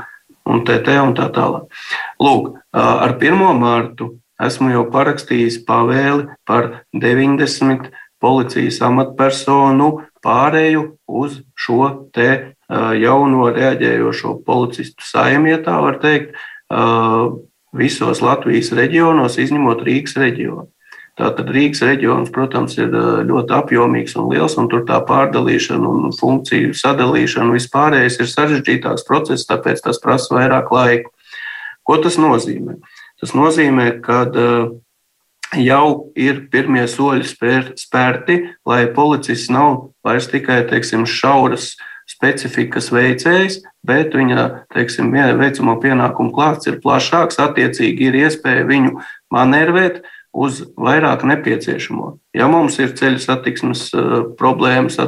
un 0.50 0.64
TT 0.66 0.98
un 1.04 1.14
tā 1.18 1.30
tālāk. 1.36 1.70
Lūk, 2.22 2.56
ar 2.74 3.16
1. 3.18 3.46
mārtu 3.62 4.16
esmu 4.42 4.72
jau 4.74 4.86
parakstījis 4.92 5.62
pavēli 5.68 6.30
par 6.50 6.86
90 6.96 7.92
policijas 8.20 8.80
amatpersonu 8.84 9.92
pārēju 10.26 10.86
uz 11.22 11.42
šo 11.56 12.10
te 12.16 12.56
jauno 12.70 13.50
reaģējošo 13.54 14.40
policistu 14.46 15.06
ja 15.50 15.62
tā 15.66 15.78
var 15.82 16.00
teikt, 16.02 16.36
visos 17.76 18.22
Latvijas 18.26 18.72
reģionos, 18.76 19.38
izņemot 19.42 19.84
Rīgas 19.86 20.18
reģionu. 20.20 20.68
Tātad 21.20 21.50
Rīgas 21.52 21.82
reģions, 21.84 22.32
protams, 22.32 22.78
ir 22.80 22.94
ļoti 23.28 23.56
apjomīgs 23.58 24.16
un 24.16 24.30
liels, 24.32 24.56
un 24.62 24.70
tur 24.72 24.86
tā 24.88 25.02
pārdalīšana 25.08 25.90
un 25.90 26.14
funkciju 26.16 26.72
sadalīšana 26.80 27.58
vispārējais 27.58 28.22
ir 28.22 28.30
sarežģītāks 28.32 29.04
process, 29.08 29.48
tāpēc 29.50 29.84
tas 29.84 30.00
prasa 30.00 30.38
vairāk 30.38 30.72
laika. 30.72 31.12
Ko 31.84 31.98
tas 32.00 32.16
nozīmē? 32.22 32.78
Tas 33.20 33.36
nozīmē, 33.36 33.90
ka 34.06 34.24
jau 35.60 36.12
ir 36.16 36.46
pirmie 36.54 36.86
soļi 36.88 37.28
spēr, 37.28 37.72
spērti, 37.80 38.40
lai 38.70 38.86
policists 38.96 39.52
nav 39.52 39.90
vairs 40.06 40.30
tikai 40.32 40.62
teiksim, 40.70 41.04
šauras 41.04 41.74
specifikas 42.10 42.90
veicējs, 42.94 43.62
bet 43.86 44.16
viņa 44.18 44.46
teiksim, 44.74 45.12
veicamo 45.14 45.78
pienākumu 45.82 46.34
klāsts 46.36 46.72
ir 46.72 46.80
plašāks. 46.84 47.40
Attiecīgi 47.42 48.10
ir 48.10 48.24
iespēja 48.26 48.66
viņu 48.70 48.98
manevrēt 49.34 50.02
uz 50.30 50.60
vairāk 50.78 51.24
nepieciešamo. 51.26 52.12
Ja 52.38 52.46
mums 52.52 52.76
ir 52.78 52.92
ceļu 52.98 53.18
satiksmes 53.24 53.88
problēmas, 54.38 55.00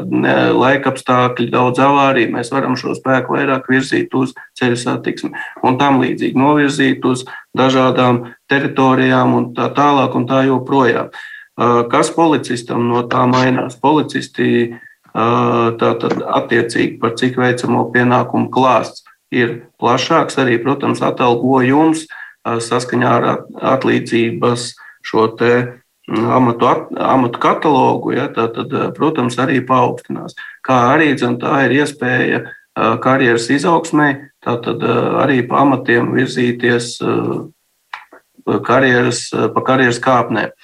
laika 0.57 0.89
apstākļi, 0.89 1.51
daudz 1.53 1.81
avāriju, 1.83 2.31
mēs 2.33 2.49
varam 2.53 2.73
šo 2.79 2.95
spēku 2.97 3.35
vairāk 3.37 3.69
virzīt 3.69 4.15
uz 4.17 4.33
ceļu 4.57 4.79
satiksmi 4.81 5.29
un 5.61 5.77
tam 5.81 6.01
līdzīgi 6.01 6.41
novirzīt 6.41 7.05
uz 7.05 7.27
dažādām 7.57 8.23
teritorijām 8.49 9.35
un 9.37 9.51
tā 9.57 9.69
tālāk 9.77 10.17
un 10.17 10.25
tā 10.29 10.41
joprojām. 10.49 11.13
Kas 11.91 12.09
policistam 12.15 12.87
no 12.89 13.03
tā 13.05 13.27
mainās? 13.29 13.77
Policisti 13.77 14.71
Tātad, 15.11 16.21
attiecīgi 16.23 16.99
par 17.01 17.17
cik 17.19 17.35
veicamo 17.41 17.83
pienākumu 17.91 18.47
klāsts 18.53 19.03
ir 19.31 19.67
plašāks, 19.81 20.37
arī, 20.39 20.57
protams, 20.63 21.03
atalgojums 21.03 22.05
saskaņā 22.41 23.11
ar 23.19 23.27
atlīdzības 23.75 24.71
šo 25.05 25.27
te 25.39 25.51
amatu, 26.11 26.69
amatu 26.95 27.39
katalogu, 27.43 28.15
ja, 28.15 28.29
tātad, 28.33 28.73
protams, 28.95 29.37
arī 29.39 29.59
paaugstinās. 29.67 30.35
Kā 30.65 30.79
arī 30.95 31.11
dzen, 31.15 31.37
tā 31.43 31.65
ir 31.67 31.75
iespēja 31.81 32.43
karjeras 33.03 33.49
izaugsmē, 33.51 34.13
tātad 34.43 34.83
arī 35.21 35.41
pa 35.47 35.65
amatiem 35.65 36.13
virzīties 36.15 36.95
karjeras, 38.65 39.27
pa 39.31 39.63
karjeras 39.67 39.99
kāpnēm 40.01 40.55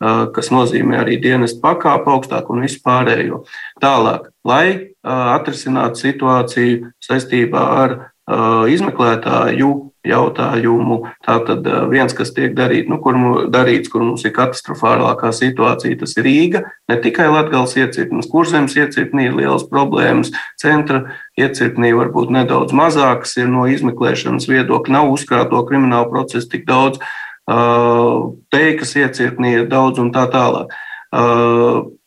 kas 0.00 0.50
nozīmē 0.52 1.00
arī 1.02 1.16
dienestu 1.22 1.62
pakāpu 1.62 2.12
augstāk 2.12 2.50
un 2.52 2.64
vispārējo. 2.66 3.44
Tālāk, 3.82 4.28
lai 4.44 4.92
atrisinātu 5.06 6.02
situāciju 6.02 6.92
saistībā 7.04 7.64
ar 7.80 7.98
izmeklētāju 8.66 9.70
jautājumu. 10.06 10.98
Tātad 11.26 11.66
viens, 11.90 12.14
kas 12.14 12.32
tiek 12.34 12.54
darīt, 12.58 12.88
nu, 12.90 12.98
kur, 13.02 13.16
darīts, 13.50 13.90
kur 13.90 14.04
mums 14.04 14.24
ir 14.26 14.34
katastrofālākā 14.36 15.32
situācija, 15.34 15.98
tas 16.00 16.16
ir 16.18 16.26
Rīga. 16.26 16.62
Ne 16.90 16.98
tikai 17.02 17.28
Latvijas 17.30 17.76
iecirknis, 17.78 18.30
kurzemes 18.30 18.76
iecirknī 18.78 19.28
ir 19.28 19.36
lielas 19.38 19.66
problēmas, 19.70 20.32
centra 20.60 21.04
iecirknī 21.38 21.92
varbūt 21.96 22.34
nedaudz 22.34 22.74
mazākas 22.76 23.36
ir 23.40 23.50
no 23.50 23.66
izmeklēšanas 23.70 24.48
viedokļa, 24.50 24.98
nav 24.98 25.12
uzkrāto 25.14 25.62
kriminālu 25.66 26.10
procesu 26.12 26.50
tik 26.54 26.66
daudz 26.68 27.02
teikas 27.46 28.96
iecirknī 28.98 29.56
ir 29.60 29.66
daudz 29.70 30.02
un 30.02 30.12
tā 30.14 30.26
tālāk. 30.32 30.72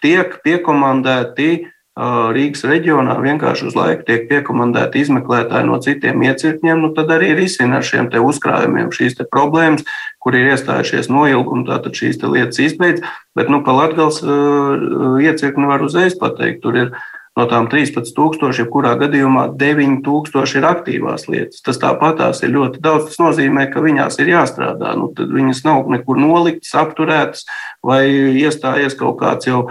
Tiek 0.04 0.40
piekomandēti 0.44 1.52
Rīgas 2.00 2.62
reģionā 2.64 3.18
vienkārši 3.20 3.66
uz 3.68 3.74
laiku 3.76 4.06
tiek 4.08 4.30
piekomandēti 4.30 5.02
izmeklētāji 5.04 5.68
no 5.68 5.80
citiem 5.84 6.22
iecirkņiem, 6.24 6.80
nu 6.80 6.94
tad 6.96 7.12
arī 7.12 7.34
risina 7.36 7.82
ar 7.82 7.84
šiem 7.84 8.08
uzkrājumiem 8.08 8.92
šīs 8.96 9.20
problēmas, 9.28 9.84
kur 10.24 10.38
ir 10.38 10.54
iestājušies 10.54 11.12
noilgumi, 11.12 11.68
tātad 11.68 11.98
šīs 12.00 12.22
lietas 12.24 12.62
izbeidz. 12.64 13.04
Bet 13.36 13.52
nu, 13.52 13.60
pa 13.64 13.76
Latgals 13.76 14.22
iecirkni 14.24 15.68
var 15.68 15.84
uzreiz 15.84 16.16
pateikt, 16.20 16.64
tur 16.64 16.80
ir 16.80 16.96
No 17.38 17.46
tām 17.48 17.70
13,000, 17.72 18.58
jebkurā 18.58 18.96
gadījumā 19.00 19.46
9,000 19.60 20.58
ir 20.60 20.66
aktīvās 20.68 21.28
lietas. 21.30 21.62
Tas 21.64 21.80
tāpatās 21.80 22.42
ir 22.44 22.52
ļoti 22.56 22.82
daudz. 22.84 23.12
Tas 23.12 23.22
nozīmē, 23.22 23.68
ka 23.72 23.84
viņās 23.86 24.20
ir 24.20 24.34
jāstrādā. 24.34 24.96
Nu, 25.00 25.12
viņas 25.14 25.62
nav 25.68 25.88
nekur 25.94 26.20
noliktas, 26.20 26.74
apturētas 26.82 27.46
vai 27.86 28.04
iestājies 28.42 28.98
kaut 29.00 29.22
kāds 29.22 29.48
jau, 29.48 29.62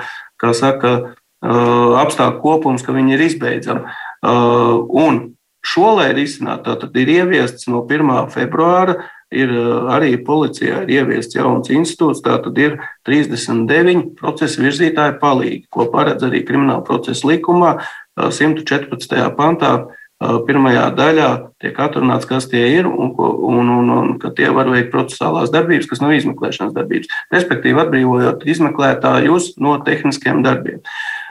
kā 0.40 0.54
saka, 0.56 0.94
apstākļu 1.42 2.40
kopums, 2.42 2.86
ka 2.86 2.94
viņi 2.96 3.14
ir 3.14 3.26
izbeidzami. 3.26 3.98
Un 4.22 5.20
šo, 5.64 5.92
lai 5.98 6.11
risinātu, 6.16 6.78
tad 6.80 6.96
ir 6.98 7.12
ieviests 7.18 7.68
no 7.70 7.84
1. 7.84 8.30
februāra 8.34 9.00
ir 9.34 9.52
arī 9.92 10.16
policijā 10.24 10.82
ir 10.84 10.92
ieviests 10.98 11.36
jauns 11.36 11.70
institūts, 11.72 12.22
tātad 12.24 12.56
ir 12.60 12.78
39 13.08 14.14
procesa 14.18 14.62
virzītāju 14.64 15.18
palīgi, 15.20 15.62
ko 15.72 15.88
paredz 15.92 16.24
arī 16.24 16.44
krimināla 16.48 16.84
procesa 16.86 17.28
likumā 17.28 17.78
114. 18.16 19.24
pantā. 19.38 19.78
Pirmajā 20.18 20.88
daļā 20.98 21.26
tiek 21.62 21.76
atrunāts, 21.78 22.26
kas 22.26 22.48
tie 22.50 22.64
ir 22.74 22.88
un, 22.90 23.12
un, 23.14 23.68
un, 23.70 23.90
un 23.94 24.08
ka 24.18 24.32
tie 24.34 24.48
var 24.50 24.66
veikt 24.66 24.90
procesālās 24.90 25.52
darbības, 25.54 25.86
kas 25.86 26.02
nav 26.02 26.16
izmeklēšanas 26.16 26.74
darbības. 26.74 27.12
Respektīvi, 27.30 27.78
atbrīvojot 27.84 28.42
izmeklētājus 28.50 29.52
no 29.62 29.76
tehniskiem 29.86 30.42
darbiem. 30.42 30.82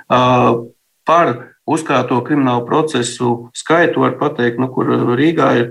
Par 0.07 1.33
uzkrāto 1.67 2.19
kriminālu 2.25 2.65
procesu 2.67 3.49
skaitu 3.55 4.05
var 4.05 4.15
pateikt, 4.19 4.59
nu, 4.61 4.69
kur 4.71 4.89
Rīgā 5.19 5.49
ir 5.59 5.67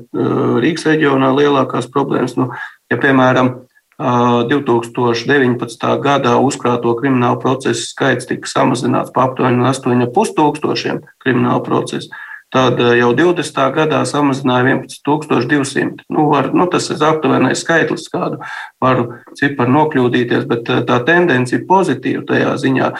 Rīgas 0.62 0.86
reģionā 0.90 1.32
lielākās 1.36 1.88
problēmas. 1.92 2.36
Nu, 2.36 2.50
ja, 2.92 3.00
piemēram, 3.00 3.54
2019. 3.96 5.88
gadā 6.04 6.36
uzkrāto 6.44 6.92
kriminālu 7.00 7.40
procesu 7.40 7.88
skaits 7.88 8.28
tika 8.28 8.48
samazināts 8.50 9.12
par 9.14 9.30
aptuveni 9.30 9.64
8,5 9.64 10.36
tūkstošiem 10.36 11.00
kriminālu 11.24 11.64
procesu. 11.64 12.12
Tad 12.52 12.78
jau 12.78 13.10
20. 13.16 13.56
gadā 13.74 14.04
samazināja 14.06 14.76
11,200. 14.76 16.04
Nu, 16.12 16.28
var, 16.30 16.52
nu, 16.54 16.68
tas 16.70 16.86
ir 16.92 17.02
aptuvenais 17.02 17.64
skaitlis, 17.64 18.06
kādu 18.12 18.38
varu 18.80 19.16
ciparu 19.34 19.72
nokļūdīties, 19.74 20.44
bet 20.46 20.68
tā 20.86 21.00
tendence 21.08 21.56
ir 21.56 21.64
pozitīva 21.66 22.22
tajā 22.28 22.52
ziņā. 22.62 22.92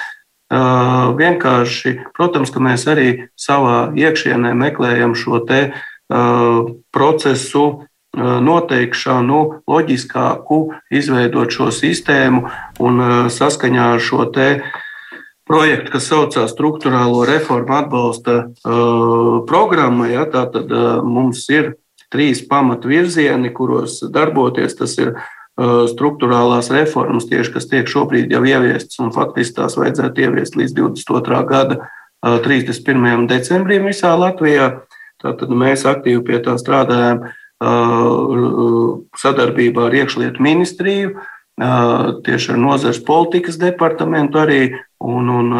Uh, 0.47 1.11
vienkārši, 1.19 1.97
protams, 2.15 2.53
ka 2.55 2.61
mēs 2.63 2.85
arī 2.87 3.09
savā 3.35 3.91
iekšienē 3.99 4.53
meklējam 4.55 5.17
šo 5.19 5.41
te 5.43 5.59
uh, 5.73 6.69
procesu 6.95 7.65
uh, 7.67 7.89
noteikšanu, 8.47 9.41
loģiskāku, 9.67 10.61
izveidot 10.95 11.51
šo 11.51 11.73
sistēmu 11.75 12.45
un 12.79 13.03
saskaņā 13.27 13.89
ar 13.97 14.05
šo 14.07 14.29
te 14.31 14.47
projektu, 15.51 15.97
kas 15.97 16.07
saucās 16.13 16.55
Struktūrālo 16.55 17.27
reformu 17.27 17.75
atbalsta 17.77 18.39
programma. 19.51 20.09
Ja, 20.11 20.25
tātad 20.31 20.71
mums 21.07 21.45
ir 21.51 21.75
trīs 22.11 22.41
pamatvirzieni, 22.47 23.53
kuros 23.55 24.01
darboties. 24.15 24.75
Tas 24.79 24.97
ir 25.03 25.13
Uh, 25.15 25.36
struktūrālās 25.57 26.69
reformas, 26.75 27.29
tieši, 27.31 27.53
kas 27.55 27.69
tiek 27.71 27.89
šobrīd 27.89 28.33
jau 28.33 28.43
ieviestas, 28.45 28.99
un 29.01 29.13
faktiski 29.15 29.57
tās 29.57 29.79
vajadzētu 29.81 30.27
ieviest 30.27 30.59
līdz 30.59 30.75
22. 30.77 31.41
gada 31.49 31.79
31. 32.21 33.01
Uh, 33.01 33.25
decembrim 33.31 33.89
visā 33.89 34.13
Latvijā. 34.19 34.83
Tātad 35.23 35.49
mēs 35.49 35.87
aktīvi 35.89 36.21
pie 36.27 36.43
tā 36.45 36.59
strādājam 36.61 37.25
uh, 37.25 39.01
sadarbībā 39.17 39.89
ar 39.89 39.97
iekšlietu 40.03 40.45
ministriju, 40.45 41.17
tieši 41.57 42.51
ar 42.53 42.59
nozares 42.61 42.99
politikas 43.01 43.57
departamentu 43.57 44.43
arī, 44.43 44.75
un, 45.01 45.31
un 45.33 45.55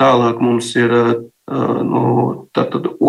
tālāk 0.00 0.40
mums 0.40 0.70
ir 0.72 0.94
nu, 1.44 2.48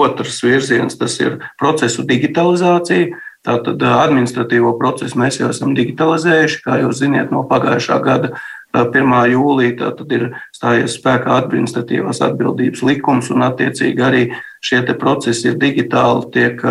otrs 0.03 0.41
virziens, 0.43 0.97
tas 0.99 1.15
ir 1.23 1.37
procesu 1.55 2.03
digitalizācija 2.03 3.15
Tātad 3.45 3.83
administratīvo 3.85 4.73
procesu 4.79 5.19
mēs 5.21 5.39
jau 5.39 5.51
esam 5.53 5.75
digitalizējuši, 5.77 6.61
kā 6.65 6.79
jūs 6.81 7.03
zināt, 7.03 7.29
no 7.29 7.43
pagājušā 7.45 7.99
gada 8.01 8.31
1. 8.75 9.13
jūlija 9.31 9.91
ir 10.17 10.23
stājies 10.55 10.97
spēkā 10.97 11.37
administratīvās 11.43 12.19
atbildības 12.25 12.81
likums, 12.83 13.29
un 13.31 13.45
attiecīgi 13.45 14.03
arī 14.03 14.23
šie 14.65 14.81
procesi 14.99 15.51
ir 15.51 15.59
digitāli, 15.61 16.25
tiek 16.33 16.63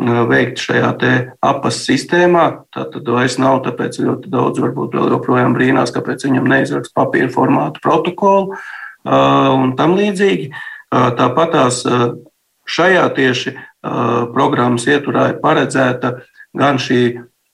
veikti 0.00 0.64
šajā 0.64 0.90
apas 1.44 1.80
sistēmā. 1.86 2.44
Tā 2.74 2.86
tad 2.92 3.08
vairs 3.08 3.38
nav, 3.40 3.62
tāpēc 3.66 4.00
ļoti 4.00 4.32
daudz 4.32 4.60
varbūt 4.60 4.96
vēl 4.96 5.14
joprojām 5.14 5.54
brīnās, 5.56 5.92
kāpēc 5.94 6.24
viņam 6.26 6.48
neizraksta 6.48 6.96
papīra 6.96 7.28
formātu 7.32 7.80
protokolu 7.84 8.56
un 9.04 9.74
tam 9.76 9.96
līdzīgi. 9.96 10.50
Tāpat 10.90 11.52
tās 11.54 11.84
šajā 12.70 13.08
tieši 13.16 13.56
programmas 14.34 14.86
ietvarā 14.90 15.30
ir 15.32 15.42
paredzēta 15.42 16.18
gan 16.56 16.80
šī 16.80 17.02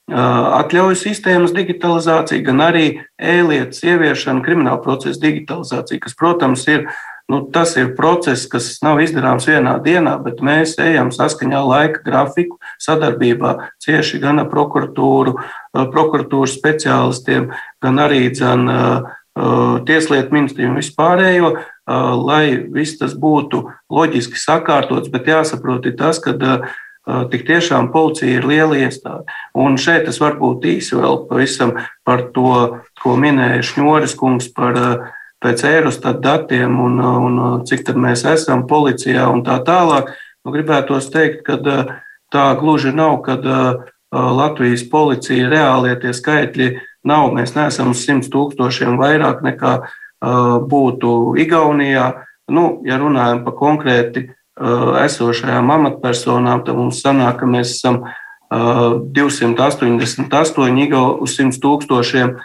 atļauju 0.06 0.96
sistēmas 1.00 1.54
digitalizācija, 1.54 2.44
gan 2.46 2.62
arī 2.62 2.86
ēlietas 3.18 3.82
ieviešana, 3.82 4.44
krimināla 4.44 4.78
procesa 4.82 5.18
digitalizācija, 5.24 5.98
kas, 6.04 6.14
protams, 6.14 6.62
ir, 6.70 6.86
nu, 7.30 7.40
tas 7.50 7.74
ir 7.76 7.90
process, 7.98 8.46
kas 8.46 8.76
nav 8.86 9.02
izdarāms 9.02 9.48
vienā 9.50 9.74
dienā, 9.82 10.14
bet 10.22 10.42
mēs 10.46 10.76
ejam 10.82 11.10
saskaņā 11.14 11.62
laika 11.66 12.04
grafiku, 12.06 12.60
sadarbībā 12.82 13.56
cieši 13.82 14.22
gan 14.22 14.44
ar 14.44 14.50
prokuratūru, 14.52 15.34
prokuratūras 15.74 16.54
speciālistiem, 16.54 17.50
gan 17.82 18.02
arī 18.06 18.28
dzen, 18.30 18.70
Tieslietu 19.37 20.32
ministriju 20.32 20.70
un 20.70 20.78
vispārējo, 20.80 21.51
lai 22.24 22.57
viss 22.72 22.97
tas 22.97 23.12
būtu 23.12 23.66
loģiski 23.93 24.41
sakārtots, 24.41 25.11
bet 25.12 25.28
jāsaprot 25.28 25.84
tas, 25.99 26.20
ka 26.24 26.32
tik 27.30 27.45
tiešām 27.47 27.91
policija 27.93 28.41
ir 28.41 28.47
liela 28.49 28.78
iestāde. 28.80 29.28
Un 29.55 29.76
šeit 29.78 30.09
es 30.09 30.18
varbūt 30.22 30.64
īsi 30.66 30.97
vēl 30.99 31.26
pavisam 31.28 31.76
par 32.07 32.24
to, 32.34 32.80
ko 33.03 33.14
minēja 33.20 33.62
Šņoris 33.62 34.16
kungs 34.18 34.49
par 34.57 34.80
pēc 35.45 35.66
Eirostat 35.68 36.22
datiem 36.24 36.80
un, 36.80 36.97
un 36.99 37.39
cik 37.68 37.84
tad 37.87 38.01
mēs 38.01 38.24
esam 38.26 38.64
policijā 38.66 39.28
un 39.30 39.45
tā 39.47 39.61
tālāk. 39.66 40.11
Nu, 40.47 40.55
gribētos 40.55 41.11
teikt, 41.12 41.45
ka 41.47 41.61
tā 42.32 42.47
gluži 42.59 42.95
nav, 42.97 43.20
kad 43.26 43.45
Latvijas 44.16 44.87
policija 44.91 45.51
reālie 45.51 45.95
tie 46.01 46.14
skaitļi 46.16 46.68
nav. 47.07 47.32
Mēs 47.36 47.54
neesam 47.57 47.90
uz 47.94 47.98
100 48.07 48.30
tūkstošiem 48.32 48.98
vairāk 49.00 49.36
nekā 49.46 49.72
būtu 50.70 51.11
Igaunijā. 51.42 52.07
Nu, 52.48 52.64
ja 52.86 52.94
runājam 52.98 53.44
par 53.46 53.54
konkrēti 53.59 54.20
esošajām 54.57 55.70
amatpersonām, 55.70 56.64
tad 56.64 56.76
mums 56.78 57.02
sanāk, 57.04 57.34
ka 57.40 57.46
mēs 57.50 57.68
esam 57.76 57.96
288 58.50 61.20
uz 61.20 61.30
100 61.40 61.61
tūkstošiem. 61.62 62.28
Uh, 62.36 62.42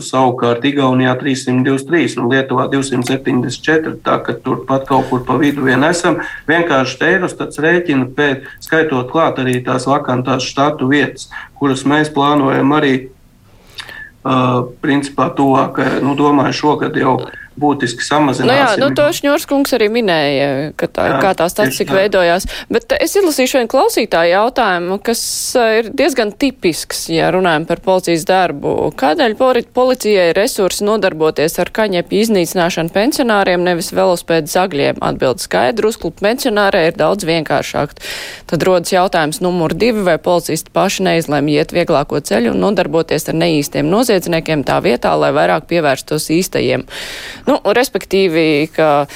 savukārt 0.00 0.64
Igaunijā 0.64 1.12
323 1.20 2.16
un 2.16 2.30
Lietuvā 2.32 2.64
274. 2.72 4.00
Tā 4.00 4.16
kā 4.24 4.32
turpat 4.40 4.88
kaut 4.88 5.10
kur 5.10 5.20
pa 5.26 5.36
vidu 5.36 5.68
vien 5.68 5.84
esam. 5.84 6.16
Vienkārši 6.48 7.04
Eirostats 7.04 7.60
rēķina 7.60 8.08
pēc, 8.16 8.48
skaitot 8.64 9.12
klāt 9.12 9.36
arī 9.38 9.60
tās 9.64 9.86
vakantās 9.86 10.48
štatu 10.48 10.88
vietas, 10.88 11.28
kuras 11.60 11.84
mēs 11.84 12.08
plānojam 12.08 12.72
arī 12.72 13.10
principā 14.82 15.28
tuvāk, 15.36 15.78
nu, 16.02 16.14
domāju, 16.18 16.56
šogad 16.60 16.96
jau 16.98 17.18
būtiski 17.60 18.04
samazināsim. 18.04 18.50
Nu 18.50 18.56
jā, 18.56 18.68
nu, 18.80 18.90
to 18.96 19.06
Šņorskungs 19.18 19.74
arī 19.76 19.88
minēja, 19.92 20.48
ka 20.78 20.88
tā, 20.90 21.06
jā, 21.10 21.20
kā 21.22 21.32
tā 21.38 21.48
statistika 21.52 21.96
veidojās. 21.96 22.46
Bet 22.72 22.92
es 22.98 23.16
izlasīšu 23.18 23.60
vienu 23.60 23.70
klausītāju 23.72 24.32
jautājumu, 24.34 24.98
kas 25.04 25.22
ir 25.78 25.90
diezgan 25.96 26.32
tipisks, 26.36 27.06
ja 27.12 27.30
runājam 27.34 27.66
par 27.68 27.82
policijas 27.84 28.26
darbu. 28.28 28.74
Kādēļ 28.98 29.36
policijai 29.76 30.30
resursi 30.36 30.84
nodarboties 30.86 31.58
ar 31.62 31.72
kaņepju 31.74 32.22
iznīcināšanu 32.26 32.92
pensionāriem, 32.94 33.64
nevis 33.66 33.92
velospēdu 33.96 34.52
zagļiem? 34.52 35.00
Atbild 35.06 35.42
skaidru, 35.42 35.92
uzklupt 35.92 36.22
pensionārē 36.24 36.86
ir 36.90 36.98
daudz 36.98 37.26
vienkāršāk. 37.28 37.96
Tad 38.50 38.66
rodas 38.66 38.92
jautājums 38.92 39.40
numur 39.44 39.74
divi, 39.76 40.04
vai 40.06 40.18
policisti 40.22 40.72
paši 40.74 41.06
neizlēma 41.08 41.56
iet 41.56 41.74
vieglāko 41.76 42.20
ceļu 42.20 42.52
un 42.54 42.62
nodarboties 42.62 43.28
ar 43.30 43.38
neīstiem 43.40 43.88
noziedzniekiem 43.90 44.64
tā 44.66 44.78
vietā, 44.84 45.14
lai 45.18 45.32
vairāk 45.36 45.68
pievērstos 45.70 46.28
īstajiem. 46.36 46.86
Nu, 47.46 47.60
respektīvi, 47.62 48.66
ka 48.74 49.06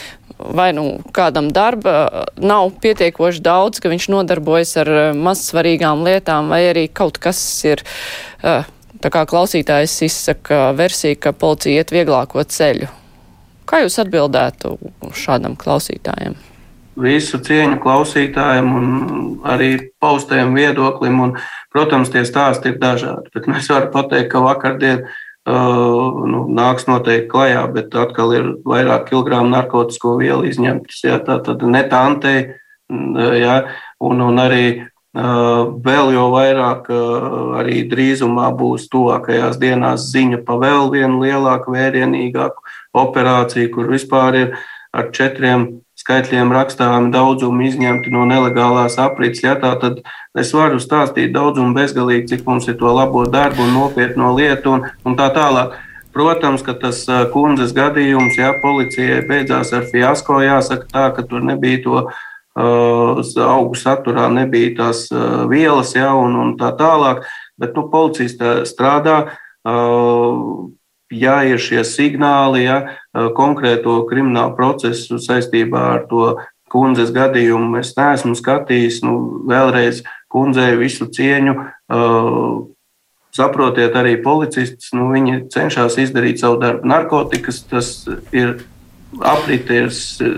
vai 0.41 0.72
nu 0.72 1.01
kādam 1.12 1.51
darba 1.53 2.26
nav 2.41 2.72
pietiekoši 2.83 3.43
daudz, 3.45 3.81
ka 3.81 3.91
viņš 3.93 4.09
nodarbojas 4.12 4.76
ar 4.81 4.91
eh, 4.91 5.09
mazsvarīgām 5.16 6.05
lietām, 6.07 6.51
vai 6.53 6.62
arī 6.70 6.87
kaut 6.93 7.20
kas 7.22 7.41
ir, 7.68 7.83
eh, 8.43 8.68
tā 9.01 9.12
kā 9.12 9.24
klausītājs 9.28 10.01
izsaka 10.07 10.70
versiju, 10.76 11.18
ka 11.20 11.33
policija 11.37 11.83
iet 11.83 11.95
vieglāko 11.95 12.45
ceļu. 12.45 12.91
Kā 13.70 13.85
jūs 13.85 14.01
atbildētu 14.03 14.76
šādam 15.14 15.55
klausītājam? 15.59 16.35
Visu 17.01 17.39
cieņu 17.39 17.78
klausītājiem 17.81 18.70
un 18.76 18.89
arī 19.47 19.76
paustajam 20.03 20.57
viedoklim. 20.59 21.20
Un, 21.22 21.37
protams, 21.72 22.11
tie 22.12 22.24
stāsti 22.26 22.72
ir 22.72 22.81
dažādi. 22.83 23.31
Bet 23.33 23.47
mēs 23.49 23.70
varam 23.70 23.93
pateikt, 23.95 24.33
ka 24.33 24.43
vakardien 24.43 25.05
Uh, 25.07 25.30
nu, 25.51 26.44
nāks 26.55 26.86
noteikti 26.88 27.28
klajā, 27.30 27.64
bet 27.74 27.94
atkal 27.98 28.34
ir 28.36 28.48
vairāk 28.66 29.09
kilogramu 29.11 29.53
narkotiku 29.53 30.16
vielu 30.20 30.48
izņemtas. 30.51 31.03
Ja, 31.05 31.18
tā 31.24 31.40
tad 31.44 31.62
netantei, 31.66 32.46
ja, 33.40 33.57
un, 34.01 34.22
un 34.24 34.42
arī 34.42 34.64
vēl 35.11 36.12
jau 36.14 36.26
vairāk 36.30 36.90
arī 37.59 37.82
drīzumā 37.90 38.51
būs 38.55 38.86
tuvākajās 38.92 39.59
dienās 39.59 40.11
ziņa 40.12 40.44
pa 40.46 40.55
vēl 40.61 40.90
vienu 40.92 41.24
lielāku, 41.24 41.74
vērienīgāku 41.74 42.62
operāciju, 42.94 43.72
kur 43.74 43.90
vispār 43.90 44.38
ir 44.38 44.59
ar 44.92 45.11
četriem 45.11 45.82
skaitļiem 46.01 46.53
rakstāmi 46.55 47.12
daudzumi 47.12 47.68
izņemti 47.68 48.12
no 48.14 48.24
nelegālās 48.28 48.96
aprits. 49.03 49.42
Ja, 49.44 49.57
tad 49.61 50.01
es 50.38 50.53
varu 50.57 50.80
stāstīt 50.80 51.34
daudzumu 51.34 51.76
bezgalīgi, 51.76 52.28
cik 52.32 52.48
mums 52.48 52.68
ir 52.70 52.78
to 52.80 52.92
labo 52.96 53.26
darbu 53.28 53.66
un 53.66 53.76
nopietno 53.76 54.32
lietu 54.38 54.78
un, 54.78 54.88
un 55.05 55.18
tā 55.18 55.28
tālāk. 55.36 55.76
Protams, 56.11 56.64
ka 56.66 56.74
tas 56.74 57.05
kundzes 57.30 57.70
gadījums, 57.76 58.34
ja 58.40 58.51
policijai 58.62 59.20
beidzās 59.28 59.70
ar 59.76 59.86
fiasko, 59.92 60.40
jāsaka 60.42 60.88
tā, 60.90 61.05
ka 61.14 61.22
tur 61.22 61.44
nebija 61.46 61.84
to 61.84 62.01
uh, 62.01 63.20
augu 63.46 63.78
saturā, 63.78 64.26
nebija 64.34 64.72
tās 64.80 65.05
uh, 65.14 65.44
vielas, 65.53 65.94
ja, 65.94 66.11
un, 66.18 66.34
un 66.34 66.57
tā 66.59 66.72
tālāk. 66.80 67.22
Bet 67.61 67.78
nu, 67.78 67.86
policija 67.92 68.59
strādā. 68.66 69.20
Uh, 69.61 70.72
ja 71.11 71.40
ir 71.46 71.61
šie 71.62 71.82
signāli, 71.86 72.64
ja 72.64 72.78
konkrēto 73.36 74.00
kriminālu 74.11 74.54
procesu 74.56 75.18
saistībā 75.20 75.84
ar 75.96 76.06
to 76.11 76.34
kundzes 76.70 77.11
gadījumu 77.14 77.80
es 77.80 77.94
neesmu 77.98 78.36
skatījis, 78.38 79.00
nu, 79.06 79.14
vēlreiz 79.50 80.04
kundzei 80.30 80.76
visu 80.78 81.11
cieņu. 81.11 81.56
Saprotiet, 83.30 83.94
arī 83.94 84.16
policists, 84.22 84.90
nu, 84.94 85.11
viņi 85.14 85.44
cenšas 85.54 85.98
izdarīt 86.02 86.42
savu 86.42 86.58
darbu. 86.62 86.86
Narkotikas 86.90 87.62
tas 87.70 87.92
ir 88.34 88.56
aprite 89.18 89.74
ir 89.74 89.88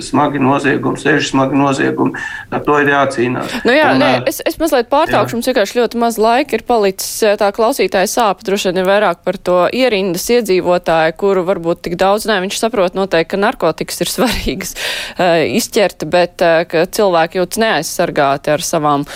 smagi 0.02 0.40
noziegumi, 0.42 1.00
seši 1.00 1.28
smagi 1.32 1.58
noziegumi. 1.58 2.22
Ar 2.52 2.62
to 2.64 2.78
ir 2.80 2.88
jācīnās. 2.92 3.58
Nu 3.66 3.74
jā, 3.74 3.90
un, 3.92 4.00
nē, 4.00 4.10
es, 4.30 4.40
es 4.48 4.56
mazliet 4.60 4.88
pārtraukšu, 4.92 5.36
mums 5.36 5.50
vienkārši 5.50 5.78
ļoti 5.80 6.00
maz 6.00 6.18
laika 6.22 6.56
ir 6.56 6.64
palicis. 6.68 7.10
Tā 7.40 7.50
klausītāja 7.54 8.10
sāp 8.10 8.44
droši 8.46 8.70
vien 8.70 8.82
ir 8.82 8.88
vairāk 8.88 9.22
par 9.26 9.38
to 9.38 9.58
ierindas 9.76 10.24
iedzīvotāju, 10.32 11.16
kuru 11.20 11.44
varbūt 11.48 11.84
tik 11.88 11.98
daudz, 12.00 12.26
nē, 12.30 12.40
viņš 12.46 12.60
saprot 12.64 12.96
noteikti, 12.98 13.34
ka 13.34 13.42
narkotikas 13.44 14.04
ir 14.04 14.12
svarīgas 14.16 14.74
uh, 14.74 15.42
izķert, 15.60 16.08
bet 16.12 16.44
uh, 16.44 16.64
cilvēki 16.96 17.42
jūtas 17.42 17.62
neaizsargāti 17.62 18.56
ar 18.56 18.64
savām 18.64 19.08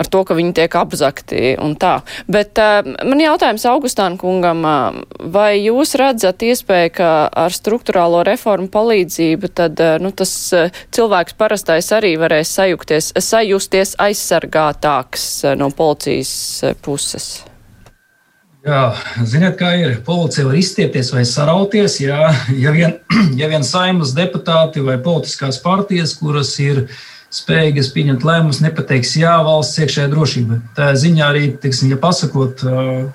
ar 0.00 0.08
to, 0.08 0.22
ka 0.24 0.36
viņi 0.38 0.54
tiek 0.56 0.76
apzakti 0.80 1.54
un 1.60 1.74
tā. 1.80 2.00
Bet 2.30 2.58
uh, 2.60 2.80
man 3.06 3.20
jautājums 3.20 3.66
Augustāna 3.68 4.18
kungam, 4.20 4.64
uh, 4.64 5.02
vai 5.32 5.60
jūs 5.60 5.94
redzat 6.00 6.44
iespēju, 6.46 6.94
ka 6.96 7.10
ar 7.28 7.54
struktūrālo 7.54 8.24
reformu 8.26 8.70
palīdzību 8.72 9.52
tad 9.60 9.82
uh, 9.84 9.98
nu, 10.02 10.14
tas 10.16 10.32
uh, 10.56 10.82
cilvēks 10.94 11.36
parastais 11.40 11.92
arī 11.96 12.14
varēs 12.20 12.54
sajukties, 12.56 13.12
sajusties 13.20 13.96
aizsargātāks 14.00 15.30
uh, 15.44 15.54
no 15.58 15.70
policijas 15.74 16.32
uh, 16.64 16.74
puses? 16.80 17.30
Jā, 18.60 18.90
ziniet, 19.24 19.54
kā 19.56 19.70
ir. 19.80 19.94
Policija 20.04 20.44
var 20.44 20.56
izstiepties 20.60 21.14
vai 21.14 21.22
sarauties, 21.24 21.94
jā, 22.02 22.26
ja 22.60 22.72
vien, 22.76 22.98
ja 23.40 23.48
vien 23.52 23.64
saimnes 23.64 24.12
deputāti 24.16 24.84
vai 24.84 24.98
politiskās 25.00 25.60
partijas, 25.64 26.12
kuras 26.20 26.52
ir 26.60 26.84
uh, 26.84 27.00
spējīgas 27.30 27.92
pieņemt 27.94 28.24
lēmumus, 28.26 28.58
nepateiks 28.64 29.12
jā 29.20 29.36
valsts 29.46 29.78
iekšējai 29.84 30.10
drošībai. 30.10 30.56
Tā 30.74 30.88
ziņā 30.98 31.28
arī, 31.30 31.44
teiksim, 31.62 31.92
ja 31.92 31.98
pasakot, 32.00 32.64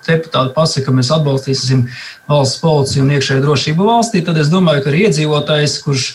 deputāti 0.08 0.54
pasaka, 0.56 0.86
ka 0.88 0.94
mēs 0.96 1.12
atbalstīsim 1.12 1.86
valsts 2.32 2.62
policiju 2.64 3.04
un 3.04 3.12
iekšēju 3.18 3.44
drošību 3.44 3.90
valstī, 3.90 4.24
tad 4.24 4.40
es 4.40 4.52
domāju, 4.54 4.86
ka 4.86 4.94
arī 4.94 5.04
iedzīvotājs, 5.10 5.76
kurš, 5.84 6.06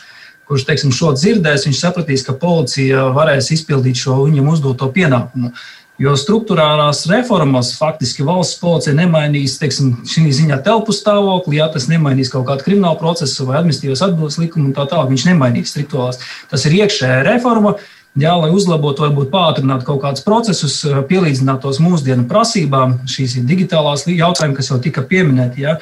kurš 0.48 0.64
teiksim, 0.70 0.94
šo 0.96 1.12
dzirdēs, 1.18 1.66
viņš 1.68 1.82
sapratīs, 1.84 2.24
ka 2.24 2.38
policija 2.40 3.10
varēs 3.16 3.52
izpildīt 3.58 4.00
šo 4.00 4.16
viņam 4.24 4.48
uzdoto 4.54 4.88
pienākumu. 4.96 5.52
Jo 6.00 6.14
struktūrālās 6.16 7.02
reformas 7.10 7.74
faktiski 7.76 8.24
valsts 8.24 8.56
policija 8.62 8.94
nemainīs 8.96 9.58
teiksim, 9.60 9.98
šī 10.08 10.30
ziņā 10.32 10.56
telpu 10.64 10.94
stāvokli, 10.96 11.58
ja 11.58 11.66
tas 11.72 11.90
nemainīs 11.90 12.30
kaut 12.32 12.46
kādu 12.48 12.64
kriminālu 12.64 12.96
procesu 13.02 13.44
vai 13.44 13.58
administratīvas 13.58 14.06
atbildības 14.06 14.38
likumu 14.40 14.70
un 14.70 14.76
tā 14.78 14.86
tālāk. 14.88 15.10
Viņš 15.12 15.26
nemainīs 15.28 15.74
struktūrālās. 15.74 16.22
Tas 16.48 16.64
ir 16.64 16.78
iekšējā 16.78 17.20
reforma. 17.28 17.74
Jā, 18.18 18.32
lai 18.40 18.48
uzlabotu, 18.50 19.04
varbūt 19.04 19.28
pātrinātu 19.30 19.86
kaut 19.86 20.00
kādus 20.02 20.24
procesus, 20.24 20.80
pielīdzinātu 21.12 21.68
tos 21.68 21.82
mūsdienu 21.84 22.24
prasībām, 22.32 22.96
šīs 23.06 23.36
ir 23.38 23.44
digitālās 23.52 24.08
jautājumi, 24.08 24.56
kas 24.56 24.72
jau 24.72 24.80
tika 24.82 25.04
pieminēti. 25.06 25.68
Ja. 25.68 25.76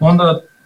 Un, 0.00 0.18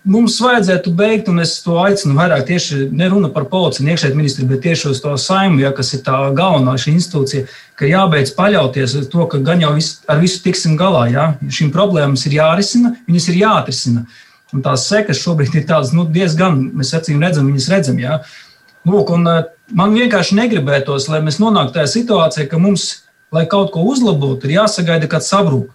Mums 0.09 0.39
vajadzētu 0.41 0.95
beigt, 0.97 1.27
un 1.29 1.43
es 1.43 1.59
to 1.61 1.75
aicinu 1.77 2.15
vairāk 2.17 2.47
tieši 2.49 2.87
neruna 2.97 3.29
par 3.35 3.45
policiju 3.51 3.85
iekšējā 3.85 4.17
ministru, 4.17 4.47
bet 4.49 4.63
tieši 4.65 4.87
uz 4.95 5.01
to 5.05 5.13
saimu, 5.21 5.59
ja, 5.61 5.75
kas 5.77 5.93
ir 5.93 6.01
tā 6.07 6.17
galvenā 6.37 6.73
šī 6.81 6.95
institūcija, 6.97 7.49
ka 7.77 7.89
jābeidz 7.89 8.33
paļauties 8.39 8.95
uz 8.97 9.11
to, 9.13 9.27
ka 9.29 9.43
gan 9.45 9.61
jau 9.61 9.75
vis, 9.77 9.99
ar 10.09 10.23
visu 10.23 10.41
tiksim 10.41 10.79
galā. 10.81 11.03
Ja. 11.13 11.27
Šīm 11.45 11.69
problēmām 11.75 12.17
ir 12.17 12.37
jārisina, 12.39 12.95
viņas 13.11 13.27
ir 13.29 13.41
jāatrisina. 13.43 14.07
Un 14.57 14.65
tās 14.65 14.87
sekas 14.89 15.21
šobrīd 15.21 15.59
ir 15.61 15.67
tādas 15.69 15.93
nu, 15.93 16.07
diezgan, 16.09 16.63
mēs 16.81 16.95
acīm 16.97 17.21
redzam, 17.21 17.51
viņas 17.53 17.69
redzam. 17.75 17.99
Ja. 18.01 18.23
Lūk, 18.89 19.13
un, 19.13 19.29
eh, 19.29 19.51
man 19.77 19.93
vienkārši 19.93 20.39
negribētos, 20.39 21.11
lai 21.13 21.21
mēs 21.21 21.37
nonāktu 21.43 21.77
tajā 21.77 21.93
situācijā, 21.99 22.49
ka 22.49 22.59
mums, 22.59 23.03
lai 23.37 23.45
kaut 23.45 23.69
ko 23.77 23.85
uzlabotu, 23.93 24.49
ir 24.49 24.63
jāsagaida, 24.63 25.11
kad 25.13 25.29
sabrūk. 25.29 25.69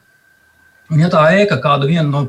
Un, 0.89 1.05
ja 1.05 1.13
tā 1.13 1.28
ēka 1.38 1.61
kāda 1.61 1.86
viena 1.86 2.09
no 2.09 2.23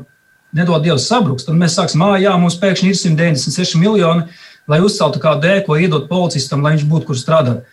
nedod 0.55 0.83
Dievs 0.83 1.07
sabruks, 1.09 1.47
tad 1.47 1.57
mēs 1.59 1.75
sāksim, 1.77 2.03
ah, 2.05 2.15
jā, 2.21 2.33
mums 2.39 2.57
pēkšņi 2.61 2.91
ir 2.91 2.99
196 2.99 3.75
miljoni, 3.81 4.27
lai 4.67 4.79
uzceltu 4.83 5.21
kādu 5.23 5.45
dēļ, 5.47 5.59
ko 5.65 5.77
iedot 5.79 6.07
policistam, 6.09 6.63
lai 6.63 6.75
viņš 6.75 6.87
būtu 6.91 7.09
kur 7.09 7.19
strādāt. 7.19 7.67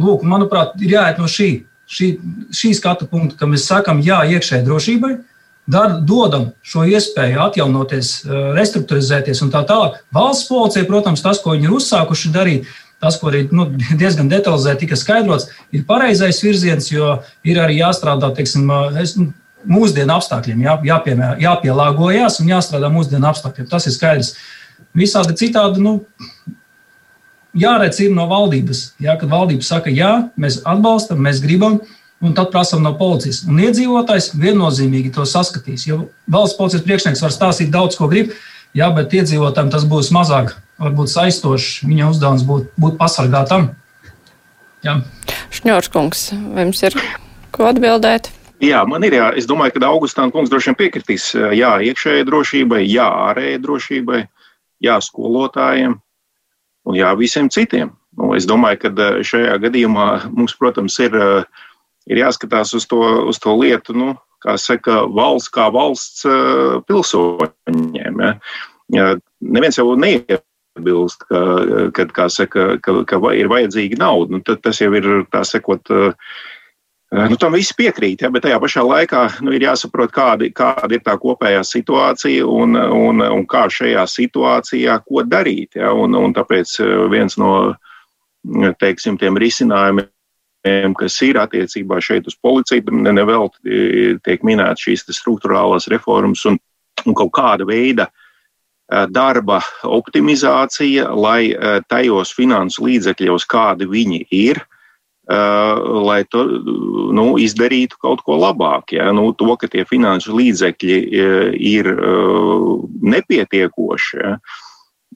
Lūk, 0.00 0.26
manuprāt, 0.28 0.74
ir 0.82 0.96
jāiet 0.96 1.20
no 1.20 1.28
šī, 1.30 1.50
šī, 1.88 2.10
šī 2.54 2.74
skatu 2.76 3.08
punkta, 3.10 3.38
ka 3.40 3.48
mēs 3.50 3.66
sakam 3.68 4.02
jā 4.04 4.20
iekšējai 4.36 4.66
drošībai, 4.66 5.12
dar, 5.66 5.98
dodam 6.06 6.50
šo 6.66 6.84
iespēju 6.86 7.40
atjaunoties, 7.46 8.10
restruktūrizēties 8.56 9.42
un 9.46 9.52
tā 9.54 9.64
tālāk. 9.66 10.02
Valsts 10.14 10.50
policija, 10.50 10.86
protams, 10.88 11.24
tas, 11.24 11.40
ko 11.42 11.56
viņi 11.56 11.70
ir 11.70 11.78
uzsākuši 11.78 12.34
darīt, 12.34 12.68
tas, 13.02 13.18
ko 13.20 13.32
arī 13.32 13.46
nu, 13.54 13.70
diezgan 14.02 14.30
detalizēti 14.32 14.84
tika 14.84 14.98
skaidrots, 15.00 15.50
ir 15.74 15.86
pareizais 15.88 16.42
virziens, 16.44 16.90
jo 16.92 17.16
ir 17.46 17.60
arī 17.62 17.80
jāstrādā, 17.80 18.32
teiksim, 18.36 18.70
es, 19.02 19.16
nu, 19.18 19.32
mūsdienu 19.70 20.14
apstākļiem, 20.16 20.62
jā, 20.66 20.76
jāpiemē, 20.90 21.32
jāpielāgojas 21.42 22.40
un 22.42 22.52
jāstrādā 22.52 22.90
mūsdienu 22.92 23.28
apstākļiem. 23.30 23.68
Tas 23.70 23.88
ir 23.88 23.94
skaidrs. 23.96 24.32
Visādi 24.96 25.36
citādi, 25.36 25.82
nu, 25.84 25.98
jāredz 27.56 28.00
ir 28.04 28.14
no 28.16 28.26
valdības. 28.30 28.90
Jā, 29.02 29.16
kad 29.20 29.32
valdība 29.32 29.66
saka, 29.66 29.92
jā, 29.92 30.12
mēs 30.40 30.60
atbalstam, 30.64 31.22
mēs 31.24 31.40
gribam, 31.44 31.80
un 32.24 32.36
tad 32.36 32.52
prasām 32.52 32.84
no 32.84 32.94
policijas. 32.98 33.42
Un 33.48 33.60
iedzīvotājs 33.64 34.32
viennozīmīgi 34.40 35.12
to 35.16 35.26
saskatīs. 35.28 35.86
Jo 35.88 36.06
valsts 36.32 36.58
policijas 36.58 36.86
priekšnieks 36.86 37.24
var 37.24 37.34
stāstīt 37.34 37.72
daudz, 37.74 37.98
ko 37.98 38.08
grib, 38.12 38.32
jā, 38.76 38.88
bet 38.96 39.14
iedzīvotājiem 39.16 39.72
tas 39.74 39.84
būs 39.88 40.12
mazāk, 40.16 40.54
varbūt 40.80 41.12
saistošs. 41.12 41.82
Viņa 41.88 42.12
uzdevums 42.14 42.46
būtu 42.48 42.72
būt 42.80 42.98
pasargātam. 43.00 43.74
Šņorskungs, 45.56 46.28
vai 46.54 46.66
jums 46.68 46.82
ir 46.86 46.98
ko 47.54 47.66
atbildēt? 47.72 48.30
Jā, 48.62 48.80
man 48.88 49.04
ir 49.04 49.16
jā. 49.18 49.28
Es 49.36 49.46
domāju, 49.48 49.76
ka 49.76 49.88
Augustāna 49.90 50.32
kungs 50.32 50.50
droši 50.52 50.70
vien 50.70 50.78
piekritīs. 50.78 51.28
Jā, 51.56 51.76
iekšējai 51.84 52.24
drošībai, 52.28 52.80
jā, 52.88 53.06
ārējai 53.28 53.60
drošībai, 53.60 54.20
jā, 54.84 54.96
skolotājiem 55.04 55.98
un 56.86 56.96
jā, 56.96 57.12
visiem 57.20 57.50
citiem. 57.52 57.92
Nu, 58.16 58.32
es 58.36 58.48
domāju, 58.48 58.86
ka 58.86 59.10
šajā 59.26 59.58
gadījumā 59.66 60.06
mums, 60.32 60.56
protams, 60.56 60.96
ir, 61.04 61.18
ir 62.08 62.22
jāskatās 62.22 62.72
uz 62.78 62.88
to, 62.88 63.02
uz 63.28 63.40
to 63.42 63.52
lietu, 63.60 63.92
nu, 63.92 64.14
kā 64.40 64.56
saka, 64.60 65.02
valsts 65.04 65.52
kā 65.52 65.68
valsts 65.74 66.24
pilsoņiem. 66.88 68.24
Ja. 68.24 68.34
Ja, 68.94 69.06
neviens 69.42 69.76
jau 69.76 69.90
neiebilst, 69.98 71.26
ka, 71.28 71.40
kad, 71.92 72.12
kā 72.16 72.30
saka, 72.32 72.76
ka, 72.80 73.00
ka 73.04 73.18
ir 73.36 73.50
vajadzīga 73.52 73.98
nauda. 74.00 74.38
Nu, 74.38 74.40
tas 74.40 74.80
jau 74.80 74.92
ir 74.96 75.26
tā 75.34 75.42
sakot 75.44 75.92
Eh, 75.92 76.12
nu, 77.14 77.36
tam 77.38 77.54
viss 77.54 77.74
piekrīt, 77.76 78.24
ja, 78.24 78.30
bet 78.34 78.42
tajā 78.46 78.58
pašā 78.62 78.82
laikā 78.82 79.22
nu, 79.46 79.52
ir 79.54 79.62
jāsaprot, 79.68 80.10
kāda, 80.14 80.48
kāda 80.54 80.96
ir 80.96 81.04
tā 81.06 81.14
kopējā 81.22 81.62
situācija 81.66 82.46
un, 82.50 82.74
un, 82.74 83.22
un 83.22 83.46
kā 83.46 83.66
šajā 83.70 84.02
situācijā 84.10 84.98
ko 85.06 85.22
darīt. 85.22 85.78
Ja, 85.78 85.92
un, 85.94 86.16
un 86.18 86.34
tāpēc 86.34 86.74
eh, 86.82 86.92
viens 87.12 87.38
no 87.38 87.52
teiksim, 88.82 89.18
tiem 89.18 89.38
risinājumiem, 89.38 90.94
kas 90.98 91.20
ir 91.22 91.38
attiecībā 91.38 92.00
šeit 92.02 92.26
uz 92.26 92.34
policiju, 92.42 92.90
nevēl 92.90 93.50
tiek 94.26 94.46
minētas 94.46 94.82
šīs 94.82 95.06
struktūrālās 95.14 95.86
reformas 95.90 96.42
un, 96.50 96.58
un 97.06 97.14
kaut 97.14 97.30
kāda 97.38 97.66
veida 97.70 98.10
eh, 98.10 99.06
darba 99.06 99.62
optimizācija, 99.86 101.12
lai 101.14 101.54
tajos 101.86 102.34
finansu 102.34 102.90
līdzekļos, 102.90 103.46
kādi 103.46 103.86
viņi 103.94 104.26
ir, 104.34 104.66
Uh, 104.66 104.75
lai 105.26 106.20
to 106.30 106.44
nu, 107.14 107.34
izdarītu 107.42 107.98
kaut 107.98 108.22
ko 108.22 108.36
labāk. 108.38 108.94
Ja? 108.94 109.10
Nu, 109.12 109.32
to, 109.34 109.56
ka 109.58 109.66
tie 109.66 109.82
finanšu 109.88 110.36
līdzekļi 110.38 110.98
uh, 111.02 111.50
ir 111.58 111.90
uh, 111.90 112.86
nepietiekoši, 113.02 114.22
ja? 114.22 114.38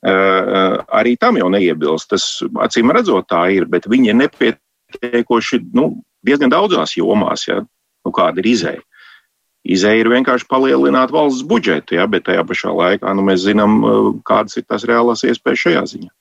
arī 0.01 1.19
tam 1.21 1.37
jau 1.37 1.51
neiebilst. 1.53 2.09
Tas 2.09 2.25
acīm 2.65 2.89
redzot, 2.97 3.27
tā 3.29 3.51
ir, 3.53 3.67
bet 3.69 3.85
viņi 3.91 4.09
ir 4.09 4.17
nepietiekoši 4.17 5.61
nu, 5.77 5.91
diezgan 6.25 6.51
daudzās 6.51 6.97
jomās. 6.97 7.45
Ja? 7.51 7.61
Nu, 8.07 8.15
kāda 8.17 8.41
ir 8.41 8.49
izēja? 8.49 8.81
Izēja 9.61 10.01
ir 10.01 10.09
vienkārši 10.09 10.49
palielināt 10.49 11.13
valsts 11.13 11.45
budžetu, 11.45 11.99
ja? 12.01 12.09
bet 12.09 12.25
tajā 12.27 12.47
pašā 12.49 12.73
laikā 12.73 13.13
nu, 13.15 13.27
mēs 13.29 13.45
zinām, 13.45 13.77
kādas 14.25 14.57
ir 14.57 14.65
tās 14.65 14.89
reālās 14.89 15.27
iespējas 15.29 15.67
šajā 15.69 15.87
ziņā. 15.93 16.13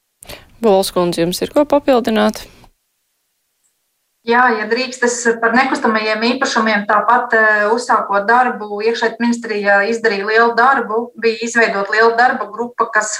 Bolskundze, 0.60 1.24
jums 1.24 1.40
ir 1.40 1.56
ko 1.56 1.64
papildināt? 1.64 2.44
Jā, 4.30 4.44
ja 4.60 4.66
drīkst, 4.70 5.04
es 5.08 5.16
par 5.42 5.56
nekustamajiem 5.56 6.22
īpašumiem 6.36 6.84
tāpat 6.90 7.34
uzsākot 7.74 8.28
darbu, 8.30 8.82
iekšēt 8.86 9.18
ministrijā 9.24 9.80
izdarīja 9.90 10.28
lielu 10.28 10.52
darbu, 10.58 11.00
bija 11.18 11.40
izveidot 11.48 11.90
liela 11.94 12.12
darba 12.20 12.46
grupa, 12.52 12.90
kas 12.94 13.16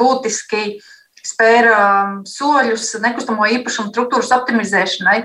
būtiski 0.00 0.78
spēra 1.26 1.80
soļus 2.28 2.94
nekustamo 3.02 3.48
īpašumu 3.58 3.92
struktūras 3.92 4.32
optimizēšanai, 4.38 5.18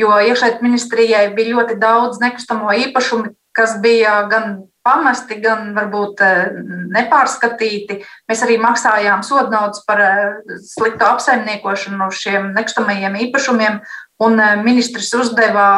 jo 0.00 0.10
iekšēt 0.32 0.64
ministrijai 0.64 1.28
bija 1.36 1.58
ļoti 1.58 1.78
daudz 1.78 2.18
nekustamo 2.22 2.72
īpašumu, 2.86 3.34
kas 3.54 3.76
bija 3.84 4.22
gan 4.32 4.62
pamesti, 4.86 5.38
gan 5.42 5.72
varbūt 5.76 6.22
eh, 6.26 6.50
nepārskatīti. 6.94 8.00
Mēs 8.30 8.42
arī 8.44 8.58
maksājām 8.62 9.22
sodnaudas 9.26 9.84
par 9.86 10.02
eh, 10.02 10.56
sliktu 10.66 11.06
apsaimniekošanu 11.06 12.08
šiem 12.14 12.50
nekustamajiem 12.56 13.18
īpašumiem, 13.28 13.80
un 14.26 14.42
eh, 14.42 14.54
ministrs 14.64 15.12
uzdevā 15.18 15.68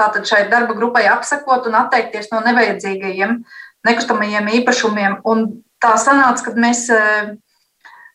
tātad 0.00 0.28
šai 0.28 0.46
darba 0.52 0.76
grupai 0.76 1.06
apsakot 1.12 1.68
un 1.68 1.76
atteikties 1.82 2.30
no 2.32 2.42
nevajadzīgajiem 2.46 3.42
nekustamajiem 3.86 4.48
īpašumiem. 4.60 5.20
Un 5.28 5.46
tā 5.82 5.94
sanāca, 6.00 6.48
ka 6.48 6.56
mēs 6.58 6.88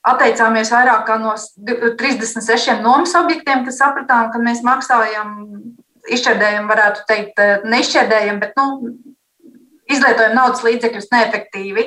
atteicāmies 0.01 0.71
vairāk 0.73 1.13
no 1.21 1.35
36 1.37 2.81
nomas 2.81 3.13
objektiem, 3.15 3.63
kas 3.67 3.79
sapratām, 3.79 4.33
ka 4.33 4.41
mēs 4.41 4.65
maksājam 4.65 5.37
izšķērdējam, 6.11 6.67
varētu 6.67 7.05
teikt, 7.07 7.41
neizšķērdējam, 7.69 8.41
bet 8.41 8.57
nu, 8.57 8.67
izlietojam 9.91 10.35
naudas 10.37 10.63
līdzekļus 10.65 11.11
neefektīvi. 11.13 11.85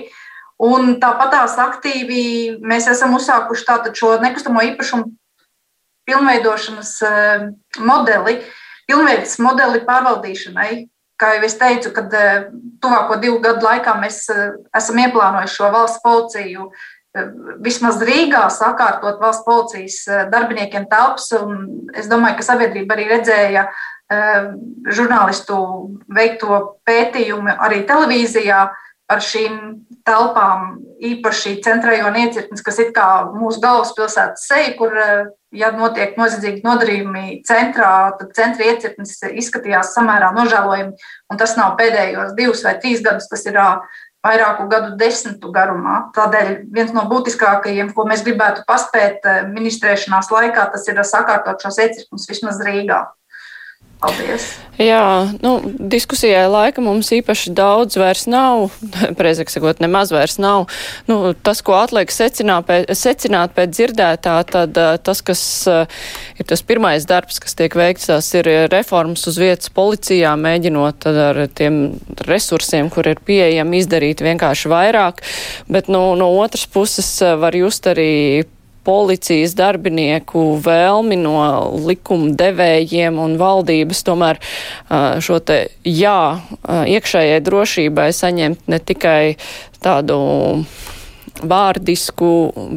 Un 0.64 0.96
tāpat 1.02 1.32
tās 1.34 1.58
aktīvi 1.58 2.24
mēs 2.62 2.86
esam 2.90 3.16
uzsākuši 3.16 3.92
šo 3.98 4.14
nekustamo 4.22 4.62
īpašumu 4.70 5.10
pilnveidošanas 6.06 7.02
eh, 7.02 7.46
modeli, 7.78 8.38
pilnveidas 8.88 9.38
modeli 9.42 9.82
pārvaldīšanai. 9.86 10.84
Kā 11.20 11.36
jau 11.36 11.46
es 11.46 11.56
teicu, 11.58 11.92
kad 11.94 12.12
eh, 12.18 12.50
tuvāko 12.82 13.18
divu 13.22 13.40
gadu 13.44 13.66
laikā 13.66 13.96
mēs 14.00 14.24
eh, 14.32 14.52
esam 14.76 15.00
ieplānojuši 15.04 15.58
šo 15.60 15.72
valsts 15.74 16.04
policiju 16.04 16.70
vismaz 17.62 18.00
Rīgā 18.02 18.40
sakārtot 18.50 19.20
valsts 19.22 19.44
policijas 19.46 20.30
darbiniekiem 20.32 20.88
telpas. 20.90 21.28
Es 21.94 22.08
domāju, 22.10 22.40
ka 22.40 22.46
sabiedrība 22.48 22.96
arī 22.96 23.04
redzēja 23.12 23.68
žurnālistu 24.94 25.58
veikto 26.14 26.60
pētījumu 26.88 27.56
arī 27.58 27.84
televīzijā 27.88 28.64
par 29.10 29.20
šīm 29.20 29.56
telpām, 30.08 30.78
īpaši 31.04 31.58
centrājona 31.64 32.24
iecirknis, 32.24 32.62
kas 32.64 32.78
ir 32.80 32.92
kā 32.96 33.08
mūsu 33.34 33.60
galvaspilsētas 33.60 34.46
seja, 34.48 34.70
kur, 34.78 34.96
ja 35.52 35.70
notiek 35.76 36.16
noziedzīgi 36.20 36.64
nodarījumi 36.64 37.42
centrā, 37.48 38.14
tad 38.18 38.32
centra 38.36 38.70
iecirknis 38.72 39.18
izskatījās 39.28 39.92
samērā 39.96 40.32
nožēlojami, 40.36 40.96
un 41.30 41.40
tas 41.40 41.56
nav 41.60 41.76
pēdējos 41.80 42.32
divus 42.38 42.64
vai 42.64 42.78
trīs 42.80 43.04
gadus, 43.04 43.28
tas 43.28 43.44
ir 43.50 43.60
vairāku 44.24 44.70
gadu 44.72 44.94
desmitu 45.00 45.50
garumā. 45.52 45.98
Tādēļ 46.16 46.54
viens 46.72 46.94
no 46.96 47.04
būtiskākajiem, 47.10 47.92
ko 47.92 48.06
mēs 48.08 48.24
gribētu 48.24 48.64
paspēt 48.68 49.26
ministrēšanās 49.52 50.32
laikā, 50.32 50.70
tas 50.72 50.88
ir 50.88 51.02
sakārtot 51.04 51.60
šos 51.60 51.82
iecirkņus 51.84 52.30
vismaz 52.32 52.62
Rīgā. 52.64 53.02
Paldies! 54.04 54.52
Jā, 54.74 55.30
nu, 55.38 55.52
diskusijai 55.78 56.48
laika 56.50 56.82
mums 56.82 57.12
īpaši 57.14 57.52
daudz 57.54 57.94
vairs 57.94 58.24
nav, 58.26 58.72
precīzāk 59.18 59.52
sakot, 59.52 59.78
nemaz 59.82 60.10
vairs 60.10 60.34
nav. 60.42 60.66
Nu, 61.06 61.30
tas, 61.46 61.60
ko 61.62 61.76
atliek 61.78 62.10
secināt 62.10 62.66
pēc, 62.66 62.90
secināt 62.98 63.54
pēc 63.54 63.70
dzirdētā, 63.76 64.34
tad 64.50 64.80
tas, 65.06 65.22
kas 65.22 65.44
ir 65.70 66.48
tas 66.50 66.64
pirmais 66.66 67.06
darbs, 67.06 67.38
kas 67.42 67.54
tiek 67.54 67.76
veikts, 67.78 68.10
tās 68.10 68.32
ir 68.34 68.50
reformas 68.72 69.28
uz 69.30 69.38
vietas 69.38 69.70
policijā, 69.74 70.34
mēģinot 70.42 71.06
ar 71.12 71.44
tiem 71.54 71.78
resursiem, 72.26 72.90
kur 72.90 73.06
ir 73.12 73.22
pieejami, 73.22 73.78
izdarīt 73.78 74.26
vienkārši 74.26 74.74
vairāk. 74.74 75.22
Bet 75.70 75.86
nu, 75.92 76.02
no 76.18 76.32
otras 76.42 76.66
puses 76.66 77.14
var 77.38 77.54
just 77.54 77.86
arī 77.94 78.42
policijas 78.84 79.56
darbinieku 79.58 80.44
vēlmi 80.64 81.18
no 81.20 81.36
likuma 81.86 82.32
devējiem 82.38 83.18
un 83.20 83.38
valdības 83.40 84.04
tomēr 84.06 84.40
šo 85.24 85.40
te 85.44 85.60
jā 85.88 86.18
iekšējai 86.64 87.44
drošībai 87.44 88.10
saņemt 88.16 88.68
ne 88.70 88.80
tikai 88.80 89.36
tādu 89.84 90.18
vārdisku, 91.42 92.28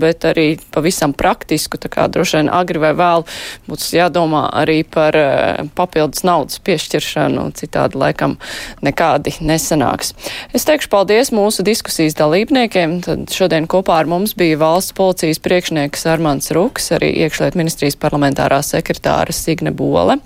bet 0.02 0.26
arī 0.26 0.48
pavisam 0.74 1.14
praktisku, 1.18 1.78
tā 1.82 1.92
kā 1.94 2.08
droši 2.12 2.40
vien 2.40 2.50
agri 2.54 2.82
vai 2.82 2.94
vēl 2.98 3.26
būs 3.70 3.92
jādomā 3.94 4.48
arī 4.58 4.80
par 4.84 5.18
uh, 5.20 5.68
papildus 5.78 6.26
naudas 6.28 6.62
piešķiršanu, 6.66 7.50
citādi 7.60 8.00
laikam 8.02 8.38
nekādi 8.86 9.36
nesanāks. 9.46 10.14
Es 10.58 10.66
teikšu 10.68 10.90
paldies 10.94 11.32
mūsu 11.36 11.66
diskusijas 11.68 12.18
dalībniekiem. 12.18 12.98
Tad 13.06 13.30
šodien 13.34 13.70
kopā 13.70 14.02
ar 14.02 14.10
mums 14.10 14.34
bija 14.38 14.60
valsts 14.62 14.96
policijas 14.98 15.42
priekšnieks 15.44 16.08
Armāns 16.10 16.52
Ruks, 16.56 16.92
arī 16.98 17.14
iekšliet 17.28 17.58
ministrijas 17.60 18.00
parlamentārā 18.02 18.64
sekretāra 18.66 19.36
Signe 19.36 19.74
Bole. 19.76 20.20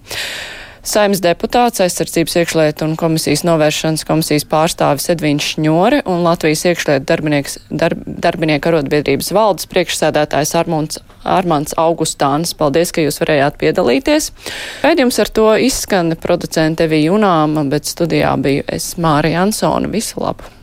Saimas 0.81 1.19
deputāts, 1.21 1.77
aizsardzības 1.83 2.39
iekšlietu 2.41 2.87
un 2.87 2.95
komisijas 2.97 3.43
novēršanas 3.45 4.01
komisijas 4.09 4.47
pārstāvis 4.49 5.11
Edvīns 5.13 5.51
Šņore 5.51 5.99
un 6.09 6.23
Latvijas 6.25 6.63
iekšlietu 6.71 7.05
darb, 7.05 7.27
darbinieku 8.25 8.71
arotbiedrības 8.71 9.29
valdes 9.37 9.69
priekšsēdētājs 9.69 10.55
Armons, 10.57 10.97
Armants 11.21 11.77
Augustāns. 11.77 12.55
Paldies, 12.57 12.89
ka 12.95 13.05
jūs 13.05 13.21
varējāt 13.21 13.59
piedalīties. 13.61 14.31
Raidījums 14.81 15.21
ar 15.21 15.29
to 15.29 15.51
izskan 15.67 16.15
producente 16.17 16.89
Evija 16.89 17.11
Junāma, 17.11 17.67
bet 17.69 17.85
studijā 17.85 18.33
biju 18.41 18.65
es 18.65 18.95
Mārija 18.97 19.45
Ansona. 19.45 19.91
Visu 19.93 20.25
labu! 20.25 20.60